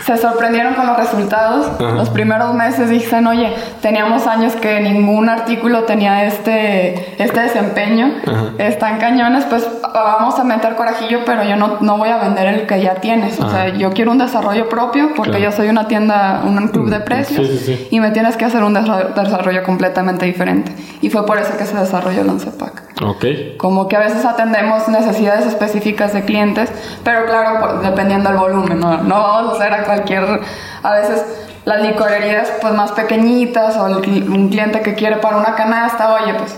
se 0.06 0.18
sorprendieron 0.18 0.74
con 0.74 0.88
los 0.88 0.98
resultados. 0.98 1.80
Los 1.80 2.10
primeros 2.10 2.54
meses 2.54 2.90
dicen, 2.90 3.28
oye, 3.28 3.54
teníamos 3.82 4.28
años 4.28 4.54
que 4.56 4.82
ningún 4.82 5.30
artículo 5.30 5.84
tenía 5.84 6.26
este, 6.26 7.16
este 7.24 7.42
desempeño. 7.42 8.16
Están 8.58 9.00
cañones, 9.00 9.46
pues 9.46 9.68
vamos 9.94 10.38
a 10.40 10.44
meter 10.44 10.76
corajillo, 10.76 11.20
pero 11.26 11.44
yo 11.44 11.56
no, 11.56 11.78
no 11.82 11.98
voy 11.98 12.10
a 12.10 12.18
vender 12.18 12.48
el 12.48 12.68
que 12.68 12.82
ya 12.82 12.96
tienes. 12.96 13.40
O 13.40 13.50
sea, 13.50 13.70
yo 13.70 13.92
quiero 13.92 14.12
un 14.12 14.18
desarrollo 14.18 14.68
propio 14.70 15.14
porque 15.16 15.42
yo 15.42 15.52
soy 15.52 15.70
una 15.70 15.88
tienda, 15.88 16.42
un 16.46 16.68
club 16.70 16.90
de 16.90 17.00
mm, 17.00 17.06
precios 17.06 17.70
y 17.90 18.00
me 18.02 18.12
tienes 18.12 18.36
que 18.36 18.46
hacer 18.46 18.64
un 18.64 18.74
desarrollo 18.74 19.64
completamente 19.64 20.26
diferente. 20.26 20.76
Y 21.02 21.10
fue 21.10 21.26
por 21.26 21.38
eso 21.38 21.56
que 21.58 21.66
se 21.66 21.78
desarrolló 21.78 22.24
Lancepac. 22.24 22.84
Ok. 23.02 23.26
Como 23.58 23.88
que 23.88 23.96
a 23.96 24.00
veces 24.00 24.26
atendemos 24.26 24.88
necesidades 24.90 25.46
específicas 25.46 26.14
de 26.14 26.24
clientes, 26.24 26.72
pero 27.04 27.26
claro, 27.26 27.82
dependiendo 27.82 28.30
del 28.30 28.38
volumen, 28.38 28.80
no, 28.80 28.98
no 28.98 29.22
vamos 29.22 29.54
a 29.54 29.56
hacer 29.56 29.74
a 29.74 29.84
cualquier, 29.86 30.42
a 30.84 30.94
veces 30.94 31.26
las 31.66 31.82
licorerías 31.82 32.52
pues 32.60 32.74
más 32.74 32.92
pequeñitas 32.92 33.78
o 33.78 33.86
un 33.86 34.50
cliente 34.50 34.82
que 34.82 34.96
quiere 34.96 35.18
para 35.18 35.38
una 35.38 35.56
canasta, 35.56 36.14
oye, 36.14 36.34
pues 36.34 36.56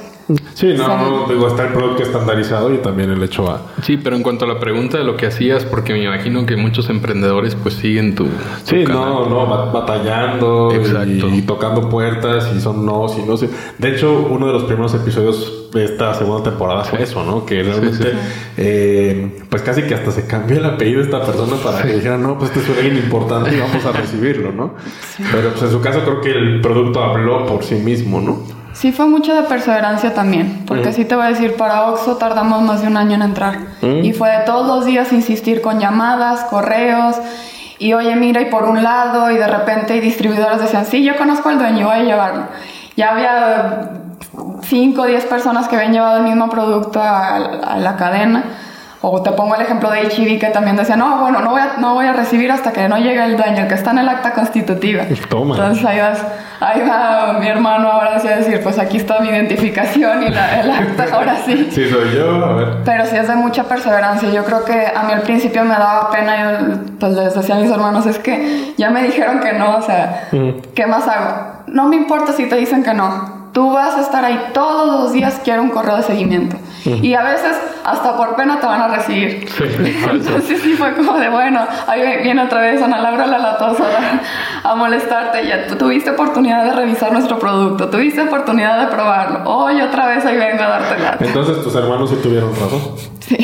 Sí, 0.53 0.73
no, 0.77 1.25
digo, 1.27 1.47
está 1.47 1.67
el 1.67 1.73
producto 1.73 2.03
estandarizado 2.03 2.73
y 2.73 2.77
también 2.77 3.09
el 3.11 3.21
hecho 3.23 3.49
a... 3.49 3.61
Sí, 3.81 3.97
pero 3.97 4.15
en 4.15 4.23
cuanto 4.23 4.45
a 4.45 4.47
la 4.47 4.59
pregunta 4.59 4.97
de 4.97 5.03
lo 5.03 5.17
que 5.17 5.25
hacías, 5.25 5.65
porque 5.65 5.93
me 5.93 6.03
imagino 6.03 6.45
que 6.45 6.55
muchos 6.55 6.89
emprendedores 6.89 7.55
pues 7.55 7.75
siguen 7.75 8.15
tu... 8.15 8.27
sí, 8.63 8.84
no, 8.86 9.27
no, 9.27 9.47
batallando 9.71 10.71
y, 11.31 11.41
tocando 11.41 11.89
puertas 11.89 12.51
y 12.55 12.61
son 12.61 12.86
no, 12.86 13.07
y 13.17 13.27
no 13.27 13.38
sé. 13.38 13.49
De 13.77 13.89
hecho, 13.89 14.27
uno 14.29 14.47
de 14.47 14.53
los 14.53 14.63
primeros 14.63 14.93
episodios 14.93 15.69
de 15.73 15.86
esta 15.86 16.13
segunda 16.13 16.43
temporada 16.43 16.84
fue 16.84 17.01
eso, 17.01 17.23
¿no? 17.25 17.45
Que 17.45 17.63
realmente, 17.63 18.13
eh, 18.57 19.43
pues 19.49 19.63
casi 19.63 19.81
que 19.84 19.95
hasta 19.95 20.11
se 20.11 20.27
cambió 20.27 20.57
el 20.57 20.65
apellido 20.65 20.99
de 20.99 21.05
esta 21.05 21.25
persona 21.25 21.55
para 21.63 21.81
que 21.81 21.95
dijeran, 21.95 22.21
no, 22.21 22.38
pues 22.38 22.51
este 22.55 22.71
es 22.71 22.77
alguien 22.77 22.97
importante 22.97 23.55
y 23.55 23.59
vamos 23.59 23.84
a 23.86 23.91
recibirlo, 23.91 24.51
¿no? 24.51 24.75
Pero 25.31 25.49
pues 25.49 25.63
en 25.63 25.71
su 25.71 25.81
caso 25.81 26.01
creo 26.03 26.21
que 26.21 26.31
el 26.31 26.61
producto 26.61 27.03
habló 27.03 27.45
por 27.45 27.63
sí 27.63 27.75
mismo, 27.75 28.21
¿no? 28.21 28.62
Sí, 28.74 28.91
fue 28.91 29.05
mucho 29.05 29.36
de 29.36 29.43
perseverancia 29.43 30.13
también, 30.13 30.63
porque 30.65 30.89
mm. 30.89 30.93
sí 30.93 31.05
te 31.05 31.15
voy 31.15 31.26
a 31.26 31.30
decir, 31.30 31.55
para 31.55 31.89
Oxxo 31.89 32.17
tardamos 32.17 32.61
más 32.63 32.82
de 32.82 32.88
un 32.88 32.97
año 32.97 33.15
en 33.15 33.21
entrar. 33.21 33.59
Mm. 33.82 34.03
Y 34.03 34.13
fue 34.13 34.30
de 34.32 34.39
todos 34.45 34.67
los 34.67 34.86
días 34.86 35.13
insistir 35.13 35.61
con 35.61 35.80
llamadas, 35.80 36.45
correos, 36.45 37.17
y 37.78 37.93
oye, 37.93 38.15
mira, 38.15 38.41
y 38.41 38.45
por 38.45 38.63
un 38.63 38.84
lado, 38.84 39.30
y 39.32 39.38
de 39.38 39.47
repente 39.47 39.95
y 39.95 39.99
distribuidores 39.99 40.59
decían, 40.59 40.86
sí, 40.86 41.03
yo 41.03 41.15
conozco 41.15 41.49
al 41.49 41.59
dueño, 41.59 41.88
voy 41.88 41.97
a 41.97 42.03
llevarlo. 42.03 42.43
Ya 42.97 43.11
había 43.11 43.91
5 44.63 45.01
o 45.01 45.05
10 45.05 45.26
personas 45.26 45.67
que 45.67 45.76
habían 45.76 45.93
llevado 45.93 46.17
el 46.17 46.24
mismo 46.24 46.49
producto 46.49 47.01
a, 47.01 47.36
a 47.36 47.78
la 47.78 47.95
cadena 47.95 48.43
o 49.06 49.22
te 49.22 49.32
pongo 49.34 49.54
el 49.56 49.62
ejemplo 49.62 49.91
de 49.91 50.04
HIV 50.04 50.39
que 50.39 50.47
también 50.47 50.78
decía, 50.78 50.95
no, 50.95 51.18
bueno, 51.18 51.41
no 51.41 51.49
voy, 51.49 51.62
a, 51.62 51.74
no 51.78 51.93
voy 51.93 52.06
a 52.06 52.14
recibir 52.14 52.49
hasta 52.49 52.72
que 52.72 52.88
no 52.88 52.97
llegue 52.97 53.22
el 53.22 53.36
dueño, 53.36 53.64
el 53.64 53.68
que 53.68 53.74
está 53.74 53.91
en 53.91 53.97
el 53.97 54.08
acta 54.08 54.32
constitutiva. 54.32 55.04
Toma. 55.28 55.56
Entonces 55.56 55.84
ahí, 55.84 55.99
ahí 56.62 56.82
va 56.88 57.34
mi 57.38 57.47
hermano 57.47 57.89
ahora 57.89 58.18
sí 58.18 58.30
a 58.30 58.38
decir, 58.38 58.62
pues 58.64 58.80
aquí 58.80 58.95
está 58.95 59.20
mi 59.20 59.28
identificación 59.28 60.24
y 60.24 60.30
la, 60.30 60.62
el 60.62 60.72
acta, 60.72 61.08
ahora 61.12 61.36
sí. 61.45 61.68
Sí, 61.70 61.89
soy 61.89 62.16
yo, 62.16 62.45
a 62.45 62.54
ver. 62.54 62.68
Pero 62.86 63.06
sí 63.06 63.18
es 63.18 63.28
de 63.28 63.36
mucha 63.36 63.66
perseverancia. 63.66 64.30
Yo 64.30 64.45
creo 64.45 64.64
que 64.64 64.88
a 64.95 65.04
mí 65.04 65.12
al 65.12 65.24
principio 65.24 65.66
me 65.66 65.76
daba 65.76 66.10
pena, 66.10 66.62
yo 66.62 66.78
pues 66.97 67.12
les 67.12 67.36
decía 67.36 67.56
a 67.56 67.60
mis 67.60 67.72
hermanos, 67.72 68.06
es 68.06 68.20
que 68.20 68.74
ya 68.78 68.89
me 68.89 69.04
dijeron 69.04 69.41
que 69.41 69.51
no, 69.51 69.80
o 69.80 69.82
sea, 69.82 70.30
¿qué 70.74 70.88
más 70.88 71.06
hago? 71.10 71.64
No 71.68 71.89
me 71.89 71.97
importa 71.97 72.32
si 72.32 72.45
te 72.45 72.56
dicen 72.56 72.84
que 72.84 72.93
no. 72.93 73.32
Tú 73.54 73.72
vas 73.72 73.95
a 73.95 74.01
estar 74.01 74.26
ahí 74.26 74.49
todos 74.51 75.04
los 75.04 75.14
días, 75.14 75.39
quiero 75.43 75.62
un 75.62 75.70
correo 75.70 75.97
de 75.97 76.04
seguimiento. 76.04 76.58
Y 76.86 77.14
a 77.14 77.24
veces 77.24 77.56
hasta 77.86 78.18
por 78.18 78.36
pena 78.36 78.60
te 78.60 78.66
van 78.66 78.82
a 78.82 78.88
recibir. 78.88 79.47
Sí, 79.47 79.64
Entonces 80.12 80.62
sí 80.62 80.74
fue 80.74 80.93
como 80.93 81.18
de, 81.18 81.30
bueno, 81.30 81.62
ahí 81.88 82.24
viene 82.24 82.41
otra 82.41 82.62
vez 82.62 82.82
Ana 82.82 82.99
Laura 82.99 83.28
la 83.28 83.38
latosa 83.38 83.86
a 84.64 84.76
molestarte. 84.76 85.45
Ya 85.47 85.68
tú 85.68 85.76
tuviste 85.76 86.10
oportunidad 86.10 86.66
de 86.66 86.74
revisar 86.74 87.12
nuestro 87.14 87.38
producto, 87.38 87.89
tuviste 87.89 88.22
oportunidad 88.22 88.80
de 88.82 88.88
probarlo. 88.88 89.41
Hoy 89.45 89.82
otra 89.82 90.08
vez 90.08 90.26
ahí 90.26 90.38
vengo 90.38 90.64
a 90.64 90.68
darte 90.68 90.99
lata. 90.99 91.24
Entonces 91.24 91.64
tus 91.64 91.76
hermanos 91.76 92.10
sí 92.10 92.18
tuvieron 92.24 92.49
razón. 92.56 93.12
Sí. 93.28 93.38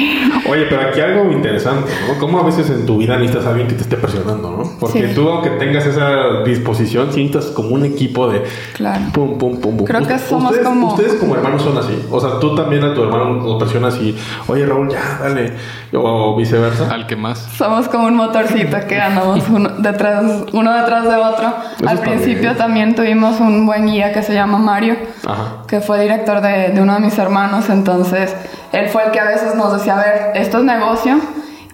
Oye, 0.49 0.65
pero 0.69 0.89
aquí 0.89 0.99
algo 0.99 1.32
interesante, 1.32 1.89
¿no? 2.07 2.19
¿Cómo 2.19 2.39
a 2.39 2.43
veces 2.43 2.69
en 2.69 2.86
tu 2.86 2.97
vida 2.97 3.17
necesitas 3.17 3.45
a 3.45 3.49
alguien 3.51 3.67
que 3.67 3.75
te 3.75 3.84
esté 3.84 3.95
presionando, 3.95 4.51
¿no? 4.51 4.80
Porque 4.80 5.07
tú, 5.09 5.30
aunque 5.30 5.51
tengas 5.51 5.86
esa 5.86 6.43
disposición, 6.45 7.13
sientas 7.13 7.45
como 7.45 7.69
un 7.69 7.86
equipo 7.86 8.30
de... 8.30 8.43
Claro. 8.73 9.05
Pum, 9.13 9.38
pum, 9.38 9.59
pum, 9.59 9.77
pum. 9.77 9.86
Creo 9.86 10.05
que 10.05 10.19
somos 10.19 10.57
como... 10.57 10.89
Ustedes 10.89 11.13
como 11.15 11.36
hermanos 11.36 11.61
son 11.61 11.77
así. 11.77 12.05
O 12.11 12.19
sea, 12.19 12.39
tú 12.39 12.55
también 12.55 12.84
a 12.84 12.93
tu 12.93 13.03
hermano 13.03 13.36
lo 13.36 13.57
presionas 13.57 13.95
y 13.97 14.15
oye 14.47 14.65
Raúl, 14.65 14.89
ya, 14.89 15.19
dale. 15.21 15.53
O 15.93 16.36
viceversa. 16.36 16.93
Al 16.93 17.07
que 17.07 17.15
más. 17.15 17.39
Somos 17.57 17.88
como 17.88 18.07
un 18.07 18.15
motorcito 18.15 18.77
que 18.88 18.99
andamos 18.99 19.43
uno 19.49 19.69
detrás, 19.77 20.43
uno 20.53 20.73
detrás 20.73 21.03
de 21.05 21.15
otro. 21.15 21.53
Al 21.88 21.99
principio 21.99 22.55
también 22.55 22.95
tuvimos 22.95 23.39
un 23.39 23.65
buen 23.65 23.88
guía 23.88 24.11
que 24.11 24.23
se 24.23 24.34
llama 24.34 24.57
Mario, 24.57 24.97
que 25.67 25.80
fue 25.80 26.01
director 26.01 26.41
de, 26.41 26.69
de 26.69 26.82
uno 26.82 26.95
de 26.95 26.99
mis 26.99 27.17
hermanos. 27.17 27.69
Entonces, 27.69 28.36
él 28.71 28.88
fue 28.89 29.05
el 29.05 29.11
que 29.11 29.19
a 29.19 29.25
veces 29.25 29.55
nos 29.55 29.68
decía, 29.74 29.99
a 29.99 30.03
ver, 30.03 30.32
esto 30.36 30.59
es 30.59 30.63
negocio 30.63 31.20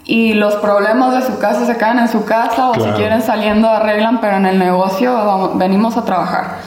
y 0.05 0.33
los 0.33 0.55
problemas 0.55 1.15
de 1.15 1.21
su 1.25 1.39
casa 1.39 1.65
se 1.65 1.77
quedan 1.77 1.99
en 1.99 2.07
su 2.07 2.25
casa 2.25 2.69
o 2.69 2.75
si 2.75 2.89
quieren 2.91 3.21
saliendo 3.21 3.69
arreglan, 3.69 4.21
pero 4.21 4.37
en 4.37 4.45
el 4.45 4.59
negocio 4.59 5.53
venimos 5.55 5.97
a 5.97 6.05
trabajar. 6.05 6.57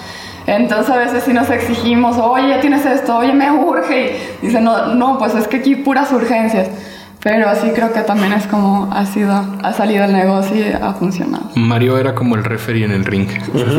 Entonces 0.47 0.91
a 0.91 0.97
veces 0.97 1.25
si 1.25 1.33
nos 1.33 1.51
exigimos, 1.51 2.17
oye, 2.17 2.49
ya 2.49 2.61
tienes 2.61 2.85
esto, 2.87 3.19
oye, 3.19 3.33
me 3.35 3.51
urge. 3.53 4.17
Y 4.43 4.47
dice, 4.47 4.61
no, 4.61 4.95
no, 4.95 5.19
pues 5.19 5.35
es 5.35 5.47
que 5.47 5.59
aquí 5.59 5.77
puras 5.77 6.11
urgencias. 6.11 6.69
Pero 7.23 7.49
así 7.49 7.69
creo 7.75 7.93
que 7.93 8.01
también 8.01 8.33
es 8.33 8.47
como 8.47 8.89
ha 8.93 9.05
sido, 9.05 9.45
ha 9.63 9.73
salido 9.73 10.05
el 10.05 10.13
negocio 10.13 10.57
y 10.57 10.73
ha 10.73 10.95
funcionado. 10.95 11.51
Mario 11.57 11.99
era 11.99 12.15
como 12.15 12.37
el 12.37 12.45
referee 12.45 12.85
en 12.85 12.93
el 12.93 13.05
ring, 13.05 13.29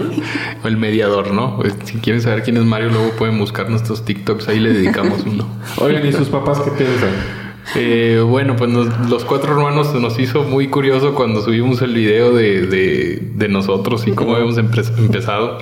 o 0.64 0.68
el 0.68 0.78
mediador, 0.78 1.32
¿no? 1.32 1.56
Pues, 1.56 1.74
si 1.86 1.98
quieren 2.00 2.22
saber 2.22 2.44
quién 2.44 2.58
es 2.58 2.64
Mario, 2.64 2.90
luego 2.90 3.12
pueden 3.18 3.40
buscar 3.40 3.70
nuestros 3.70 4.04
TikToks, 4.04 4.50
ahí 4.50 4.60
le 4.60 4.74
dedicamos 4.74 5.24
uno. 5.26 5.48
Oigan, 5.78 6.06
¿y 6.06 6.12
sus 6.12 6.28
papás 6.28 6.60
qué 6.60 6.72
piensan? 6.72 7.10
Eh, 7.76 8.24
bueno, 8.26 8.56
pues 8.56 8.72
los 9.10 9.26
cuatro 9.26 9.54
hermanos 9.54 9.94
nos 9.94 10.20
hizo 10.20 10.44
muy 10.44 10.70
curioso 10.70 11.14
cuando 11.14 11.42
subimos 11.42 11.82
el 11.82 11.94
video 11.94 12.34
de, 12.34 12.66
de, 12.66 13.48
nosotros 13.48 14.08
y 14.08 14.12
cómo 14.12 14.36
habíamos 14.36 14.58
empezado 14.58 15.60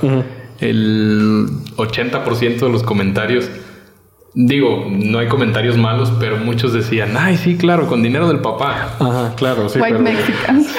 el 0.59 1.47
80% 1.75 2.59
de 2.59 2.69
los 2.69 2.83
comentarios, 2.83 3.49
digo, 4.33 4.87
no 4.89 5.19
hay 5.19 5.27
comentarios 5.27 5.77
malos, 5.77 6.11
pero 6.19 6.37
muchos 6.37 6.73
decían, 6.73 7.15
ay, 7.17 7.37
sí, 7.37 7.57
claro, 7.57 7.87
con 7.87 8.03
dinero 8.03 8.27
del 8.27 8.39
papá. 8.39 8.95
Ajá, 8.99 9.33
claro, 9.35 9.69
sí. 9.69 9.79
White 9.79 9.99
Mexicans. 9.99 10.67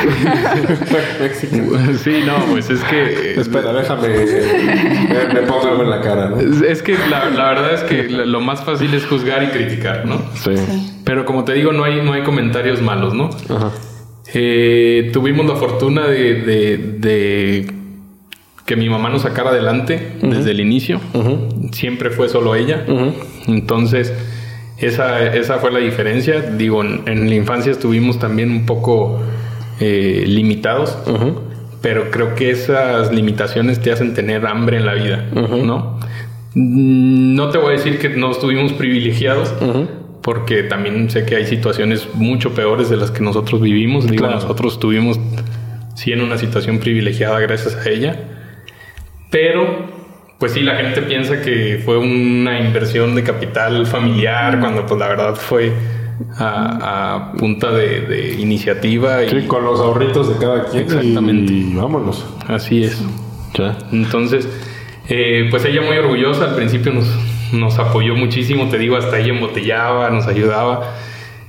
sí, 2.02 2.22
no, 2.26 2.36
pues 2.50 2.70
es 2.70 2.82
que... 2.84 3.40
Espera, 3.40 3.72
déjame, 3.72 4.08
me, 5.32 5.40
pongo 5.42 5.68
algo 5.68 5.82
en 5.82 5.90
la 5.90 6.00
cara, 6.00 6.30
¿no? 6.30 6.38
Es 6.38 6.82
que 6.82 6.96
la, 7.10 7.28
verdad 7.28 7.74
es 7.74 7.82
que 7.82 8.04
lo 8.04 8.40
más 8.40 8.64
fácil 8.64 8.94
es 8.94 9.06
juzgar 9.06 9.42
y 9.42 9.48
criticar, 9.48 10.06
¿no? 10.06 10.22
Sí. 10.34 10.52
Pero 11.08 11.24
como 11.24 11.44
te 11.44 11.54
digo, 11.54 11.72
no 11.72 11.84
hay, 11.84 12.02
no 12.02 12.12
hay 12.12 12.22
comentarios 12.22 12.82
malos, 12.82 13.14
¿no? 13.14 13.30
Ajá. 13.48 13.72
Eh, 14.34 15.08
tuvimos 15.10 15.46
la 15.46 15.56
fortuna 15.56 16.06
de 16.06 17.64
que 18.68 18.76
mi 18.76 18.90
mamá 18.90 19.08
nos 19.08 19.22
sacara 19.22 19.48
adelante 19.48 20.18
desde 20.20 20.50
el 20.50 20.60
inicio. 20.60 21.00
Siempre 21.72 22.10
fue 22.10 22.28
solo 22.28 22.54
ella. 22.54 22.84
Entonces, 23.46 24.12
esa, 24.76 25.24
esa 25.34 25.56
fue 25.56 25.72
la 25.72 25.78
diferencia. 25.78 26.42
Digo, 26.42 26.84
en, 26.84 27.30
la 27.30 27.34
infancia 27.34 27.72
estuvimos 27.72 28.18
también 28.18 28.50
un 28.50 28.66
poco 28.66 29.20
eh, 29.80 30.24
limitados. 30.26 30.98
Pero 31.80 32.10
creo 32.10 32.34
que 32.34 32.50
esas 32.50 33.10
limitaciones 33.10 33.80
te 33.80 33.90
hacen 33.90 34.12
tener 34.12 34.46
hambre 34.46 34.76
en 34.76 34.84
la 34.84 34.92
vida, 34.92 35.24
¿no? 35.32 35.98
No 36.54 37.48
te 37.48 37.56
voy 37.56 37.68
a 37.68 37.70
decir 37.78 37.98
que 37.98 38.10
no 38.10 38.30
estuvimos 38.30 38.74
privilegiados, 38.74 39.54
porque 40.28 40.62
también 40.62 41.08
sé 41.08 41.24
que 41.24 41.36
hay 41.36 41.46
situaciones 41.46 42.06
mucho 42.12 42.52
peores 42.52 42.90
de 42.90 42.98
las 42.98 43.10
que 43.10 43.22
nosotros 43.22 43.62
vivimos. 43.62 44.06
Digo, 44.06 44.26
nosotros 44.26 44.74
estuvimos 44.74 45.18
sí 45.94 46.12
en 46.12 46.20
una 46.20 46.36
situación 46.36 46.80
privilegiada 46.80 47.40
gracias 47.40 47.74
a 47.74 47.88
ella 47.88 48.14
pero, 49.30 49.86
pues 50.38 50.52
sí, 50.52 50.60
la 50.60 50.76
gente 50.76 51.00
piensa 51.00 51.40
que 51.40 51.80
fue 51.82 51.96
una 51.96 52.60
inversión 52.60 53.14
de 53.14 53.22
capital 53.22 53.86
familiar, 53.86 54.60
cuando 54.60 54.84
pues 54.84 55.00
la 55.00 55.08
verdad 55.08 55.34
fue 55.34 55.72
a, 56.36 57.32
punta 57.38 57.72
de, 57.72 58.36
iniciativa. 58.38 59.24
Y, 59.24 59.30
sí, 59.30 59.46
con 59.46 59.64
los 59.64 59.80
ahorritos 59.80 60.28
de 60.28 60.44
cada 60.44 60.66
quien. 60.66 60.82
Exactamente. 60.82 61.52
Y 61.54 61.74
vámonos. 61.74 62.26
Así 62.46 62.84
es. 62.84 63.02
Entonces, 63.92 64.46
eh, 65.08 65.48
pues 65.50 65.64
ella 65.64 65.80
muy 65.80 65.96
orgullosa, 65.96 66.44
al 66.44 66.54
principio 66.54 66.92
nos, 66.92 67.08
nos 67.52 67.78
apoyó 67.78 68.14
muchísimo, 68.14 68.68
te 68.68 68.78
digo, 68.78 68.96
hasta 68.96 69.18
ella 69.18 69.30
embotellaba, 69.30 70.10
nos 70.10 70.26
ayudaba. 70.26 70.94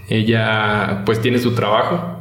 Ella 0.07 1.03
pues 1.05 1.21
tiene 1.21 1.37
su 1.39 1.53
trabajo. 1.53 2.19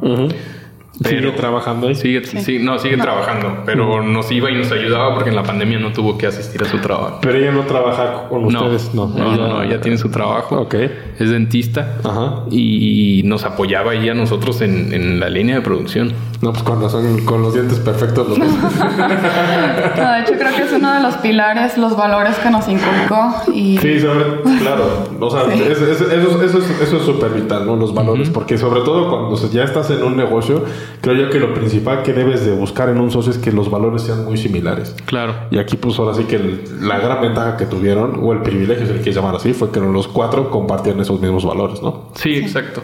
¿Sigue 1.04 1.30
trabajando 1.32 1.88
ahí? 1.88 1.94
Sigue, 1.94 2.24
sí. 2.24 2.58
no, 2.58 2.78
sigue 2.78 2.96
trabajando, 2.96 3.62
pero 3.64 4.02
nos 4.02 4.30
iba 4.32 4.50
y 4.50 4.56
nos 4.56 4.70
ayudaba 4.72 5.14
porque 5.14 5.30
en 5.30 5.36
la 5.36 5.42
pandemia 5.42 5.78
no 5.78 5.92
tuvo 5.92 6.18
que 6.18 6.26
asistir 6.26 6.62
a 6.62 6.66
su 6.66 6.78
trabajo. 6.78 7.18
Pero 7.22 7.38
ella 7.38 7.52
no 7.52 7.62
trabaja 7.62 8.28
con 8.28 8.44
ustedes, 8.46 8.94
no. 8.94 9.06
No, 9.06 9.36
no, 9.36 9.48
no, 9.48 9.62
ella 9.62 9.80
tiene 9.80 9.96
su 9.96 10.10
trabajo. 10.10 10.56
Ok. 10.60 10.74
Es 11.18 11.30
dentista. 11.30 11.98
Ajá. 12.04 12.44
Y 12.50 13.22
nos 13.24 13.44
apoyaba 13.44 13.92
ahí 13.92 14.08
a 14.08 14.14
nosotros 14.14 14.60
en, 14.60 14.92
en 14.92 15.20
la 15.20 15.28
línea 15.28 15.56
de 15.56 15.62
producción. 15.62 16.12
No, 16.40 16.52
pues 16.52 16.62
cuando 16.62 16.88
son 16.88 17.24
con 17.24 17.42
los 17.42 17.52
dientes 17.52 17.80
perfectos 17.80 18.28
los 18.28 18.38
dos. 18.38 18.48
no, 18.48 20.12
de 20.12 20.20
hecho 20.20 20.34
creo 20.38 20.54
que 20.54 20.62
es 20.62 20.72
uno 20.72 20.94
de 20.94 21.00
los 21.00 21.16
pilares, 21.16 21.76
los 21.76 21.96
valores 21.96 22.36
que 22.36 22.48
nos 22.48 22.68
inculcó. 22.68 23.34
Y... 23.52 23.76
Sí, 23.78 23.98
sobre, 23.98 24.24
claro. 24.60 25.08
O 25.18 25.30
sea, 25.30 25.52
eso, 25.52 25.84
es 25.90 27.02
súper 27.04 27.32
vital, 27.32 27.66
¿no? 27.66 27.74
Los 27.74 27.92
valores. 27.92 28.30
Porque 28.30 28.56
sobre 28.56 28.82
todo 28.82 29.10
cuando 29.10 29.50
ya 29.50 29.64
estás 29.64 29.90
en 29.90 30.04
un 30.04 30.16
negocio, 30.16 30.64
creo 31.00 31.14
yo 31.14 31.30
que 31.30 31.38
lo 31.38 31.54
principal 31.54 32.02
que 32.02 32.12
debes 32.12 32.44
de 32.44 32.52
buscar 32.52 32.88
en 32.88 32.98
un 33.00 33.10
socio 33.10 33.32
es 33.32 33.38
que 33.38 33.52
los 33.52 33.70
valores 33.70 34.02
sean 34.02 34.24
muy 34.24 34.36
similares. 34.36 34.94
Claro. 35.06 35.34
Y 35.50 35.58
aquí 35.58 35.76
pues 35.76 35.98
ahora 35.98 36.14
sí 36.14 36.24
que 36.24 36.38
la 36.80 36.98
gran 36.98 37.20
ventaja 37.20 37.56
que 37.56 37.66
tuvieron, 37.66 38.20
o 38.22 38.32
el 38.32 38.42
privilegio, 38.42 38.86
si 38.86 38.92
le 38.92 38.98
quieres 38.98 39.16
llamar 39.16 39.36
así, 39.36 39.52
fue 39.52 39.70
que 39.70 39.80
los 39.80 40.08
cuatro 40.08 40.50
compartían 40.50 41.00
esos 41.00 41.20
mismos 41.20 41.44
valores, 41.44 41.82
¿no? 41.82 42.10
Sí, 42.14 42.36
exacto 42.36 42.82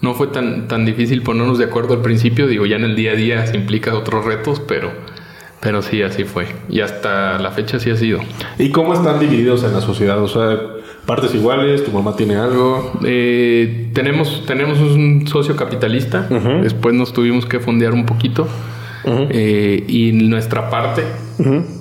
no 0.00 0.14
fue 0.14 0.28
tan, 0.28 0.66
tan 0.68 0.84
difícil 0.84 1.22
ponernos 1.22 1.58
de 1.58 1.64
acuerdo 1.64 1.94
al 1.94 2.02
principio. 2.02 2.46
Digo, 2.46 2.66
ya 2.66 2.76
en 2.76 2.84
el 2.84 2.96
día 2.96 3.12
a 3.12 3.14
día 3.14 3.46
se 3.46 3.56
implica 3.56 3.94
otros 3.94 4.24
retos, 4.24 4.60
pero, 4.60 4.90
pero 5.60 5.82
sí, 5.82 6.02
así 6.02 6.24
fue. 6.24 6.46
Y 6.68 6.80
hasta 6.80 7.38
la 7.38 7.50
fecha 7.50 7.78
sí 7.78 7.90
ha 7.90 7.96
sido. 7.96 8.20
¿Y 8.58 8.70
cómo 8.70 8.94
están 8.94 9.18
divididos 9.18 9.62
en 9.64 9.74
la 9.74 9.80
sociedad? 9.80 10.22
O 10.22 10.28
sea, 10.28 10.58
partes 11.10 11.34
iguales, 11.34 11.84
tu 11.84 11.90
mamá 11.90 12.14
tiene 12.14 12.36
algo. 12.36 12.92
Eh, 13.04 13.90
tenemos, 13.92 14.44
tenemos 14.46 14.78
un 14.78 15.26
socio 15.26 15.56
capitalista. 15.56 16.28
Después 16.62 16.94
nos 16.94 17.12
tuvimos 17.12 17.46
que 17.46 17.58
fondear 17.58 17.92
un 17.92 18.06
poquito. 18.06 18.46
Eh, 19.04 19.82
y 19.88 20.10
en 20.10 20.30
nuestra 20.30 20.70
parte 20.70 21.02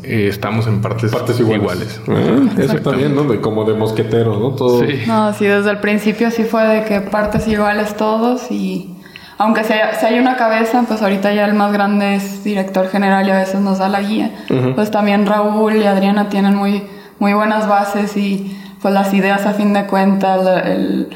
eh, 0.03 0.27
estamos 0.29 0.65
en 0.65 0.81
partes, 0.81 1.11
iguales. 1.39 2.01
Ah, 2.07 2.39
eso 2.57 2.77
también, 2.77 3.13
¿no? 3.13 3.41
como 3.41 3.65
de 3.65 3.75
mosqueteros, 3.75 4.39
¿no? 4.39 4.55
Todo... 4.55 4.79
Sí. 4.79 5.03
No, 5.05 5.31
sí, 5.33 5.45
desde 5.45 5.69
el 5.69 5.77
principio 5.77 6.31
sí 6.31 6.43
fue 6.43 6.65
de 6.65 6.85
que 6.85 7.01
partes 7.01 7.47
iguales 7.47 7.95
todos 7.97 8.49
y 8.49 8.95
aunque 9.37 9.63
si 9.63 9.73
hay 9.73 10.17
una 10.17 10.37
cabeza, 10.37 10.85
pues 10.87 11.01
ahorita 11.01 11.33
ya 11.33 11.45
el 11.45 11.53
más 11.53 11.71
grande 11.71 12.15
es 12.15 12.43
director 12.43 12.89
general 12.89 13.27
y 13.27 13.31
a 13.31 13.37
veces 13.37 13.61
nos 13.61 13.77
da 13.77 13.89
la 13.89 14.01
guía. 14.01 14.31
Pues 14.73 14.89
también 14.89 15.27
Raúl 15.27 15.75
y 15.75 15.83
Adriana 15.83 16.29
tienen 16.29 16.55
muy, 16.55 16.83
muy 17.19 17.33
buenas 17.33 17.67
bases 17.67 18.17
y 18.17 18.57
pues 18.81 18.93
las 18.93 19.13
ideas 19.13 19.45
a 19.45 19.53
fin 19.53 19.73
de 19.73 19.85
cuentas, 19.85 20.65
el, 20.65 21.09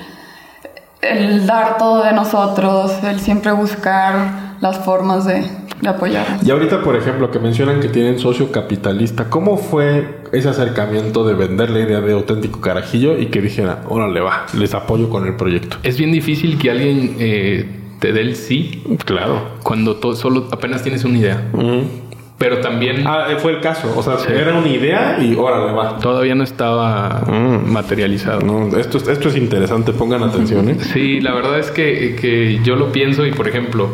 el 1.01 1.45
dar 1.45 1.77
todo 1.77 2.03
de 2.03 2.13
nosotros, 2.13 3.03
el 3.03 3.19
siempre 3.19 3.51
buscar 3.51 4.55
las 4.61 4.79
formas 4.79 5.25
de, 5.25 5.43
apoyar. 5.85 6.25
Y 6.45 6.49
ahorita, 6.49 6.81
por 6.81 6.95
ejemplo, 6.95 7.29
que 7.29 7.39
mencionan 7.39 7.81
que 7.81 7.89
tienen 7.89 8.17
socio 8.17 8.53
capitalista, 8.53 9.29
¿cómo 9.29 9.57
fue 9.57 10.21
ese 10.31 10.47
acercamiento 10.47 11.25
de 11.27 11.33
vender 11.33 11.69
la 11.69 11.79
idea 11.79 11.99
de 11.99 12.13
auténtico 12.13 12.61
carajillo 12.61 13.17
y 13.17 13.25
que 13.25 13.41
dijera, 13.41 13.83
órale, 13.89 14.21
va, 14.21 14.45
les 14.57 14.73
apoyo 14.73 15.09
con 15.09 15.27
el 15.27 15.35
proyecto? 15.35 15.75
Es 15.83 15.97
bien 15.97 16.13
difícil 16.13 16.57
que 16.57 16.71
alguien 16.71 17.17
eh, 17.19 17.65
te 17.99 18.13
dé 18.13 18.21
el 18.21 18.37
sí. 18.37 18.81
Claro. 19.03 19.41
Cuando 19.63 19.97
todo, 19.97 20.15
solo 20.15 20.47
apenas 20.53 20.83
tienes 20.83 21.03
una 21.03 21.17
idea. 21.17 21.51
Pero 22.43 22.59
también. 22.59 23.07
Ah, 23.07 23.27
eh, 23.29 23.37
fue 23.37 23.53
el 23.53 23.61
caso. 23.61 23.93
O 23.95 24.03
sea, 24.03 24.17
era 24.29 24.53
una 24.53 24.67
idea 24.67 25.17
y 25.17 25.33
órale, 25.33 25.71
va. 25.71 25.97
Todavía 25.99 26.35
no 26.35 26.43
estaba 26.43 27.23
mm. 27.25 27.71
materializado. 27.71 28.41
No, 28.41 28.77
esto, 28.77 28.97
esto 28.97 29.29
es 29.29 29.37
interesante, 29.37 29.93
pongan 29.93 30.23
atención. 30.23 30.67
¿eh? 30.67 30.75
Sí, 30.77 31.21
la 31.21 31.33
verdad 31.33 31.57
es 31.57 31.71
que, 31.71 32.17
que 32.19 32.59
yo 32.61 32.75
lo 32.75 32.91
pienso 32.91 33.25
y, 33.25 33.31
por 33.31 33.47
ejemplo, 33.47 33.93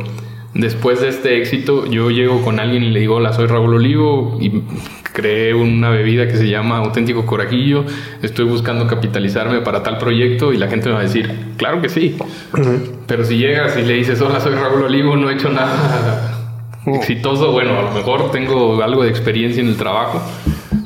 Después 0.56 1.00
de 1.00 1.10
este 1.10 1.38
éxito, 1.38 1.86
yo 1.86 2.10
llego 2.10 2.42
con 2.42 2.60
alguien 2.60 2.82
y 2.82 2.90
le 2.90 3.02
digo, 3.02 3.18
hola, 3.18 3.34
soy 3.34 3.46
Raúl 3.46 3.76
Olivo 3.76 4.40
y 4.42 4.64
creé 5.14 5.54
una 5.54 5.92
bebida 5.92 6.28
que 6.28 6.38
se 6.38 6.50
llama 6.50 6.78
Auténtico 6.80 7.28
Corajillo, 7.28 7.86
estoy 8.24 8.46
buscando 8.46 8.88
capitalizarme 8.88 9.62
para 9.62 9.84
tal 9.84 10.00
proyecto 10.00 10.52
y 10.52 10.58
la 10.58 10.68
gente 10.68 10.88
me 10.88 10.96
va 10.96 11.02
a 11.02 11.04
decir, 11.04 11.32
claro 11.56 11.84
que 11.84 11.90
sí. 11.90 12.18
Pero 13.06 13.26
si 13.26 13.38
llegas 13.38 13.78
y 13.78 13.84
le 13.84 13.94
dices, 13.94 14.20
hola, 14.22 14.40
soy 14.40 14.56
Raúl 14.56 14.82
Olivo, 14.86 15.16
no 15.16 15.30
he 15.30 15.36
hecho 15.36 15.50
nada. 15.50 16.39
Exitoso, 16.86 17.52
bueno, 17.52 17.78
a 17.78 17.84
lo 17.84 17.92
mejor 17.92 18.32
tengo 18.32 18.82
algo 18.82 19.04
de 19.04 19.10
experiencia 19.10 19.62
en 19.62 19.70
el 19.70 19.78
trabajo, 19.78 20.22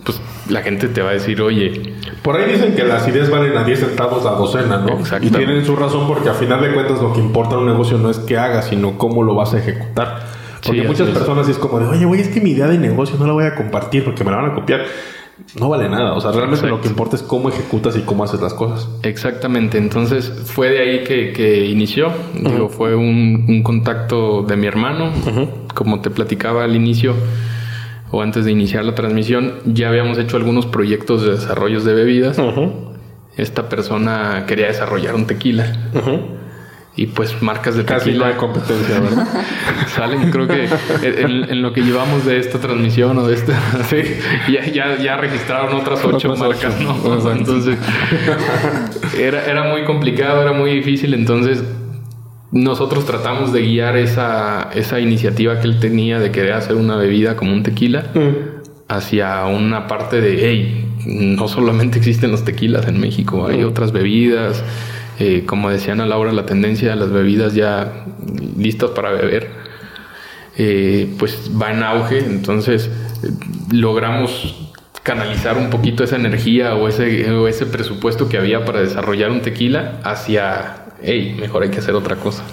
pues 0.03 0.21
la 0.49 0.61
gente 0.61 0.87
te 0.87 1.01
va 1.01 1.11
a 1.11 1.13
decir, 1.13 1.41
oye, 1.41 1.93
por 2.21 2.37
ahí 2.37 2.51
dicen 2.51 2.75
que 2.75 2.83
las 2.83 3.07
ideas 3.07 3.29
valen 3.29 3.57
a 3.57 3.63
10 3.63 3.79
centavos 3.79 4.23
la 4.23 4.31
docena, 4.31 4.77
¿no? 4.77 4.99
Y 5.21 5.29
tienen 5.29 5.65
su 5.65 5.75
razón 5.75 6.07
porque 6.07 6.29
a 6.29 6.33
final 6.33 6.61
de 6.61 6.73
cuentas 6.73 7.01
lo 7.01 7.13
que 7.13 7.19
importa 7.19 7.55
en 7.55 7.61
un 7.61 7.67
negocio 7.67 7.97
no 7.97 8.09
es 8.09 8.19
qué 8.19 8.37
hagas, 8.37 8.67
sino 8.69 8.97
cómo 8.97 9.23
lo 9.23 9.35
vas 9.35 9.53
a 9.53 9.59
ejecutar. 9.59 10.21
Porque 10.65 10.83
muchas 10.83 11.09
personas 11.09 11.49
es 11.49 11.57
como 11.57 11.79
de, 11.79 11.87
oye, 11.87 12.05
güey, 12.05 12.21
es 12.21 12.29
que 12.29 12.39
mi 12.39 12.51
idea 12.51 12.67
de 12.67 12.77
negocio 12.77 13.17
no 13.19 13.27
la 13.27 13.33
voy 13.33 13.45
a 13.45 13.55
compartir 13.55 14.05
porque 14.05 14.23
me 14.23 14.31
la 14.31 14.37
van 14.37 14.51
a 14.51 14.53
copiar. 14.53 14.85
No 15.59 15.69
vale 15.69 15.89
nada. 15.89 16.13
O 16.13 16.21
sea, 16.21 16.31
realmente 16.31 16.67
lo 16.67 16.81
que 16.81 16.87
importa 16.87 17.15
es 17.15 17.23
cómo 17.23 17.49
ejecutas 17.49 17.95
y 17.97 18.01
cómo 18.01 18.23
haces 18.23 18.41
las 18.41 18.53
cosas. 18.53 18.87
Exactamente. 19.03 19.77
Entonces 19.77 20.29
fue 20.45 20.69
de 20.69 20.79
ahí 20.79 21.03
que, 21.03 21.65
inició. 21.65 22.11
Digo, 22.33 22.69
fue 22.69 22.95
un, 22.95 23.61
contacto 23.63 24.43
de 24.43 24.55
mi 24.55 24.67
hermano. 24.67 25.11
Como 25.73 26.01
te 26.01 26.09
platicaba 26.09 26.63
al 26.63 26.75
inicio 26.75 27.15
o 28.11 28.21
antes 28.21 28.45
de 28.45 28.51
iniciar 28.51 28.85
la 28.85 28.93
transmisión, 28.93 29.55
ya 29.65 29.89
habíamos 29.89 30.19
hecho 30.19 30.37
algunos 30.37 30.67
proyectos 30.67 31.23
de 31.23 31.31
desarrollos 31.31 31.83
de 31.83 31.93
bebidas. 31.93 32.39
Esta 33.35 33.69
persona 33.69 34.45
quería 34.47 34.67
desarrollar 34.67 35.15
un 35.15 35.25
tequila. 35.25 35.65
Y 36.95 37.07
pues 37.07 37.41
marcas 37.41 37.75
de 37.75 37.85
Casi 37.85 38.05
tequila. 38.05 38.27
de 38.27 38.37
competencia, 38.37 38.99
¿verdad? 38.99 39.27
Salen, 39.87 40.29
creo 40.29 40.47
que 40.47 40.69
en, 41.01 41.61
lo 41.63 41.73
que 41.73 41.81
llevamos 41.81 42.23
de 42.23 42.37
esta 42.37 42.59
transmisión 42.59 43.17
o 43.17 43.27
de 43.27 43.33
esta, 43.33 43.59
sí, 43.89 43.97
ya, 44.71 44.97
ya, 44.97 45.17
registraron 45.17 45.75
otras 45.75 46.05
ocho 46.05 46.35
marcas, 46.35 46.79
¿no? 46.79 47.31
entonces, 47.31 47.79
era, 49.17 49.43
era 49.45 49.63
muy 49.63 49.85
complicado, 49.85 50.43
era 50.43 50.53
muy 50.53 50.71
difícil. 50.71 51.15
Entonces, 51.15 51.63
nosotros 52.53 53.05
tratamos 53.05 53.51
de 53.51 53.63
guiar 53.63 53.97
esa, 53.97 54.69
esa 54.75 54.99
iniciativa 54.99 55.59
que 55.59 55.67
él 55.67 55.79
tenía 55.79 56.19
de 56.19 56.31
querer 56.31 56.53
hacer 56.53 56.75
una 56.75 56.95
bebida 56.95 57.35
como 57.35 57.51
un 57.51 57.63
tequila 57.63 58.11
mm. 58.13 58.89
hacia 58.89 59.43
una 59.45 59.87
parte 59.87 60.21
de, 60.21 60.37
hey, 60.39 60.87
no 61.05 61.47
solamente 61.47 61.97
existen 61.97 62.29
los 62.29 62.45
tequilas 62.45 62.87
en 62.87 62.99
México, 62.99 63.47
hay 63.47 63.63
mm. 63.63 63.67
otras 63.67 63.91
bebidas. 63.91 64.63
Eh, 65.25 65.45
como 65.45 65.69
decían 65.69 66.01
a 66.01 66.05
Laura, 66.05 66.33
la 66.33 66.45
tendencia 66.45 66.89
de 66.89 66.97
las 66.97 67.09
bebidas 67.09 67.55
ya 67.55 68.03
listas 68.57 68.89
para 68.89 69.09
beber, 69.13 69.51
eh, 70.57 71.15
pues 71.17 71.49
va 71.49 71.71
en 71.71 71.81
auge. 71.81 72.19
Entonces 72.19 72.89
eh, 73.23 73.29
logramos 73.71 74.69
canalizar 75.01 75.57
un 75.57 75.69
poquito 75.69 76.03
esa 76.03 76.17
energía 76.17 76.75
o 76.75 76.89
ese, 76.89 77.65
presupuesto 77.67 78.27
que 78.27 78.37
había 78.37 78.65
para 78.65 78.81
desarrollar 78.81 79.31
un 79.31 79.41
tequila 79.41 80.01
hacia 80.03 80.87
hey, 81.01 81.37
mejor 81.39 81.63
hay 81.63 81.69
que 81.69 81.79
hacer 81.79 81.95
otra 81.95 82.17
cosa. 82.17 82.43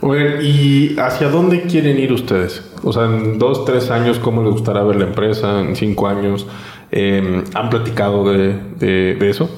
Oye, 0.00 0.42
¿y 0.42 0.96
hacia 0.98 1.28
dónde 1.28 1.62
quieren 1.62 1.96
ir 1.96 2.12
ustedes? 2.12 2.72
O 2.82 2.92
sea, 2.92 3.04
en 3.04 3.38
dos, 3.38 3.64
tres 3.64 3.92
años, 3.92 4.18
¿cómo 4.18 4.42
les 4.42 4.50
gustará 4.50 4.82
ver 4.82 4.96
la 4.96 5.04
empresa? 5.04 5.60
En 5.60 5.76
cinco 5.76 6.08
años, 6.08 6.44
em, 6.90 7.44
¿han 7.54 7.70
platicado 7.70 8.24
de, 8.24 9.16
eso? 9.30 9.48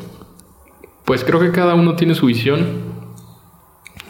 Pues 1.09 1.25
creo 1.25 1.41
que 1.41 1.53
cada 1.53 1.75
uno 1.75 1.97
tiene 1.97 2.15
su 2.15 2.27
visión. 2.27 2.67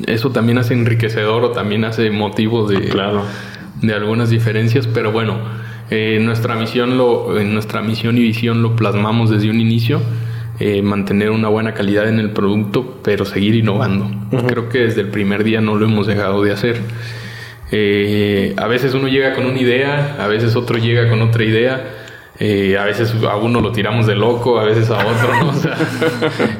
Eso 0.04 0.32
también 0.32 0.58
hace 0.58 0.74
enriquecedor 0.74 1.44
o 1.44 1.50
también 1.52 1.84
hace 1.84 2.10
motivo 2.10 2.66
de, 2.66 2.88
claro. 2.88 3.22
de 3.80 3.94
algunas 3.94 4.30
diferencias, 4.30 4.88
pero 4.88 5.12
bueno, 5.12 5.38
eh, 5.90 6.18
nuestra 6.20 6.56
misión 6.56 6.98
lo, 6.98 7.38
en 7.38 7.54
nuestra 7.54 7.82
misión 7.82 8.18
y 8.18 8.22
visión 8.22 8.62
lo 8.62 8.74
plasmamos 8.74 9.30
desde 9.30 9.48
un 9.48 9.60
inicio 9.60 10.00
eh, 10.58 10.82
mantener 10.82 11.30
una 11.30 11.46
buena 11.46 11.72
calidad 11.72 12.08
en 12.08 12.18
el 12.18 12.32
producto, 12.32 12.98
pero 13.04 13.24
seguir 13.24 13.54
innovando. 13.54 14.10
Creo 14.48 14.68
que 14.68 14.78
desde 14.80 15.02
el 15.02 15.08
primer 15.08 15.44
día 15.44 15.60
no 15.60 15.76
lo 15.76 15.86
hemos 15.86 16.08
dejado 16.08 16.42
de 16.42 16.50
hacer. 16.50 16.80
Eh, 17.70 18.54
a 18.56 18.66
veces 18.66 18.94
uno 18.94 19.06
llega 19.06 19.34
con 19.34 19.46
una 19.46 19.60
idea, 19.60 20.16
a 20.18 20.26
veces 20.26 20.56
otro 20.56 20.78
llega 20.78 21.08
con 21.08 21.22
otra 21.22 21.44
idea. 21.44 22.07
Eh, 22.40 22.78
a 22.78 22.84
veces 22.84 23.12
a 23.28 23.36
uno 23.36 23.60
lo 23.60 23.72
tiramos 23.72 24.06
de 24.06 24.14
loco, 24.14 24.60
a 24.60 24.64
veces 24.64 24.90
a 24.90 24.98
otro, 25.04 25.34
¿no? 25.40 25.48
O 25.50 25.54
sea, 25.54 25.76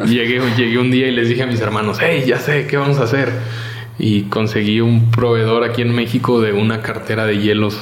llegué, 0.05 0.41
llegué 0.57 0.79
un 0.79 0.91
día 0.91 1.07
y 1.07 1.12
les 1.12 1.29
dije 1.29 1.43
a 1.43 1.47
mis 1.47 1.61
hermanos, 1.61 1.99
hey, 2.01 2.24
ya 2.26 2.39
sé, 2.39 2.66
¿qué 2.66 2.76
vamos 2.76 2.99
a 2.99 3.05
hacer? 3.05 3.33
Y 3.99 4.22
conseguí 4.22 4.81
un 4.81 5.11
proveedor 5.11 5.64
aquí 5.64 5.83
en 5.83 5.95
México 5.95 6.41
de 6.41 6.53
una 6.53 6.83
cartera 6.83 7.26
de 7.26 7.39
hielos 7.39 7.79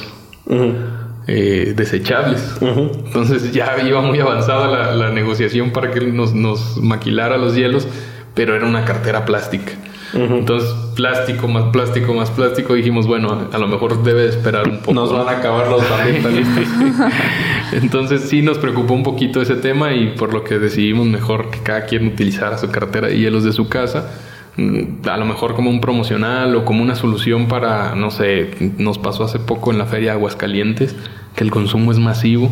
eh, 1.27 1.73
desechables. 1.75 2.57
Entonces 2.61 3.51
ya 3.51 3.75
iba 3.85 4.01
muy 4.01 4.19
avanzada 4.19 4.93
la, 4.95 5.09
negociación 5.11 5.71
para 5.71 5.91
que 5.91 6.01
nos, 6.01 6.33
nos, 6.33 6.77
maquilara 6.77 7.37
los 7.37 7.55
hielos, 7.55 7.87
pero 8.33 8.55
era 8.55 8.65
una 8.65 8.85
cartera 8.85 9.25
plástica. 9.25 9.73
Entonces, 10.13 10.69
plástico 10.95 11.47
más 11.47 11.65
plástico 11.65 12.13
más 12.13 12.31
plástico, 12.31 12.73
dijimos, 12.73 13.07
bueno, 13.07 13.49
a 13.51 13.57
lo 13.57 13.67
mejor 13.67 14.03
debe 14.03 14.27
esperar 14.27 14.67
un 14.67 14.79
poco. 14.79 14.93
Nos 14.93 15.11
van 15.11 15.27
a 15.27 15.39
acabar 15.39 15.67
los 15.67 15.83
ambientalistas. 15.91 16.63
Entonces, 17.73 18.21
sí 18.21 18.41
nos 18.41 18.57
preocupó 18.57 18.93
un 18.93 19.03
poquito 19.03 19.41
ese 19.41 19.55
tema 19.55 19.93
y 19.93 20.15
por 20.17 20.33
lo 20.33 20.43
que 20.43 20.59
decidimos 20.59 21.07
mejor 21.07 21.49
que 21.49 21.59
cada 21.59 21.85
quien 21.85 22.07
utilizara 22.07 22.57
su 22.57 22.69
cartera 22.69 23.07
de 23.07 23.17
hielos 23.17 23.43
de 23.43 23.51
su 23.51 23.67
casa 23.67 24.09
mm, 24.55 25.07
a 25.09 25.17
lo 25.17 25.25
mejor 25.25 25.55
como 25.55 25.69
un 25.69 25.81
promocional 25.81 26.55
o 26.55 26.63
como 26.63 26.81
una 26.81 26.95
solución 26.95 27.47
para, 27.47 27.95
no 27.95 28.09
sé, 28.11 28.73
nos 28.77 28.97
pasó 28.97 29.25
hace 29.25 29.39
poco 29.39 29.71
en 29.71 29.77
la 29.77 29.85
feria 29.85 30.13
Aguascalientes, 30.13 30.95
que 31.35 31.43
el 31.43 31.51
consumo 31.51 31.91
es 31.91 31.99
masivo. 31.99 32.49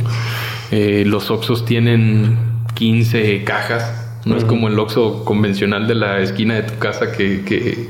Eh, 0.72 1.04
los 1.06 1.32
Oxos 1.32 1.66
tienen 1.66 2.38
15 2.76 3.44
cajas, 3.46 4.05
no 4.26 4.36
es 4.36 4.44
como 4.44 4.68
el 4.68 4.78
Oxo 4.80 5.24
convencional 5.24 5.88
de 5.88 5.96
la 5.96 6.20
esquina 6.20 6.56
de 6.56 6.64
tu 6.64 6.78
casa 6.80 7.12
que, 7.12 7.44
que 7.44 7.90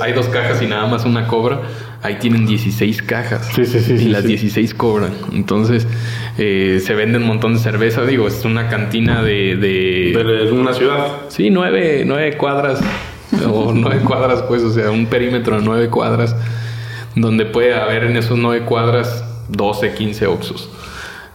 hay 0.00 0.12
dos 0.12 0.28
cajas 0.28 0.62
y 0.62 0.66
nada 0.66 0.86
más 0.86 1.04
una 1.04 1.26
cobra. 1.26 1.62
Ahí 2.02 2.16
tienen 2.16 2.46
16 2.46 3.02
cajas. 3.02 3.48
Sí, 3.54 3.64
sí, 3.64 3.80
sí. 3.80 3.92
Y 3.94 4.08
las 4.08 4.24
16 4.24 4.74
cobran. 4.74 5.12
Entonces, 5.32 5.86
eh, 6.38 6.80
se 6.84 6.94
venden 6.94 7.22
un 7.22 7.28
montón 7.28 7.54
de 7.54 7.60
cerveza. 7.60 8.04
Digo, 8.04 8.26
es 8.28 8.44
una 8.44 8.68
cantina 8.68 9.22
de... 9.22 9.56
De, 9.56 10.52
una 10.52 10.72
ciudad. 10.72 11.06
Sí, 11.28 11.50
nueve, 11.50 12.04
nueve 12.06 12.36
cuadras. 12.36 12.80
o 13.46 13.72
nueve 13.74 14.00
cuadras, 14.04 14.42
pues. 14.42 14.62
O 14.62 14.72
sea, 14.72 14.90
un 14.90 15.06
perímetro 15.06 15.56
de 15.56 15.62
nueve 15.64 15.88
cuadras. 15.88 16.36
Donde 17.14 17.44
puede 17.44 17.74
haber 17.74 18.04
en 18.04 18.16
esos 18.16 18.38
nueve 18.38 18.64
cuadras 18.64 19.24
12, 19.48 19.94
15 19.94 20.26
oxos. 20.26 20.70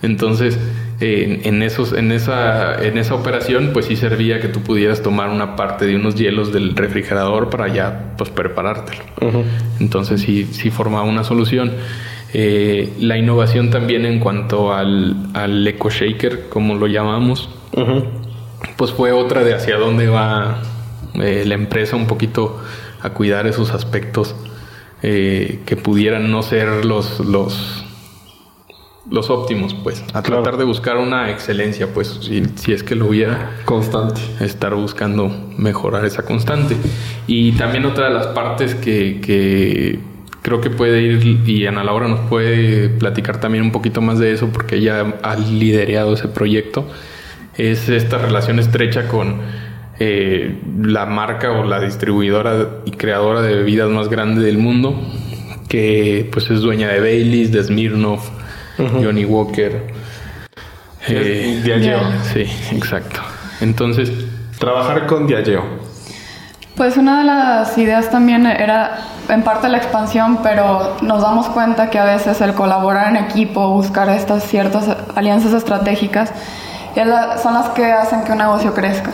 Entonces, 0.01 0.57
en, 0.99 1.61
esos, 1.61 1.93
en, 1.93 2.11
esa, 2.11 2.83
en 2.83 2.97
esa 2.97 3.13
operación, 3.13 3.69
pues 3.73 3.85
sí 3.85 3.95
servía 3.95 4.39
que 4.39 4.47
tú 4.47 4.61
pudieras 4.61 5.03
tomar 5.03 5.29
una 5.29 5.55
parte 5.55 5.85
de 5.85 5.95
unos 5.95 6.15
hielos 6.15 6.51
del 6.51 6.75
refrigerador 6.75 7.49
para 7.49 7.67
ya 7.67 8.13
pues 8.17 8.29
preparártelo. 8.29 9.03
Entonces 9.79 10.21
sí, 10.21 10.45
sí 10.51 10.71
formaba 10.71 11.05
una 11.05 11.23
solución. 11.23 11.71
Eh, 12.33 12.93
la 12.99 13.17
innovación 13.17 13.69
también 13.69 14.05
en 14.05 14.19
cuanto 14.19 14.73
al, 14.73 15.15
al 15.33 15.65
eco 15.67 15.89
shaker, 15.89 16.49
como 16.49 16.75
lo 16.75 16.87
llamamos, 16.87 17.49
pues 18.75 18.91
fue 18.91 19.11
otra 19.11 19.43
de 19.43 19.53
hacia 19.53 19.77
dónde 19.77 20.07
va 20.07 20.61
eh, 21.15 21.43
la 21.45 21.55
empresa 21.55 21.95
un 21.95 22.07
poquito 22.07 22.59
a 23.01 23.11
cuidar 23.11 23.47
esos 23.47 23.71
aspectos 23.71 24.35
eh, 25.03 25.59
que 25.65 25.75
pudieran 25.77 26.31
no 26.31 26.41
ser 26.41 26.85
los, 26.85 27.19
los 27.19 27.85
los 29.09 29.29
óptimos, 29.29 29.73
pues. 29.73 30.03
A 30.13 30.21
tratar 30.21 30.57
de 30.57 30.65
buscar 30.65 30.97
una 30.97 31.31
excelencia, 31.31 31.87
pues, 31.93 32.19
si, 32.21 32.71
es 32.71 32.83
que 32.83 32.95
lo 32.95 33.07
hubiera. 33.07 33.51
Constante. 33.65 34.19
Estar 34.39 34.75
buscando 34.75 35.31
mejorar 35.57 36.05
esa 36.05 36.23
constante. 36.23 36.75
Y 37.25 37.53
también 37.53 37.85
otra 37.85 38.09
de 38.09 38.13
las 38.13 38.27
partes 38.27 38.75
que, 38.75 39.99
creo 40.41 40.61
que 40.61 40.69
puede 40.69 41.01
ir, 41.01 41.43
y 41.47 41.65
Ana 41.65 41.83
Laura 41.83 42.07
nos 42.07 42.21
puede 42.21 42.89
platicar 42.89 43.39
también 43.39 43.63
un 43.63 43.71
poquito 43.71 44.01
más 44.01 44.19
de 44.19 44.33
eso, 44.33 44.49
porque 44.51 44.75
ella 44.75 45.15
ha 45.23 45.35
liderado 45.35 46.13
ese 46.13 46.27
proyecto, 46.27 46.87
es 47.55 47.89
esta 47.89 48.17
relación 48.17 48.59
estrecha 48.59 49.07
con 49.07 49.41
eh, 49.99 50.55
la 50.79 51.05
marca 51.05 51.51
o 51.51 51.63
la 51.65 51.79
distribuidora 51.79 52.81
y 52.85 52.91
creadora 52.91 53.41
de 53.41 53.55
bebidas 53.55 53.89
más 53.89 54.09
grande 54.09 54.41
del 54.43 54.57
mundo, 54.57 55.01
que 55.67 56.29
pues 56.31 56.49
es 56.51 56.61
dueña 56.61 56.87
de 56.89 56.99
Baileys, 56.99 57.51
de 57.51 57.63
Smirnoff, 57.63 58.29
Johnny 58.77 59.25
Walker. 59.25 59.93
Eh, 61.07 61.61
Diageo. 61.63 61.99
Sí, 62.33 62.41
exacto. 62.71 63.21
Entonces. 63.61 64.11
Trabajar 64.59 65.05
con 65.05 65.27
Diageo. 65.27 65.63
Pues 66.75 66.97
una 66.97 67.19
de 67.19 67.25
las 67.25 67.77
ideas 67.77 68.11
también 68.11 68.45
era 68.45 68.99
en 69.29 69.43
parte 69.43 69.67
la 69.67 69.77
expansión, 69.77 70.39
pero 70.43 70.97
nos 71.01 71.21
damos 71.21 71.47
cuenta 71.47 71.89
que 71.89 71.97
a 71.97 72.05
veces 72.05 72.39
el 72.41 72.53
colaborar 72.53 73.09
en 73.09 73.17
equipo, 73.17 73.69
buscar 73.69 74.09
estas 74.09 74.43
ciertas 74.43 74.87
alianzas 75.15 75.53
estratégicas, 75.53 76.31
son 77.41 77.53
las 77.53 77.69
que 77.69 77.91
hacen 77.91 78.23
que 78.23 78.31
un 78.31 78.37
negocio 78.39 78.73
crezca. 78.73 79.11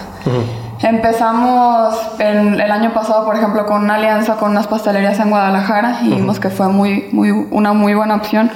Empezamos 0.81 1.95
en, 2.19 2.59
el 2.59 2.71
año 2.71 2.93
pasado, 2.93 3.25
por 3.25 3.37
ejemplo, 3.37 3.65
con 3.65 3.83
una 3.83 3.95
alianza 3.95 4.35
con 4.35 4.51
unas 4.51 4.67
pastelerías 4.67 5.19
en 5.19 5.29
Guadalajara 5.29 5.99
y 6.03 6.09
vimos 6.09 6.39
que 6.39 6.49
fue 6.49 6.67
muy, 6.67 7.07
muy, 7.11 7.31
una 7.31 7.71
muy 7.73 7.93
buena 7.93 8.15
opción 8.15 8.51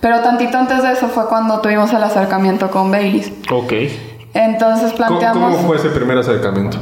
pero 0.00 0.20
tantito 0.20 0.56
antes 0.56 0.82
de 0.82 0.92
eso 0.92 1.08
fue 1.08 1.26
cuando 1.28 1.60
tuvimos 1.60 1.92
el 1.92 2.02
acercamiento 2.02 2.70
con 2.70 2.90
Baileys. 2.90 3.30
Ok. 3.50 3.72
Entonces 4.32 4.92
planteamos... 4.92 5.56
¿Cómo, 5.56 5.68
fue 5.68 5.76
ese 5.76 5.90
primer 5.90 6.16
acercamiento? 6.18 6.78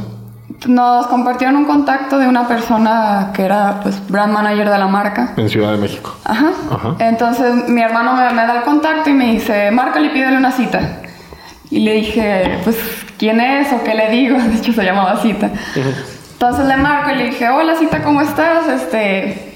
Nos 0.67 1.07
compartieron 1.07 1.57
un 1.57 1.65
contacto 1.65 2.19
de 2.19 2.29
una 2.29 2.47
persona 2.47 3.31
que 3.33 3.45
era 3.45 3.81
pues 3.83 4.07
brand 4.09 4.33
manager 4.33 4.69
de 4.71 4.79
la 4.79 4.87
marca. 4.87 5.33
En 5.37 5.49
Ciudad 5.49 5.73
de 5.73 5.79
México. 5.79 6.15
Ajá. 6.25 6.51
Ajá. 6.71 6.97
Entonces 6.99 7.69
mi 7.69 7.81
hermano 7.81 8.15
me, 8.15 8.35
da 8.35 8.59
el 8.59 8.63
contacto 8.63 9.11
y 9.11 9.15
me 9.15 9.33
dice, 9.33 9.71
márcale 9.71 10.09
y 10.09 10.11
pídele 10.11 10.37
una 10.37 10.53
cita. 10.53 10.81
Y 11.71 11.81
le 11.81 11.95
dije, 11.95 12.59
pues, 12.65 12.77
¿quién 13.19 13.41
es 13.41 13.73
o 13.73 13.83
qué 13.83 13.95
le 13.95 14.11
digo? 14.11 14.39
De 14.43 14.57
hecho 14.57 14.73
se 14.73 14.85
llamaba 14.85 15.21
cita. 15.21 15.51
Entonces 16.33 16.67
le 16.67 16.77
marco 16.77 17.11
y 17.11 17.17
le 17.17 17.25
dije, 17.27 17.49
hola 17.49 17.75
cita, 17.77 18.03
¿cómo 18.03 18.21
estás? 18.21 18.69
Este, 18.69 19.48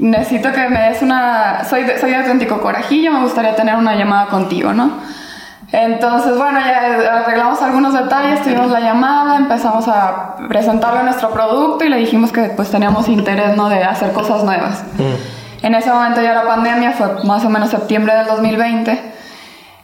necesito 0.00 0.52
que 0.52 0.68
me 0.68 0.80
des 0.88 1.02
una... 1.02 1.64
Soy 1.64 1.84
de, 1.84 1.98
soy 1.98 2.10
de 2.10 2.16
auténtico 2.16 2.60
corajillo, 2.60 3.12
me 3.12 3.22
gustaría 3.22 3.54
tener 3.54 3.76
una 3.76 3.94
llamada 3.94 4.26
contigo, 4.26 4.72
¿no? 4.72 4.90
Entonces, 5.72 6.36
bueno, 6.36 6.58
ya 6.58 7.20
arreglamos 7.20 7.62
algunos 7.62 7.94
detalles, 7.94 8.42
tuvimos 8.42 8.70
la 8.70 8.80
llamada, 8.80 9.36
empezamos 9.36 9.86
a 9.86 10.34
presentarle 10.48 11.04
nuestro 11.04 11.30
producto 11.30 11.84
y 11.84 11.88
le 11.88 11.98
dijimos 11.98 12.32
que 12.32 12.42
pues 12.56 12.70
teníamos 12.70 13.08
interés, 13.08 13.56
¿no? 13.56 13.68
De 13.68 13.84
hacer 13.84 14.12
cosas 14.12 14.42
nuevas. 14.42 14.82
Mm. 14.98 15.66
En 15.66 15.74
ese 15.74 15.92
momento 15.92 16.22
ya 16.22 16.34
la 16.34 16.44
pandemia 16.44 16.92
fue 16.92 17.22
más 17.24 17.44
o 17.44 17.50
menos 17.50 17.70
septiembre 17.70 18.14
del 18.16 18.26
2020. 18.26 19.00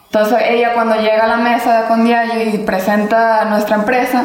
Entonces 0.06 0.38
ella 0.48 0.72
cuando 0.74 0.96
llega 0.96 1.24
a 1.24 1.28
la 1.28 1.36
mesa 1.36 1.84
con 1.86 2.04
Diageo 2.04 2.54
y 2.54 2.58
presenta 2.58 3.44
nuestra 3.44 3.76
empresa, 3.76 4.24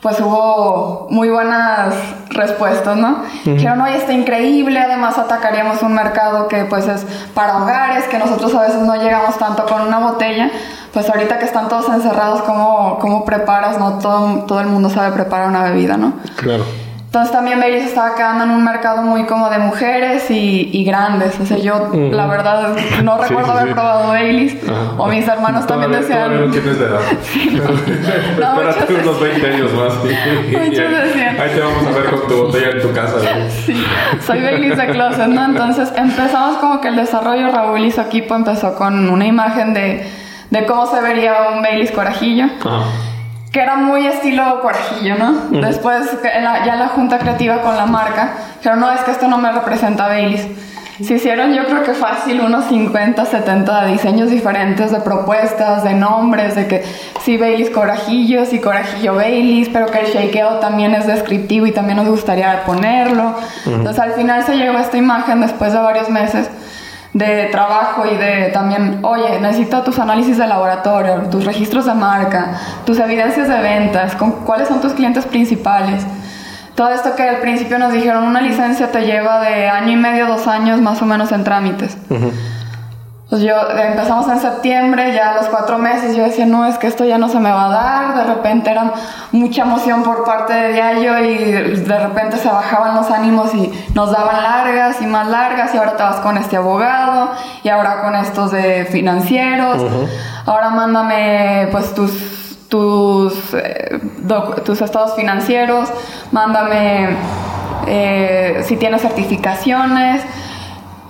pues 0.00 0.20
hubo 0.20 1.08
muy 1.10 1.28
buenas 1.28 1.94
respuestas, 2.30 2.96
¿no? 2.96 3.24
Dijeron, 3.44 3.80
oye, 3.80 3.96
está 3.96 4.12
increíble, 4.12 4.78
además 4.78 5.18
atacaríamos 5.18 5.82
un 5.82 5.94
mercado 5.94 6.46
que 6.46 6.64
pues 6.64 6.86
es 6.86 7.04
para 7.34 7.58
hogares, 7.58 8.04
que 8.04 8.18
nosotros 8.18 8.54
a 8.54 8.62
veces 8.62 8.82
no 8.82 8.94
llegamos 8.96 9.36
tanto 9.38 9.66
con 9.66 9.82
una 9.82 9.98
botella, 9.98 10.50
pues 10.92 11.08
ahorita 11.08 11.38
que 11.38 11.46
están 11.46 11.68
todos 11.68 11.88
encerrados, 11.88 12.42
¿cómo, 12.42 12.98
cómo 13.00 13.24
preparas? 13.24 13.78
No 13.78 13.98
todo, 13.98 14.44
todo 14.46 14.60
el 14.60 14.68
mundo 14.68 14.88
sabe 14.88 15.12
preparar 15.12 15.48
una 15.48 15.64
bebida, 15.64 15.96
¿no? 15.96 16.12
Claro. 16.36 16.64
Entonces 17.08 17.32
también 17.32 17.58
Baileys 17.58 17.86
estaba 17.86 18.14
quedando 18.14 18.44
en 18.44 18.50
un 18.50 18.62
mercado 18.62 19.00
muy 19.00 19.24
como 19.24 19.48
de 19.48 19.58
mujeres 19.58 20.30
y, 20.30 20.68
y 20.70 20.84
grandes. 20.84 21.40
O 21.40 21.46
sea, 21.46 21.56
yo 21.56 21.90
la 21.94 22.26
verdad 22.26 22.76
no 23.02 23.16
recuerdo 23.16 23.52
haber 23.52 23.72
probado 23.72 24.08
Baileys. 24.08 24.58
O 24.98 25.06
mis 25.06 25.26
hermanos 25.26 25.66
también 25.66 25.92
decían... 25.92 26.38
no 26.38 26.50
tienes 26.50 26.78
de 26.78 26.84
edad. 26.84 27.00
no, 28.38 28.60
Espérate 28.60 28.94
unos 28.94 29.20
20 29.22 29.46
años 29.46 29.72
más. 29.72 29.94
muchos 30.04 30.70
decían... 30.70 31.40
Ahí 31.40 31.50
te 31.54 31.60
vamos 31.60 31.86
a 31.86 31.90
ver 31.98 32.10
con 32.10 32.28
tu 32.28 32.42
botella 32.42 32.70
en 32.72 32.82
tu 32.82 32.92
casa. 32.92 33.16
sí, 33.64 33.82
soy 34.26 34.42
Baileys 34.42 34.76
de 34.76 34.86
closet, 34.88 35.28
¿no? 35.28 35.46
Entonces 35.46 35.90
empezamos 35.96 36.58
como 36.58 36.82
que 36.82 36.88
el 36.88 36.96
desarrollo, 36.96 37.50
Raúl 37.50 37.86
y 37.86 37.90
su 37.90 38.02
equipo 38.02 38.34
empezó 38.34 38.74
con 38.74 39.08
una 39.08 39.24
imagen 39.24 39.72
de, 39.72 40.06
de 40.50 40.66
cómo 40.66 40.84
se 40.84 41.00
vería 41.00 41.52
un 41.54 41.62
Baileys 41.62 41.90
corajillo. 41.90 42.44
Ajá 42.60 43.07
que 43.52 43.60
era 43.60 43.76
muy 43.76 44.06
estilo 44.06 44.60
corajillo, 44.60 45.16
¿no? 45.16 45.60
Después, 45.60 46.06
ya 46.22 46.76
la 46.76 46.88
junta 46.88 47.18
creativa 47.18 47.62
con 47.62 47.76
la 47.76 47.86
marca, 47.86 48.30
pero 48.62 48.76
no, 48.76 48.90
es 48.92 49.00
que 49.00 49.10
esto 49.10 49.28
no 49.28 49.38
me 49.38 49.50
representa 49.52 50.04
a 50.04 50.08
Baileys. 50.08 50.46
Se 51.02 51.14
hicieron 51.14 51.54
yo 51.54 51.64
creo 51.64 51.84
que 51.84 51.94
fácil 51.94 52.40
unos 52.40 52.64
50, 52.64 53.24
70 53.24 53.86
diseños 53.86 54.30
diferentes 54.30 54.90
de 54.90 54.98
propuestas, 55.00 55.84
de 55.84 55.94
nombres, 55.94 56.56
de 56.56 56.66
que 56.66 56.84
sí 57.22 57.36
Baileys 57.36 57.70
Corajillos 57.70 58.52
y 58.52 58.58
Corajillo 58.58 59.14
Baileys, 59.14 59.68
pero 59.68 59.86
que 59.86 60.00
el 60.00 60.06
shakeo 60.06 60.58
también 60.58 60.94
es 60.94 61.06
descriptivo 61.06 61.66
y 61.66 61.72
también 61.72 61.98
nos 61.98 62.08
gustaría 62.08 62.64
ponerlo. 62.64 63.36
Entonces 63.64 63.98
al 64.00 64.12
final 64.14 64.44
se 64.44 64.56
llegó 64.56 64.76
a 64.76 64.80
esta 64.80 64.96
imagen 64.96 65.40
después 65.40 65.72
de 65.72 65.78
varios 65.78 66.10
meses 66.10 66.50
de 67.18 67.46
trabajo 67.46 68.04
y 68.06 68.16
de 68.16 68.50
también, 68.52 69.00
oye, 69.02 69.40
necesito 69.40 69.82
tus 69.82 69.98
análisis 69.98 70.38
de 70.38 70.46
laboratorio, 70.46 71.22
tus 71.30 71.44
registros 71.44 71.84
de 71.86 71.94
marca, 71.94 72.52
tus 72.86 72.98
evidencias 72.98 73.48
de 73.48 73.60
ventas, 73.60 74.14
con, 74.14 74.30
cuáles 74.44 74.68
son 74.68 74.80
tus 74.80 74.92
clientes 74.92 75.26
principales. 75.26 76.06
Todo 76.76 76.90
esto 76.90 77.16
que 77.16 77.24
al 77.24 77.38
principio 77.38 77.76
nos 77.78 77.92
dijeron, 77.92 78.22
una 78.22 78.40
licencia 78.40 78.92
te 78.92 79.04
lleva 79.04 79.40
de 79.40 79.68
año 79.68 79.92
y 79.92 79.96
medio, 79.96 80.28
dos 80.28 80.46
años 80.46 80.80
más 80.80 81.02
o 81.02 81.06
menos 81.06 81.32
en 81.32 81.42
trámites. 81.42 81.96
Pues 83.28 83.42
yo 83.42 83.54
empezamos 83.76 84.26
en 84.28 84.40
septiembre, 84.40 85.12
ya 85.12 85.32
a 85.32 85.34
los 85.34 85.48
cuatro 85.48 85.76
meses 85.76 86.16
yo 86.16 86.24
decía, 86.24 86.46
no, 86.46 86.64
es 86.64 86.78
que 86.78 86.86
esto 86.86 87.04
ya 87.04 87.18
no 87.18 87.28
se 87.28 87.38
me 87.38 87.50
va 87.50 87.66
a 87.66 87.68
dar, 87.68 88.16
de 88.16 88.34
repente 88.34 88.70
era 88.70 88.94
mucha 89.32 89.64
emoción 89.64 90.02
por 90.02 90.24
parte 90.24 90.54
de 90.54 90.72
Diallo 90.72 91.18
y 91.18 91.36
de 91.36 91.98
repente 91.98 92.38
se 92.38 92.48
bajaban 92.48 92.94
los 92.94 93.10
ánimos 93.10 93.54
y 93.54 93.70
nos 93.92 94.12
daban 94.12 94.42
largas 94.42 95.02
y 95.02 95.06
más 95.06 95.28
largas 95.28 95.74
y 95.74 95.76
ahora 95.76 95.94
te 95.94 96.02
vas 96.04 96.16
con 96.20 96.38
este 96.38 96.56
abogado 96.56 97.32
y 97.62 97.68
ahora 97.68 98.00
con 98.00 98.16
estos 98.16 98.50
de 98.50 98.86
financieros, 98.86 99.82
ahora 100.46 100.70
mándame 100.70 101.68
pues 101.70 101.92
tus, 101.94 102.56
tus, 102.70 103.34
eh, 103.52 104.00
tus 104.64 104.80
estados 104.80 105.16
financieros, 105.16 105.90
mándame 106.32 107.10
eh, 107.86 108.62
si 108.66 108.78
tienes 108.78 109.02
certificaciones. 109.02 110.22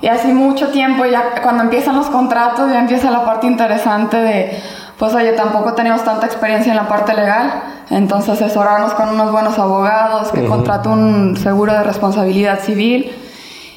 Y 0.01 0.07
así 0.07 0.29
mucho 0.29 0.69
tiempo, 0.69 1.05
ya 1.07 1.35
cuando 1.43 1.65
empiezan 1.65 1.97
los 1.97 2.07
contratos, 2.07 2.71
ya 2.71 2.79
empieza 2.79 3.11
la 3.11 3.25
parte 3.25 3.47
interesante 3.49 4.17
de, 4.17 4.63
pues 4.97 5.13
oye, 5.15 5.33
tampoco 5.33 5.75
teníamos 5.75 6.05
tanta 6.05 6.27
experiencia 6.27 6.71
en 6.71 6.77
la 6.77 6.87
parte 6.87 7.15
legal, 7.15 7.63
entonces 7.91 8.41
asesorarnos 8.41 8.93
con 8.95 9.09
unos 9.09 9.33
buenos 9.33 9.59
abogados, 9.59 10.31
que 10.31 10.45
contrató 10.45 10.91
un 10.91 11.37
seguro 11.37 11.73
de 11.73 11.83
responsabilidad 11.83 12.61
civil. 12.61 13.13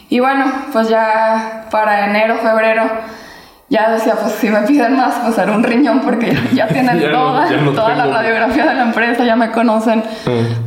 Y 0.09 0.19
bueno, 0.19 0.45
pues 0.71 0.89
ya 0.89 1.67
para 1.71 2.05
enero, 2.05 2.35
febrero, 2.37 2.83
ya 3.69 3.89
decía, 3.89 4.15
pues 4.15 4.33
si 4.33 4.49
me 4.49 4.59
piden 4.63 4.97
más, 4.97 5.15
pues 5.23 5.39
haré 5.39 5.51
un 5.53 5.63
riñón 5.63 6.01
porque 6.01 6.37
ya 6.53 6.67
tienen 6.67 6.99
toda, 7.09 7.47
toda 7.73 7.95
la 7.95 8.05
radiografía 8.05 8.65
de 8.65 8.73
la 8.75 8.83
empresa, 8.83 9.23
ya 9.23 9.35
me 9.35 9.49
conocen 9.51 10.03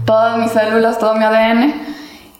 todas 0.04 0.38
mis 0.38 0.50
células, 0.50 0.98
todo 0.98 1.14
mi 1.14 1.24
ADN. 1.24 1.93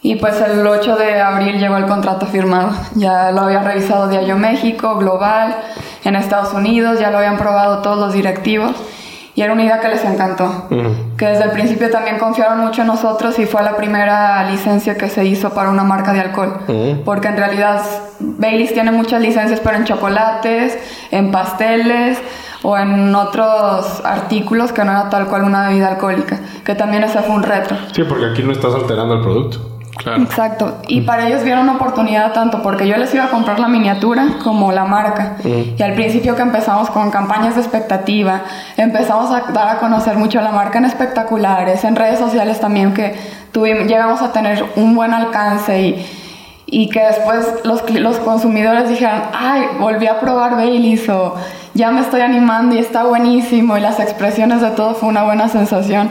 Y 0.05 0.17
pues 0.17 0.39
el 0.43 0.67
8 0.67 0.97
de 0.97 1.19
abril 1.19 1.59
llegó 1.59 1.79
el 1.79 1.87
contrato 1.87 2.27
firmado. 2.27 2.73
Ya 2.95 3.33
lo 3.33 3.41
había 3.41 3.63
revisado 3.63 4.07
Diario 4.07 4.37
México, 4.37 4.97
Global, 4.97 5.57
en 6.05 6.15
Estados 6.15 6.53
Unidos, 6.53 7.01
ya 7.01 7.11
lo 7.11 7.17
habían 7.17 7.39
probado 7.39 7.79
todos 7.79 7.97
los 7.97 8.13
directivos. 8.13 8.73
Y 9.35 9.41
era 9.41 9.55
una 9.55 9.65
idea 9.65 9.81
que 9.81 9.89
les 9.89 10.05
encantó. 10.05 10.69
Que 11.17 11.25
desde 11.25 11.45
el 11.45 11.53
principio 11.53 11.91
también 11.91 12.19
confiaron 12.19 12.61
mucho 12.61 12.83
en 12.83 12.89
nosotros 12.89 13.39
y 13.39 13.47
fue 13.47 13.63
la 13.63 13.77
primera 13.77 14.45
licencia 14.51 14.99
que 14.99 15.09
se 15.09 15.25
hizo 15.25 15.55
para 15.55 15.71
una 15.71 15.85
marca 15.85 16.13
de 16.13 16.21
alcohol. 16.21 16.59
Porque 17.07 17.29
en 17.29 17.39
realidad 17.39 17.81
Baileys 18.21 18.75
tiene 18.75 18.93
muchas 18.93 19.23
licencias, 19.23 19.61
pero 19.61 19.79
en 19.79 19.85
chocolates, 19.85 20.77
en 21.13 21.33
pasteles 21.33 22.19
o 22.63 22.77
en 22.77 23.15
otros 23.15 24.03
artículos 24.05 24.71
que 24.71 24.85
no 24.85 24.91
era 24.91 25.09
tal 25.09 25.29
cual 25.29 25.45
una 25.45 25.69
bebida 25.69 25.89
alcohólica. 25.89 26.41
Que 26.63 26.75
también 26.75 27.05
ese 27.05 27.21
fue 27.21 27.35
un 27.35 27.43
reto. 27.43 27.75
Sí, 27.95 28.03
porque 28.07 28.27
aquí 28.27 28.43
no 28.43 28.53
estás 28.53 28.75
alterando 28.75 29.15
el 29.15 29.23
producto. 29.23 29.71
Exacto. 30.01 30.79
Y 30.89 31.03
para 31.03 31.29
ellos 31.29 31.43
vieron 31.45 31.63
una 31.63 31.75
oportunidad 31.75 32.33
tanto 32.33 32.63
porque 32.63 32.87
yo 32.87 32.97
les 32.97 33.15
iba 33.15 33.25
a 33.25 33.29
comprar 33.29 33.61
la 33.61 33.69
miniatura 33.69 34.27
como 34.43 34.73
la 34.73 34.85
marca. 34.85 35.37
Y 35.45 35.83
al 35.83 35.95
principio 35.95 36.37
que 36.37 36.43
empezamos 36.43 36.91
con 36.91 37.11
campañas 37.11 37.55
de 37.55 37.61
expectativa, 37.61 38.43
empezamos 38.77 39.31
a 39.31 39.53
dar 39.53 39.69
a 39.69 39.79
conocer 39.79 40.17
mucho 40.17 40.41
la 40.41 40.53
marca 40.53 40.79
en 40.79 40.85
espectaculares, 40.85 41.85
en 41.85 41.97
redes 41.97 42.19
sociales 42.19 42.61
también 42.61 42.93
que 42.93 43.15
tuvimos, 43.53 43.87
llegamos 43.87 44.21
a 44.21 44.33
tener 44.33 44.65
un 44.77 44.95
buen 44.95 45.15
alcance 45.15 45.81
y, 45.81 46.07
y 46.67 46.89
que 46.89 47.01
después 47.01 47.47
los, 47.65 47.89
los 47.91 48.19
consumidores 48.19 48.89
dijeran, 48.89 49.23
ay, 49.33 49.63
volví 49.79 50.07
a 50.07 50.19
probar 50.19 50.57
Baileys 50.57 51.09
o 51.09 51.37
ya 51.75 51.91
me 51.91 52.01
estoy 52.01 52.21
animando 52.21 52.75
y 52.75 52.79
está 52.79 53.05
buenísimo 53.05 53.77
y 53.77 53.81
las 53.81 54.01
expresiones 54.01 54.61
de 54.61 54.71
todo 54.71 54.95
fue 54.95 55.09
una 55.09 55.23
buena 55.25 55.49
sensación 55.49 56.11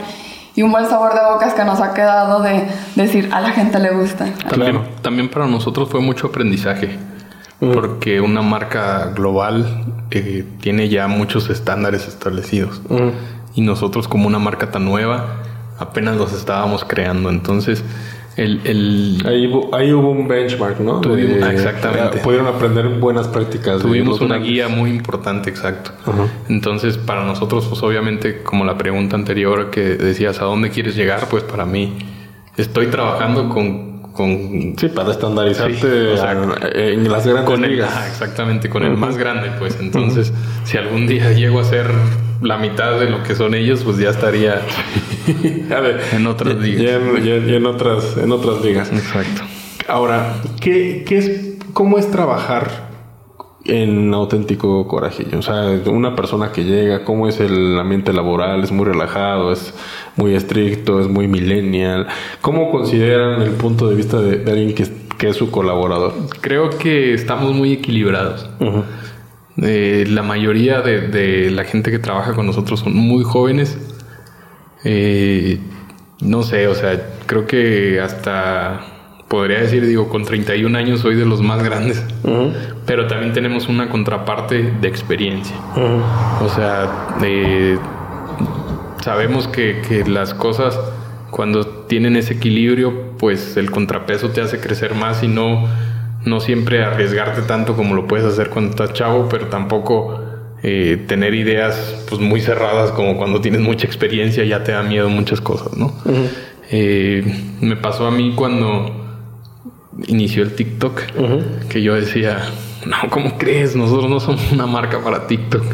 y 0.54 0.62
un 0.62 0.70
buen 0.70 0.86
sabor 0.86 1.14
de 1.14 1.20
boca 1.20 1.46
es 1.46 1.54
que 1.54 1.64
nos 1.64 1.80
ha 1.80 1.94
quedado 1.94 2.42
de 2.42 2.68
decir 2.94 3.28
a 3.32 3.40
la 3.40 3.50
gente 3.50 3.78
le 3.78 3.90
gusta. 3.90 4.26
También, 4.48 4.80
también 5.02 5.28
para 5.28 5.46
nosotros 5.46 5.88
fue 5.88 6.00
mucho 6.00 6.28
aprendizaje, 6.28 6.96
mm. 7.60 7.72
porque 7.72 8.20
una 8.20 8.42
marca 8.42 9.12
global 9.14 9.84
eh, 10.10 10.46
tiene 10.60 10.88
ya 10.88 11.08
muchos 11.08 11.50
estándares 11.50 12.06
establecidos 12.06 12.80
mm. 12.88 13.56
y 13.56 13.62
nosotros 13.62 14.06
como 14.06 14.26
una 14.26 14.38
marca 14.38 14.70
tan 14.70 14.84
nueva 14.84 15.24
apenas 15.78 16.16
los 16.16 16.32
estábamos 16.32 16.84
creando, 16.84 17.30
entonces 17.30 17.82
el, 18.36 18.60
el... 18.64 19.22
Ahí, 19.72 19.92
hubo, 19.92 20.10
un 20.10 20.26
benchmark, 20.26 20.80
¿no? 20.80 21.00
exactamente. 21.02 22.18
Pudieron 22.18 22.46
aprender 22.48 22.88
buenas 22.88 23.28
prácticas. 23.28 23.80
Tuvimos 23.80 24.20
una 24.20 24.38
guía 24.38 24.68
muy 24.68 24.90
importante, 24.90 25.50
exacto. 25.50 25.92
Entonces, 26.48 26.98
para 26.98 27.24
nosotros, 27.24 27.66
pues 27.66 27.82
obviamente, 27.82 28.42
como 28.42 28.64
la 28.64 28.76
pregunta 28.76 29.16
anterior 29.16 29.70
que 29.70 29.80
decías, 29.96 30.40
¿a 30.40 30.44
dónde 30.44 30.70
quieres 30.70 30.96
llegar? 30.96 31.28
Pues 31.28 31.44
para 31.44 31.64
mí, 31.64 31.96
estoy 32.56 32.86
trabajando 32.86 33.48
con... 33.48 34.02
con 34.12 34.74
sí, 34.76 34.88
para 34.88 35.12
estandarizarte 35.12 36.14
en, 36.74 37.10
las 37.10 37.26
grandes 37.26 37.44
con 37.44 37.64
exactamente, 37.64 38.68
con 38.68 38.84
el 38.84 38.96
más 38.96 39.16
grande, 39.16 39.52
pues. 39.58 39.78
Entonces, 39.80 40.32
si 40.64 40.76
algún 40.76 41.06
día 41.06 41.30
llego 41.32 41.60
a 41.60 41.64
ser 41.64 41.86
la 42.44 42.58
mitad 42.58 43.00
de 43.00 43.08
lo 43.08 43.22
que 43.22 43.34
son 43.34 43.54
ellos, 43.54 43.82
pues 43.84 43.96
ya 43.96 44.10
estaría 44.10 44.60
en 46.12 46.26
otras 46.26 46.56
ligas. 46.56 47.00
Ya, 47.24 47.36
en, 47.36 47.66
otras, 47.66 48.16
en 48.18 48.30
otras 48.30 48.62
ligas. 48.62 48.92
Exacto. 48.92 49.42
Ahora, 49.88 50.36
¿qué, 50.60 51.04
qué 51.06 51.18
es, 51.18 51.56
¿cómo 51.72 51.98
es 51.98 52.10
trabajar 52.10 52.90
en 53.64 54.12
auténtico 54.12 54.86
corajillo? 54.86 55.38
O 55.38 55.42
sea, 55.42 55.80
una 55.86 56.14
persona 56.14 56.52
que 56.52 56.64
llega, 56.64 57.04
¿cómo 57.04 57.28
es 57.28 57.40
el 57.40 57.78
ambiente 57.78 58.12
laboral? 58.12 58.62
¿Es 58.62 58.72
muy 58.72 58.84
relajado? 58.84 59.52
¿Es 59.52 59.74
muy 60.16 60.34
estricto? 60.34 61.00
¿Es 61.00 61.08
muy 61.08 61.28
millennial? 61.28 62.06
¿Cómo 62.42 62.70
consideran 62.70 63.40
el 63.40 63.52
punto 63.52 63.88
de 63.88 63.96
vista 63.96 64.20
de, 64.20 64.50
alguien 64.50 64.74
que, 64.74 64.86
que, 65.16 65.28
es 65.30 65.36
su 65.36 65.50
colaborador? 65.50 66.12
Creo 66.42 66.70
que 66.70 67.14
estamos 67.14 67.54
muy 67.54 67.72
equilibrados. 67.72 68.48
Eh, 69.62 70.04
la 70.08 70.22
mayoría 70.22 70.80
de, 70.80 71.50
la 71.50 71.64
gente 71.64 71.90
que 71.90 71.98
trabaja 71.98 72.34
con 72.34 72.46
nosotros 72.46 72.80
son 72.80 72.94
muy 72.94 73.24
jóvenes. 73.24 73.78
Eh, 74.84 75.58
no 76.20 76.42
sé, 76.42 76.68
o 76.68 76.74
sea, 76.74 77.00
creo 77.26 77.46
que 77.46 78.00
hasta 78.00 78.80
podría 79.28 79.60
decir, 79.60 79.86
digo, 79.86 80.08
con 80.08 80.24
31 80.24 80.76
años 80.76 81.00
soy 81.00 81.16
de 81.16 81.24
los 81.24 81.42
más 81.42 81.62
grandes, 81.62 82.04
pero 82.86 83.06
también 83.06 83.32
tenemos 83.32 83.68
una 83.68 83.88
contraparte 83.88 84.72
de 84.80 84.88
experiencia. 84.88 85.56
O 86.40 86.48
sea, 86.48 87.16
sabemos 89.02 89.48
que, 89.48 89.80
que 89.88 90.04
las 90.04 90.34
cosas 90.34 90.78
cuando 91.34 91.66
tienen 91.66 92.14
ese 92.14 92.34
equilibrio, 92.34 93.16
pues 93.18 93.56
el 93.56 93.72
contrapeso 93.72 94.30
te 94.30 94.40
hace 94.40 94.60
crecer 94.60 94.94
más 94.94 95.24
y 95.24 95.26
no 95.26 95.66
no 96.24 96.40
siempre 96.40 96.82
arriesgarte 96.82 97.42
tanto 97.42 97.74
como 97.76 97.94
lo 97.94 98.06
puedes 98.06 98.26
hacer 98.26 98.50
cuando 98.50 98.70
estás 98.70 98.92
chavo, 98.92 99.28
pero 99.28 99.48
tampoco 99.48 100.20
eh, 100.62 101.04
tener 101.06 101.34
ideas 101.34 102.04
pues 102.08 102.20
muy 102.20 102.40
cerradas 102.40 102.90
como 102.92 103.16
cuando 103.18 103.40
tienes 103.40 103.60
mucha 103.60 103.86
experiencia 103.86 104.44
ya 104.44 104.64
te 104.64 104.72
da 104.72 104.82
miedo 104.82 105.08
muchas 105.10 105.40
cosas, 105.40 105.76
¿no? 105.76 105.92
Eh, 106.70 107.22
me 107.60 107.76
pasó 107.76 108.06
a 108.06 108.10
mí 108.10 108.32
cuando 108.34 108.90
inició 110.06 110.42
el 110.42 110.54
TikTok, 110.54 111.00
que 111.68 111.82
yo 111.82 111.94
decía, 111.94 112.38
no, 112.86 112.96
¿cómo 113.10 113.36
crees? 113.38 113.76
Nosotros 113.76 114.08
no 114.08 114.20
somos 114.20 114.52
una 114.52 114.66
marca 114.66 115.02
para 115.02 115.26
TikTok. 115.26 115.64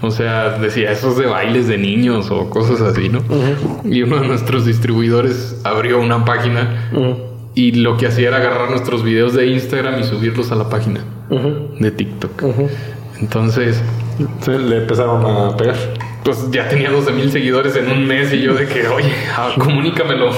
O 0.00 0.10
sea, 0.10 0.58
decía, 0.58 0.90
esos 0.90 1.18
de 1.18 1.26
bailes 1.26 1.66
de 1.68 1.76
niños 1.76 2.30
o 2.30 2.48
cosas 2.50 2.80
así, 2.80 3.08
¿no? 3.08 3.22
Y 3.84 4.02
uno 4.02 4.20
de 4.20 4.26
nuestros 4.28 4.64
distribuidores 4.64 5.60
abrió 5.64 6.00
una 6.00 6.24
página 6.24 6.90
y 7.58 7.72
lo 7.72 7.96
que 7.96 8.06
hacía 8.06 8.28
era 8.28 8.36
agarrar 8.36 8.70
nuestros 8.70 9.02
videos 9.02 9.34
de 9.34 9.48
Instagram 9.48 9.98
y 9.98 10.04
subirlos 10.04 10.52
a 10.52 10.54
la 10.54 10.68
página 10.68 11.00
de 11.80 11.90
TikTok. 11.90 12.44
Entonces... 13.20 13.82
le 14.46 14.76
empezaron 14.76 15.26
a 15.26 15.56
pegar. 15.56 15.74
Pues 16.22 16.50
ya 16.52 16.68
tenía 16.68 16.90
12 16.90 17.10
mil 17.12 17.32
seguidores 17.32 17.74
en 17.74 17.90
un 17.90 18.06
mes 18.06 18.32
y 18.32 18.42
yo 18.42 18.54
de 18.54 18.66
que, 18.68 18.86
oye, 18.86 19.12
ah, 19.36 19.50
comunícamelo. 19.58 20.30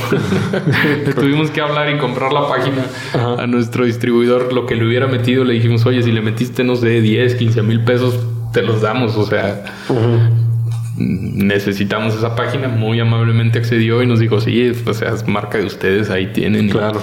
le 1.05 1.13
tuvimos 1.13 1.51
que 1.51 1.61
hablar 1.61 1.91
y 1.95 1.99
comprar 1.99 2.33
la 2.33 2.49
página 2.49 2.87
a 3.13 3.47
nuestro 3.47 3.85
distribuidor. 3.85 4.55
Lo 4.55 4.65
que 4.65 4.77
le 4.77 4.87
hubiera 4.87 5.07
metido, 5.07 5.45
le 5.45 5.53
dijimos, 5.53 5.85
oye, 5.85 6.03
si 6.03 6.13
le 6.13 6.23
metiste, 6.23 6.65
no 6.65 6.75
sé, 6.75 7.03
10, 7.03 7.35
15 7.35 7.63
mil 7.63 7.85
pesos, 7.85 8.19
te 8.55 8.63
los 8.63 8.81
damos. 8.81 9.17
O 9.19 9.27
sea, 9.27 9.65
necesitamos 10.97 12.15
esa 12.15 12.35
página, 12.35 12.69
muy 12.69 13.01
amablemente 13.01 13.59
accedió 13.59 14.03
y 14.03 14.07
nos 14.07 14.21
dijo, 14.21 14.41
sí, 14.41 14.73
o 14.87 14.95
sea, 14.95 15.11
es 15.11 15.27
marca 15.27 15.59
de 15.59 15.65
ustedes, 15.65 16.11
ahí 16.11 16.27
tienen. 16.29 16.71
Claro. 16.71 17.01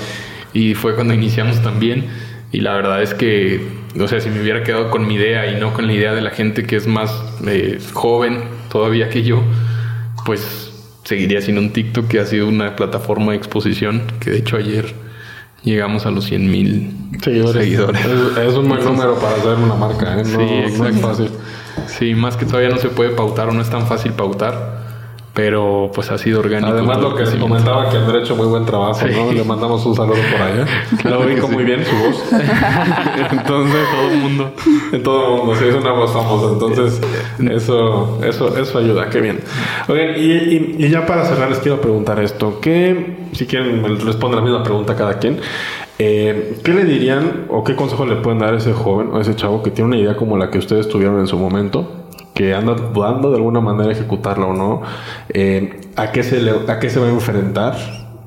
Y, 0.54 0.74
fue 0.76 0.96
cuando 0.96 1.14
iniciamos 1.14 1.62
también. 1.62 2.06
Y 2.52 2.62
la 2.62 2.74
verdad 2.74 3.02
es 3.02 3.14
que, 3.14 3.62
o 4.00 4.08
sea, 4.08 4.22
si 4.22 4.30
me 4.30 4.42
hubiera 4.42 4.64
quedado 4.64 4.90
con 4.90 5.06
mi 5.06 5.16
idea 5.16 5.52
y 5.52 5.60
no 5.60 5.74
con 5.74 5.88
la 5.88 5.94
idea 5.94 6.14
de 6.14 6.22
la 6.22 6.32
gente 6.32 6.66
que 6.66 6.78
es 6.78 6.88
más 6.88 7.12
eh, 7.46 7.80
joven 7.94 8.40
todavía 8.70 9.10
que 9.10 9.24
yo, 9.24 9.44
pues 10.26 10.72
seguiría 11.04 11.42
siendo 11.42 11.62
un 11.62 11.72
TikTok 11.72 12.08
que 12.08 12.20
ha 12.20 12.26
sido 12.26 12.48
una 12.48 12.76
plataforma 12.76 13.32
de 13.32 13.38
exposición, 13.38 14.04
que 14.20 14.32
de 14.32 14.38
hecho 14.38 14.58
ayer 14.58 14.94
llegamos 15.64 16.06
a 16.06 16.12
los 16.12 16.26
100 16.26 16.52
mil 16.52 16.92
seguidores. 17.22 17.68
Es, 17.68 18.54
un 18.56 18.68
buen 18.68 18.84
número 18.84 19.16
para 19.16 19.36
hacer 19.36 19.56
una 19.56 19.76
marca, 19.76 20.20
¿eh? 20.20 20.26
sí, 20.26 20.84
es 20.84 21.02
fácil. 21.02 21.30
Sí, 21.88 22.16
más 22.16 22.38
que 22.38 22.46
todavía 22.46 22.70
no 22.70 22.78
se 22.78 22.90
puede 22.90 23.10
pautar 23.12 23.50
o 23.50 23.52
no 23.52 23.62
es 23.62 23.70
tan 23.70 23.88
fácil 23.88 24.14
pautar. 24.14 24.88
Pero 25.38 25.92
pues 25.94 26.10
ha 26.10 26.18
sido 26.18 26.40
orgánico. 26.40 26.72
Además 26.72 27.00
lo 27.00 27.14
que 27.14 27.24
se 27.28 27.38
comentaba 27.38 27.92
que 27.92 27.98
han 27.98 28.16
hecho 28.16 28.36
muy 28.36 28.48
buen 28.48 28.66
trabajo, 28.66 29.06
¿no? 29.06 29.32
Le 29.32 29.44
mandamos 29.44 29.86
un 29.86 29.96
saludo 29.96 30.18
por 30.32 30.42
allá. 30.42 30.66
Lo 31.04 31.28
ubico 31.28 31.48
muy 31.48 31.64
bien 31.64 31.86
su 31.86 31.96
voz. 31.96 32.24
Entonces, 33.32 33.82
todo 33.92 34.12
el 34.12 34.18
mundo. 34.18 34.52
En 34.92 35.04
todo 35.04 35.28
el 35.28 35.38
mundo, 35.38 35.56
sí, 35.56 35.66
es 35.68 35.76
una 35.76 35.92
voz 35.92 36.12
famosa. 36.12 36.54
Entonces, 36.54 37.00
eso, 37.52 38.20
eso, 38.26 38.58
eso 38.58 38.80
ayuda, 38.80 39.12
qué 39.12 39.22
bien. 39.22 39.40
Oigan, 39.88 40.16
y, 40.18 40.84
y, 40.84 40.90
ya 40.90 41.06
para 41.06 41.24
cerrar 41.24 41.52
les 41.52 41.60
quiero 41.60 41.80
preguntar 41.82 42.20
esto. 42.20 42.60
¿Qué, 42.60 43.28
si 43.34 43.46
quieren, 43.46 43.84
responde 44.04 44.38
la 44.38 44.42
misma 44.42 44.64
pregunta 44.64 44.96
cada 44.96 45.20
quien. 45.20 45.40
Eh, 46.00 46.60
¿Qué 46.64 46.74
le 46.74 46.86
dirían 46.86 47.46
o 47.50 47.64
qué 47.64 47.76
consejo 47.76 48.06
le 48.06 48.18
pueden 48.18 48.40
dar 48.40 48.54
a 48.54 48.58
ese 48.58 48.74
joven 48.74 49.10
o 49.12 49.20
ese 49.20 49.36
chavo 49.36 49.64
que 49.64 49.72
tiene 49.72 49.88
una 49.88 49.98
idea 49.98 50.16
como 50.16 50.38
la 50.38 50.52
que 50.52 50.60
ustedes 50.60 50.88
tuvieron 50.88 51.20
en 51.20 51.28
su 51.28 51.38
momento? 51.38 51.98
que 52.38 52.54
anda 52.54 52.76
dudando 52.76 53.32
de 53.32 53.38
alguna 53.38 53.62
manera 53.62 53.92
ejecutarla 53.92 54.46
o 54.46 54.54
no, 54.54 54.84
eh, 55.30 55.82
¿a, 55.96 56.12
qué 56.12 56.22
se 56.22 56.40
¿a 56.68 56.80
qué 56.80 56.92
se 56.92 57.00
va 57.00 57.08
a 57.08 57.10
enfrentar? 57.10 57.76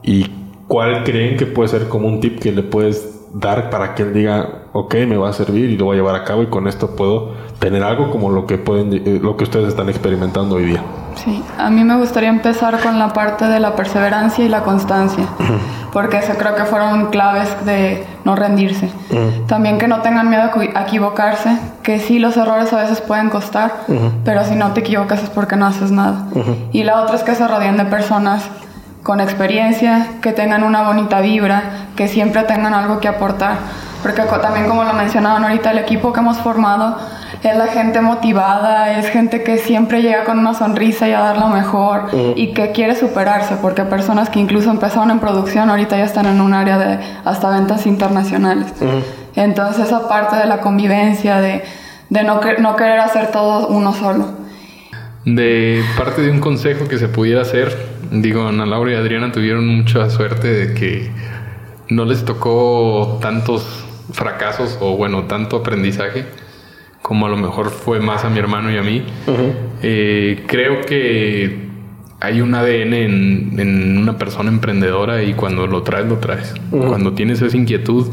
¿Y 0.03 0.27
cuál 0.67 1.05
creen 1.05 1.37
que 1.37 1.47
puede 1.47 1.69
ser 1.69 1.89
como 1.89 2.09
un 2.09 2.19
tip 2.19 2.41
que 2.41 2.51
le 2.51 2.65
puedes 2.65 3.21
dar 3.33 3.71
para 3.71 3.95
que 3.95 4.03
él 4.03 4.13
diga, 4.13 4.65
ok, 4.73 4.95
me 5.07 5.17
va 5.17 5.29
a 5.29 5.33
servir 5.33 5.71
y 5.71 5.77
lo 5.77 5.85
voy 5.85 5.95
a 5.95 6.01
llevar 6.01 6.17
a 6.17 6.25
cabo 6.25 6.43
y 6.43 6.47
con 6.47 6.67
esto 6.67 6.97
puedo 6.97 7.35
tener 7.61 7.85
algo 7.85 8.11
como 8.11 8.31
lo 8.31 8.47
que 8.47 8.59
pueden 8.59 8.93
eh, 8.93 9.21
lo 9.23 9.37
que 9.37 9.45
ustedes 9.45 9.69
están 9.69 9.89
experimentando 9.89 10.57
hoy 10.57 10.65
día. 10.65 10.83
Sí, 11.17 11.45
a 11.59 11.69
mí 11.69 11.85
me 11.85 11.97
gustaría 11.97 12.31
empezar 12.31 12.81
con 12.81 12.99
la 12.99 13.13
parte 13.13 13.45
de 13.45 13.61
la 13.61 13.77
perseverancia 13.77 14.43
y 14.45 14.49
la 14.49 14.63
constancia, 14.63 15.27
porque 15.93 16.19
eso 16.19 16.33
creo 16.39 16.55
que 16.55 16.65
fueron 16.65 17.11
claves 17.11 17.49
de 17.67 18.07
no 18.25 18.35
rendirse. 18.35 18.89
También 19.47 19.79
que 19.79 19.87
no 19.87 20.01
tengan 20.01 20.31
miedo 20.31 20.45
a 20.75 20.83
equivocarse, 20.83 21.59
que 21.83 21.99
sí 21.99 22.19
los 22.19 22.37
errores 22.39 22.73
a 22.73 22.77
veces 22.77 23.03
pueden 23.03 23.29
costar, 23.29 23.73
pero 24.25 24.45
si 24.45 24.55
no 24.55 24.73
te 24.73 24.81
equivocas 24.81 25.23
es 25.23 25.29
porque 25.29 25.57
no 25.57 25.67
haces 25.67 25.91
nada. 25.91 26.27
Y 26.73 26.85
la 26.85 27.03
otra 27.03 27.17
es 27.17 27.23
que 27.23 27.35
se 27.35 27.47
rodeen 27.47 27.77
de 27.77 27.85
personas 27.85 28.49
con 29.03 29.21
experiencia, 29.21 30.07
que 30.23 30.33
tengan 30.33 30.63
una 30.63 30.83
bonita 30.83 31.21
vibra, 31.21 31.89
que 31.97 32.09
siempre 32.09 32.45
tengan 32.45 32.73
algo 32.73 33.01
que 33.01 33.09
aportar. 33.09 33.59
Porque 34.03 34.23
también 34.23 34.67
como 34.67 34.85
lo 34.85 34.95
mencionaban 34.95 35.45
ahorita, 35.45 35.73
el 35.73 35.79
equipo 35.79 36.15
que 36.15 36.21
hemos 36.21 36.39
formado 36.39 36.97
es 37.43 37.57
la 37.57 37.69
gente 37.69 38.01
motivada, 38.01 38.99
es 38.99 39.09
gente 39.09 39.43
que 39.43 39.59
siempre 39.59 40.03
llega 40.03 40.25
con 40.25 40.39
una 40.39 40.55
sonrisa 40.55 41.09
y 41.09 41.13
a 41.13 41.21
dar 41.21 41.39
lo 41.39 41.49
mejor 41.49 42.09
y 42.37 42.53
que 42.53 42.73
quiere 42.73 42.95
superarse, 42.97 43.57
porque 43.61 43.83
personas 43.85 44.29
que 44.31 44.39
incluso 44.39 44.71
empezaron 44.71 45.11
en 45.11 45.21
producción 45.21 45.71
ahorita 45.71 45.97
ya 45.97 46.05
están 46.05 46.27
en 46.27 46.41
un 46.41 46.55
área 46.55 46.79
de 46.79 46.99
hasta 47.25 47.51
ventas 47.51 47.87
internacionales. 47.87 48.73
Entonces 49.37 49.87
esa 49.87 50.09
parte 50.09 50.37
de 50.37 50.47
la 50.47 50.61
convivencia, 50.61 51.41
de, 51.41 51.63
de 52.09 52.23
no, 52.25 52.41
no 52.59 52.77
querer 52.77 53.01
hacer 53.01 53.31
todo 53.31 53.69
uno 53.69 53.93
solo. 53.93 54.29
De 55.25 55.83
parte 55.97 56.23
de 56.23 56.31
un 56.31 56.41
consejo 56.41 56.89
que 56.89 56.99
se 56.99 57.09
pudiera 57.09 57.43
hacer, 57.43 57.77
digo, 58.11 58.49
Ana 58.49 58.67
Laura 58.67 58.93
y 58.93 58.95
Adriana 58.95 59.31
tuvieron 59.33 59.67
mucha 59.67 60.09
suerte 60.11 60.49
de 60.49 60.75
que 60.75 61.11
no 61.91 62.05
les 62.05 62.25
tocó 62.25 63.19
tantos 63.21 63.85
fracasos 64.13 64.79
o 64.81 64.97
bueno, 64.97 65.25
tanto 65.25 65.57
aprendizaje 65.57 66.25
como 67.03 67.27
a 67.27 67.29
lo 67.29 67.37
mejor 67.37 67.71
fue 67.71 68.01
más 68.01 68.25
a 68.25 68.31
mi 68.31 68.39
hermano 68.39 68.71
y 68.71 68.77
a 68.77 68.83
mí. 68.83 69.03
Eh, 69.83 70.45
creo 70.47 70.83
que 70.83 71.69
hay 72.21 72.41
un 72.41 72.55
ADN 72.55 72.95
en, 72.95 73.99
una 73.99 74.19
persona 74.19 74.51
emprendedora 74.51 75.23
y 75.23 75.35
cuando 75.35 75.67
lo 75.67 75.83
traes, 75.83 76.07
lo 76.07 76.19
traes. 76.19 76.55
Cuando 76.71 77.13
tienes 77.15 77.41
esa 77.43 77.57
inquietud, 77.57 78.09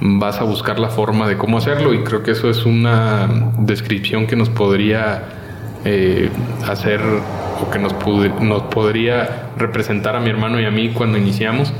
vas 0.00 0.40
a 0.40 0.44
buscar 0.44 0.78
la 0.78 0.88
forma 0.88 1.28
de 1.28 1.36
cómo 1.36 1.58
hacerlo 1.58 1.94
y 1.94 1.98
creo 2.00 2.22
que 2.22 2.32
eso 2.32 2.48
es 2.48 2.64
una 2.66 3.28
descripción 3.58 4.26
que 4.26 4.36
nos 4.36 4.48
podría 4.48 5.24
eh, 5.84 6.30
hacer 6.66 7.00
o 7.62 7.70
que 7.70 7.78
nos, 7.78 7.94
nos 8.40 8.62
podría 8.62 9.50
representar 9.56 10.16
a 10.16 10.20
mi 10.20 10.30
hermano 10.30 10.60
y 10.60 10.64
a 10.64 10.70
mí 10.70 10.90
cuando 10.90 11.18
iniciamos 11.18 11.72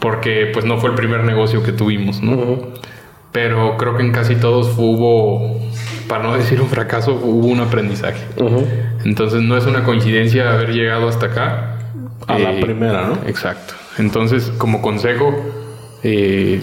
porque 0.00 0.50
pues 0.52 0.64
no 0.64 0.78
fue 0.78 0.90
el 0.90 0.96
primer 0.96 1.24
negocio 1.24 1.62
que 1.62 1.72
tuvimos, 1.72 2.22
¿no? 2.22 2.58
Pero 3.32 3.76
creo 3.76 3.96
que 3.96 4.02
en 4.02 4.12
casi 4.12 4.36
todos 4.36 4.74
hubo, 4.76 5.60
para 6.08 6.24
no 6.24 6.34
decir 6.36 6.60
un 6.60 6.68
fracaso, 6.68 7.14
hubo 7.14 7.46
un 7.46 7.60
aprendizaje. 7.60 8.24
Entonces 9.04 9.42
no 9.42 9.56
es 9.56 9.66
una 9.66 9.84
coincidencia 9.84 10.52
haber 10.52 10.72
llegado 10.72 11.08
hasta 11.08 11.26
acá. 11.26 11.76
A 12.26 12.38
la 12.38 12.52
eh, 12.52 12.60
primera, 12.60 13.06
¿no? 13.06 13.18
Exacto. 13.26 13.74
Entonces, 13.98 14.52
como 14.58 14.82
consejo, 14.82 15.34
eh, 16.02 16.62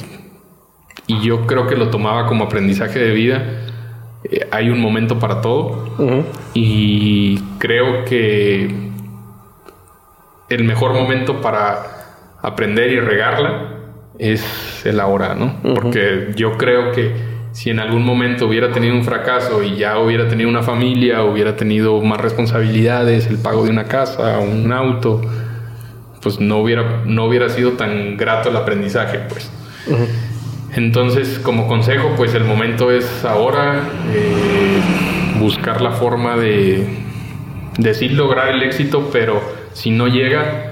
y 1.08 1.22
yo 1.22 1.46
creo 1.46 1.68
que 1.68 1.76
lo 1.76 1.90
tomaba 1.90 2.26
como 2.26 2.46
aprendizaje 2.46 3.00
de 3.00 3.12
vida, 3.12 3.44
eh, 4.24 4.48
hay 4.52 4.70
un 4.70 4.80
momento 4.80 5.20
para 5.20 5.42
todo. 5.42 5.86
Y 6.54 7.40
creo 7.60 8.06
que 8.06 8.88
el 10.50 10.64
mejor 10.64 10.94
momento 10.94 11.42
para 11.42 11.98
aprender 12.42 12.92
y 12.92 13.00
regarla 13.00 13.77
es 14.20 14.86
el 14.86 15.00
ahora, 15.00 15.36
¿no? 15.36 15.56
Porque 15.62 16.32
yo 16.36 16.58
creo 16.58 16.92
que 16.92 17.38
si 17.52 17.70
en 17.72 17.80
algún 17.80 18.04
momento 18.04 18.48
hubiera 18.48 18.72
tenido 18.72 18.96
un 18.96 19.04
fracaso 19.04 19.64
y 19.64 19.78
ya 19.78 19.98
hubiera 19.98 20.28
tenido 20.28 20.50
una 20.50 20.62
familia, 20.62 21.24
hubiera 21.24 21.56
tenido 21.56 22.00
más 22.02 22.22
responsabilidades, 22.22 23.28
el 23.28 23.38
pago 23.38 23.64
de 23.64 23.72
una 23.72 23.86
casa, 23.86 24.40
un 24.40 24.72
auto, 24.72 25.22
pues 26.22 26.40
no 26.40 26.60
hubiera, 26.60 27.02
no 27.06 27.26
hubiera 27.26 27.50
sido 27.50 27.72
tan 27.72 28.16
grato 28.16 28.50
el 28.50 28.58
aprendizaje, 28.58 29.22
pues. 29.30 29.52
Entonces, 30.76 31.40
como 31.40 31.68
consejo, 31.68 32.14
pues 32.16 32.36
el 32.36 32.44
momento 32.44 32.92
es 32.92 33.26
ahora, 33.26 33.82
eh, 34.14 34.80
buscar 35.40 35.82
la 35.82 35.92
forma 35.92 36.38
de, 36.38 36.88
de 37.80 37.94
sí 37.94 38.10
lograr 38.10 38.50
el 38.50 38.62
éxito, 38.62 39.10
pero 39.12 39.42
si 39.74 39.90
no 39.90 40.08
llega, 40.08 40.72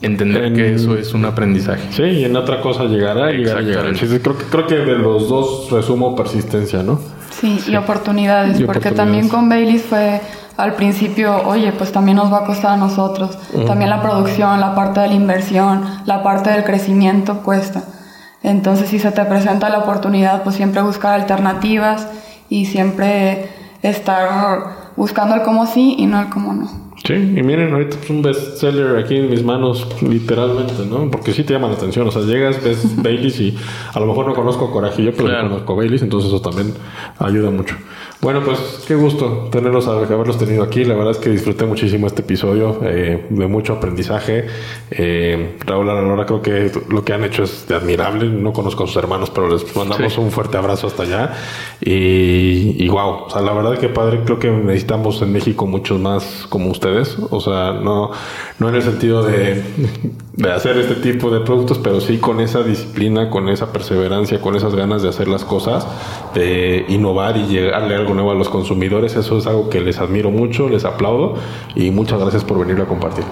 entender 0.00 0.52
que 0.52 0.74
eso 0.74 0.96
es 0.96 1.12
un 1.14 1.24
aprendizaje. 1.24 1.82
Sí, 1.90 2.02
y 2.02 2.24
en 2.24 2.36
otra 2.36 2.60
cosa 2.60 2.84
llegará 2.84 3.32
y 3.32 3.38
llegará. 3.38 3.92
creo, 3.92 4.38
que, 4.38 4.44
creo 4.44 4.66
que 4.66 4.76
de 4.76 4.98
los 4.98 5.28
dos 5.28 5.70
resumo 5.70 6.14
persistencia, 6.14 6.82
¿no? 6.82 7.00
Sí, 7.30 7.60
y 7.68 7.76
oportunidades, 7.76 8.62
porque 8.62 8.90
también 8.90 9.28
con 9.28 9.48
Baileys 9.48 9.82
fue 9.82 10.20
al 10.56 10.74
principio, 10.74 11.46
oye, 11.46 11.72
pues 11.72 11.92
también 11.92 12.16
nos 12.16 12.32
va 12.32 12.38
a 12.38 12.44
costar 12.44 12.72
a 12.72 12.76
nosotros. 12.76 13.38
También 13.66 13.90
la 13.90 14.02
producción, 14.02 14.58
la 14.60 14.74
parte 14.74 15.00
de 15.00 15.08
la 15.08 15.14
inversión, 15.14 15.84
la 16.04 16.22
parte 16.22 16.50
del 16.50 16.64
crecimiento 16.64 17.42
cuesta. 17.42 17.84
Entonces, 18.42 18.88
si 18.88 18.98
se 18.98 19.12
te 19.12 19.24
presenta 19.24 19.68
la 19.68 19.78
oportunidad, 19.78 20.42
pues 20.42 20.56
siempre 20.56 20.82
buscar 20.82 21.14
alternativas 21.14 22.08
y 22.48 22.66
siempre 22.66 23.48
estar 23.82 24.92
buscando 24.96 25.36
el 25.36 25.42
cómo 25.42 25.66
sí 25.66 25.94
y 25.98 26.06
no 26.06 26.20
el 26.20 26.28
cómo 26.28 26.52
no. 26.52 26.87
Sí, 27.08 27.14
y 27.14 27.42
miren, 27.42 27.72
ahorita 27.72 27.96
es 28.02 28.10
un 28.10 28.20
bestseller 28.20 28.98
aquí 28.98 29.16
en 29.16 29.30
mis 29.30 29.42
manos, 29.42 29.88
literalmente, 30.02 30.74
¿no? 30.84 31.10
Porque 31.10 31.32
sí 31.32 31.42
te 31.42 31.54
llama 31.54 31.68
la 31.68 31.72
atención. 31.72 32.06
O 32.06 32.10
sea, 32.10 32.20
llegas, 32.20 32.62
ves 32.62 32.84
Baileys 33.02 33.40
y 33.40 33.56
a 33.94 33.98
lo 33.98 34.04
mejor 34.04 34.26
no 34.26 34.34
conozco 34.34 34.70
Corajillo, 34.70 35.14
pero 35.16 35.30
conozco 35.40 35.74
Baileys, 35.74 36.02
entonces 36.02 36.28
eso 36.28 36.42
también 36.42 36.74
ayuda 37.18 37.50
mucho. 37.50 37.76
Bueno, 38.20 38.42
pues 38.44 38.84
qué 38.88 38.96
gusto 38.96 39.48
tenerlos, 39.52 39.86
haberlos 39.86 40.38
tenido 40.38 40.64
aquí. 40.64 40.84
La 40.84 40.94
verdad 40.94 41.12
es 41.12 41.18
que 41.18 41.30
disfruté 41.30 41.66
muchísimo 41.66 42.08
este 42.08 42.22
episodio, 42.22 42.80
eh, 42.82 43.26
de 43.30 43.46
mucho 43.46 43.74
aprendizaje. 43.74 44.46
Eh, 44.90 45.56
Raúl 45.64 45.88
Aranora, 45.88 46.26
creo 46.26 46.42
que 46.42 46.72
lo 46.88 47.04
que 47.04 47.12
han 47.12 47.22
hecho 47.22 47.44
es 47.44 47.68
de 47.68 47.76
admirable. 47.76 48.28
No 48.28 48.52
conozco 48.52 48.82
a 48.82 48.86
sus 48.88 48.96
hermanos, 48.96 49.30
pero 49.30 49.48
les 49.48 49.74
mandamos 49.76 50.18
un 50.18 50.32
fuerte 50.32 50.56
abrazo 50.56 50.88
hasta 50.88 51.04
allá. 51.04 51.34
Y, 51.80 52.74
y 52.84 52.88
wow, 52.88 53.26
o 53.26 53.30
sea, 53.30 53.40
la 53.40 53.52
verdad 53.52 53.78
que 53.78 53.88
padre, 53.88 54.22
creo 54.24 54.40
que 54.40 54.50
necesitamos 54.50 55.22
en 55.22 55.32
México 55.32 55.66
muchos 55.66 56.00
más 56.00 56.46
como 56.48 56.70
ustedes. 56.70 57.16
O 57.30 57.40
sea, 57.40 57.72
no, 57.72 58.10
no 58.58 58.68
en 58.68 58.74
el 58.74 58.82
sentido 58.82 59.22
de, 59.22 59.62
de 60.32 60.52
hacer 60.52 60.76
este 60.78 60.96
tipo 60.96 61.30
de 61.30 61.38
productos, 61.38 61.78
pero 61.78 62.00
sí 62.00 62.18
con 62.18 62.40
esa 62.40 62.64
disciplina, 62.64 63.30
con 63.30 63.48
esa 63.48 63.72
perseverancia, 63.72 64.40
con 64.40 64.56
esas 64.56 64.74
ganas 64.74 65.02
de 65.02 65.08
hacer 65.08 65.28
las 65.28 65.44
cosas, 65.44 65.86
de 66.34 66.84
innovar 66.88 67.36
y 67.36 67.46
llegarle 67.46 68.07
algo 68.08 68.14
nuevo 68.14 68.30
a 68.30 68.34
los 68.34 68.48
consumidores. 68.48 69.16
Eso 69.16 69.38
es 69.38 69.46
algo 69.46 69.68
que 69.68 69.80
les 69.80 69.98
admiro 69.98 70.30
mucho, 70.30 70.68
les 70.68 70.84
aplaudo 70.84 71.34
y 71.74 71.90
muchas 71.90 72.20
gracias 72.20 72.44
por 72.44 72.58
venir 72.58 72.80
a 72.80 72.86
compartir. 72.86 73.24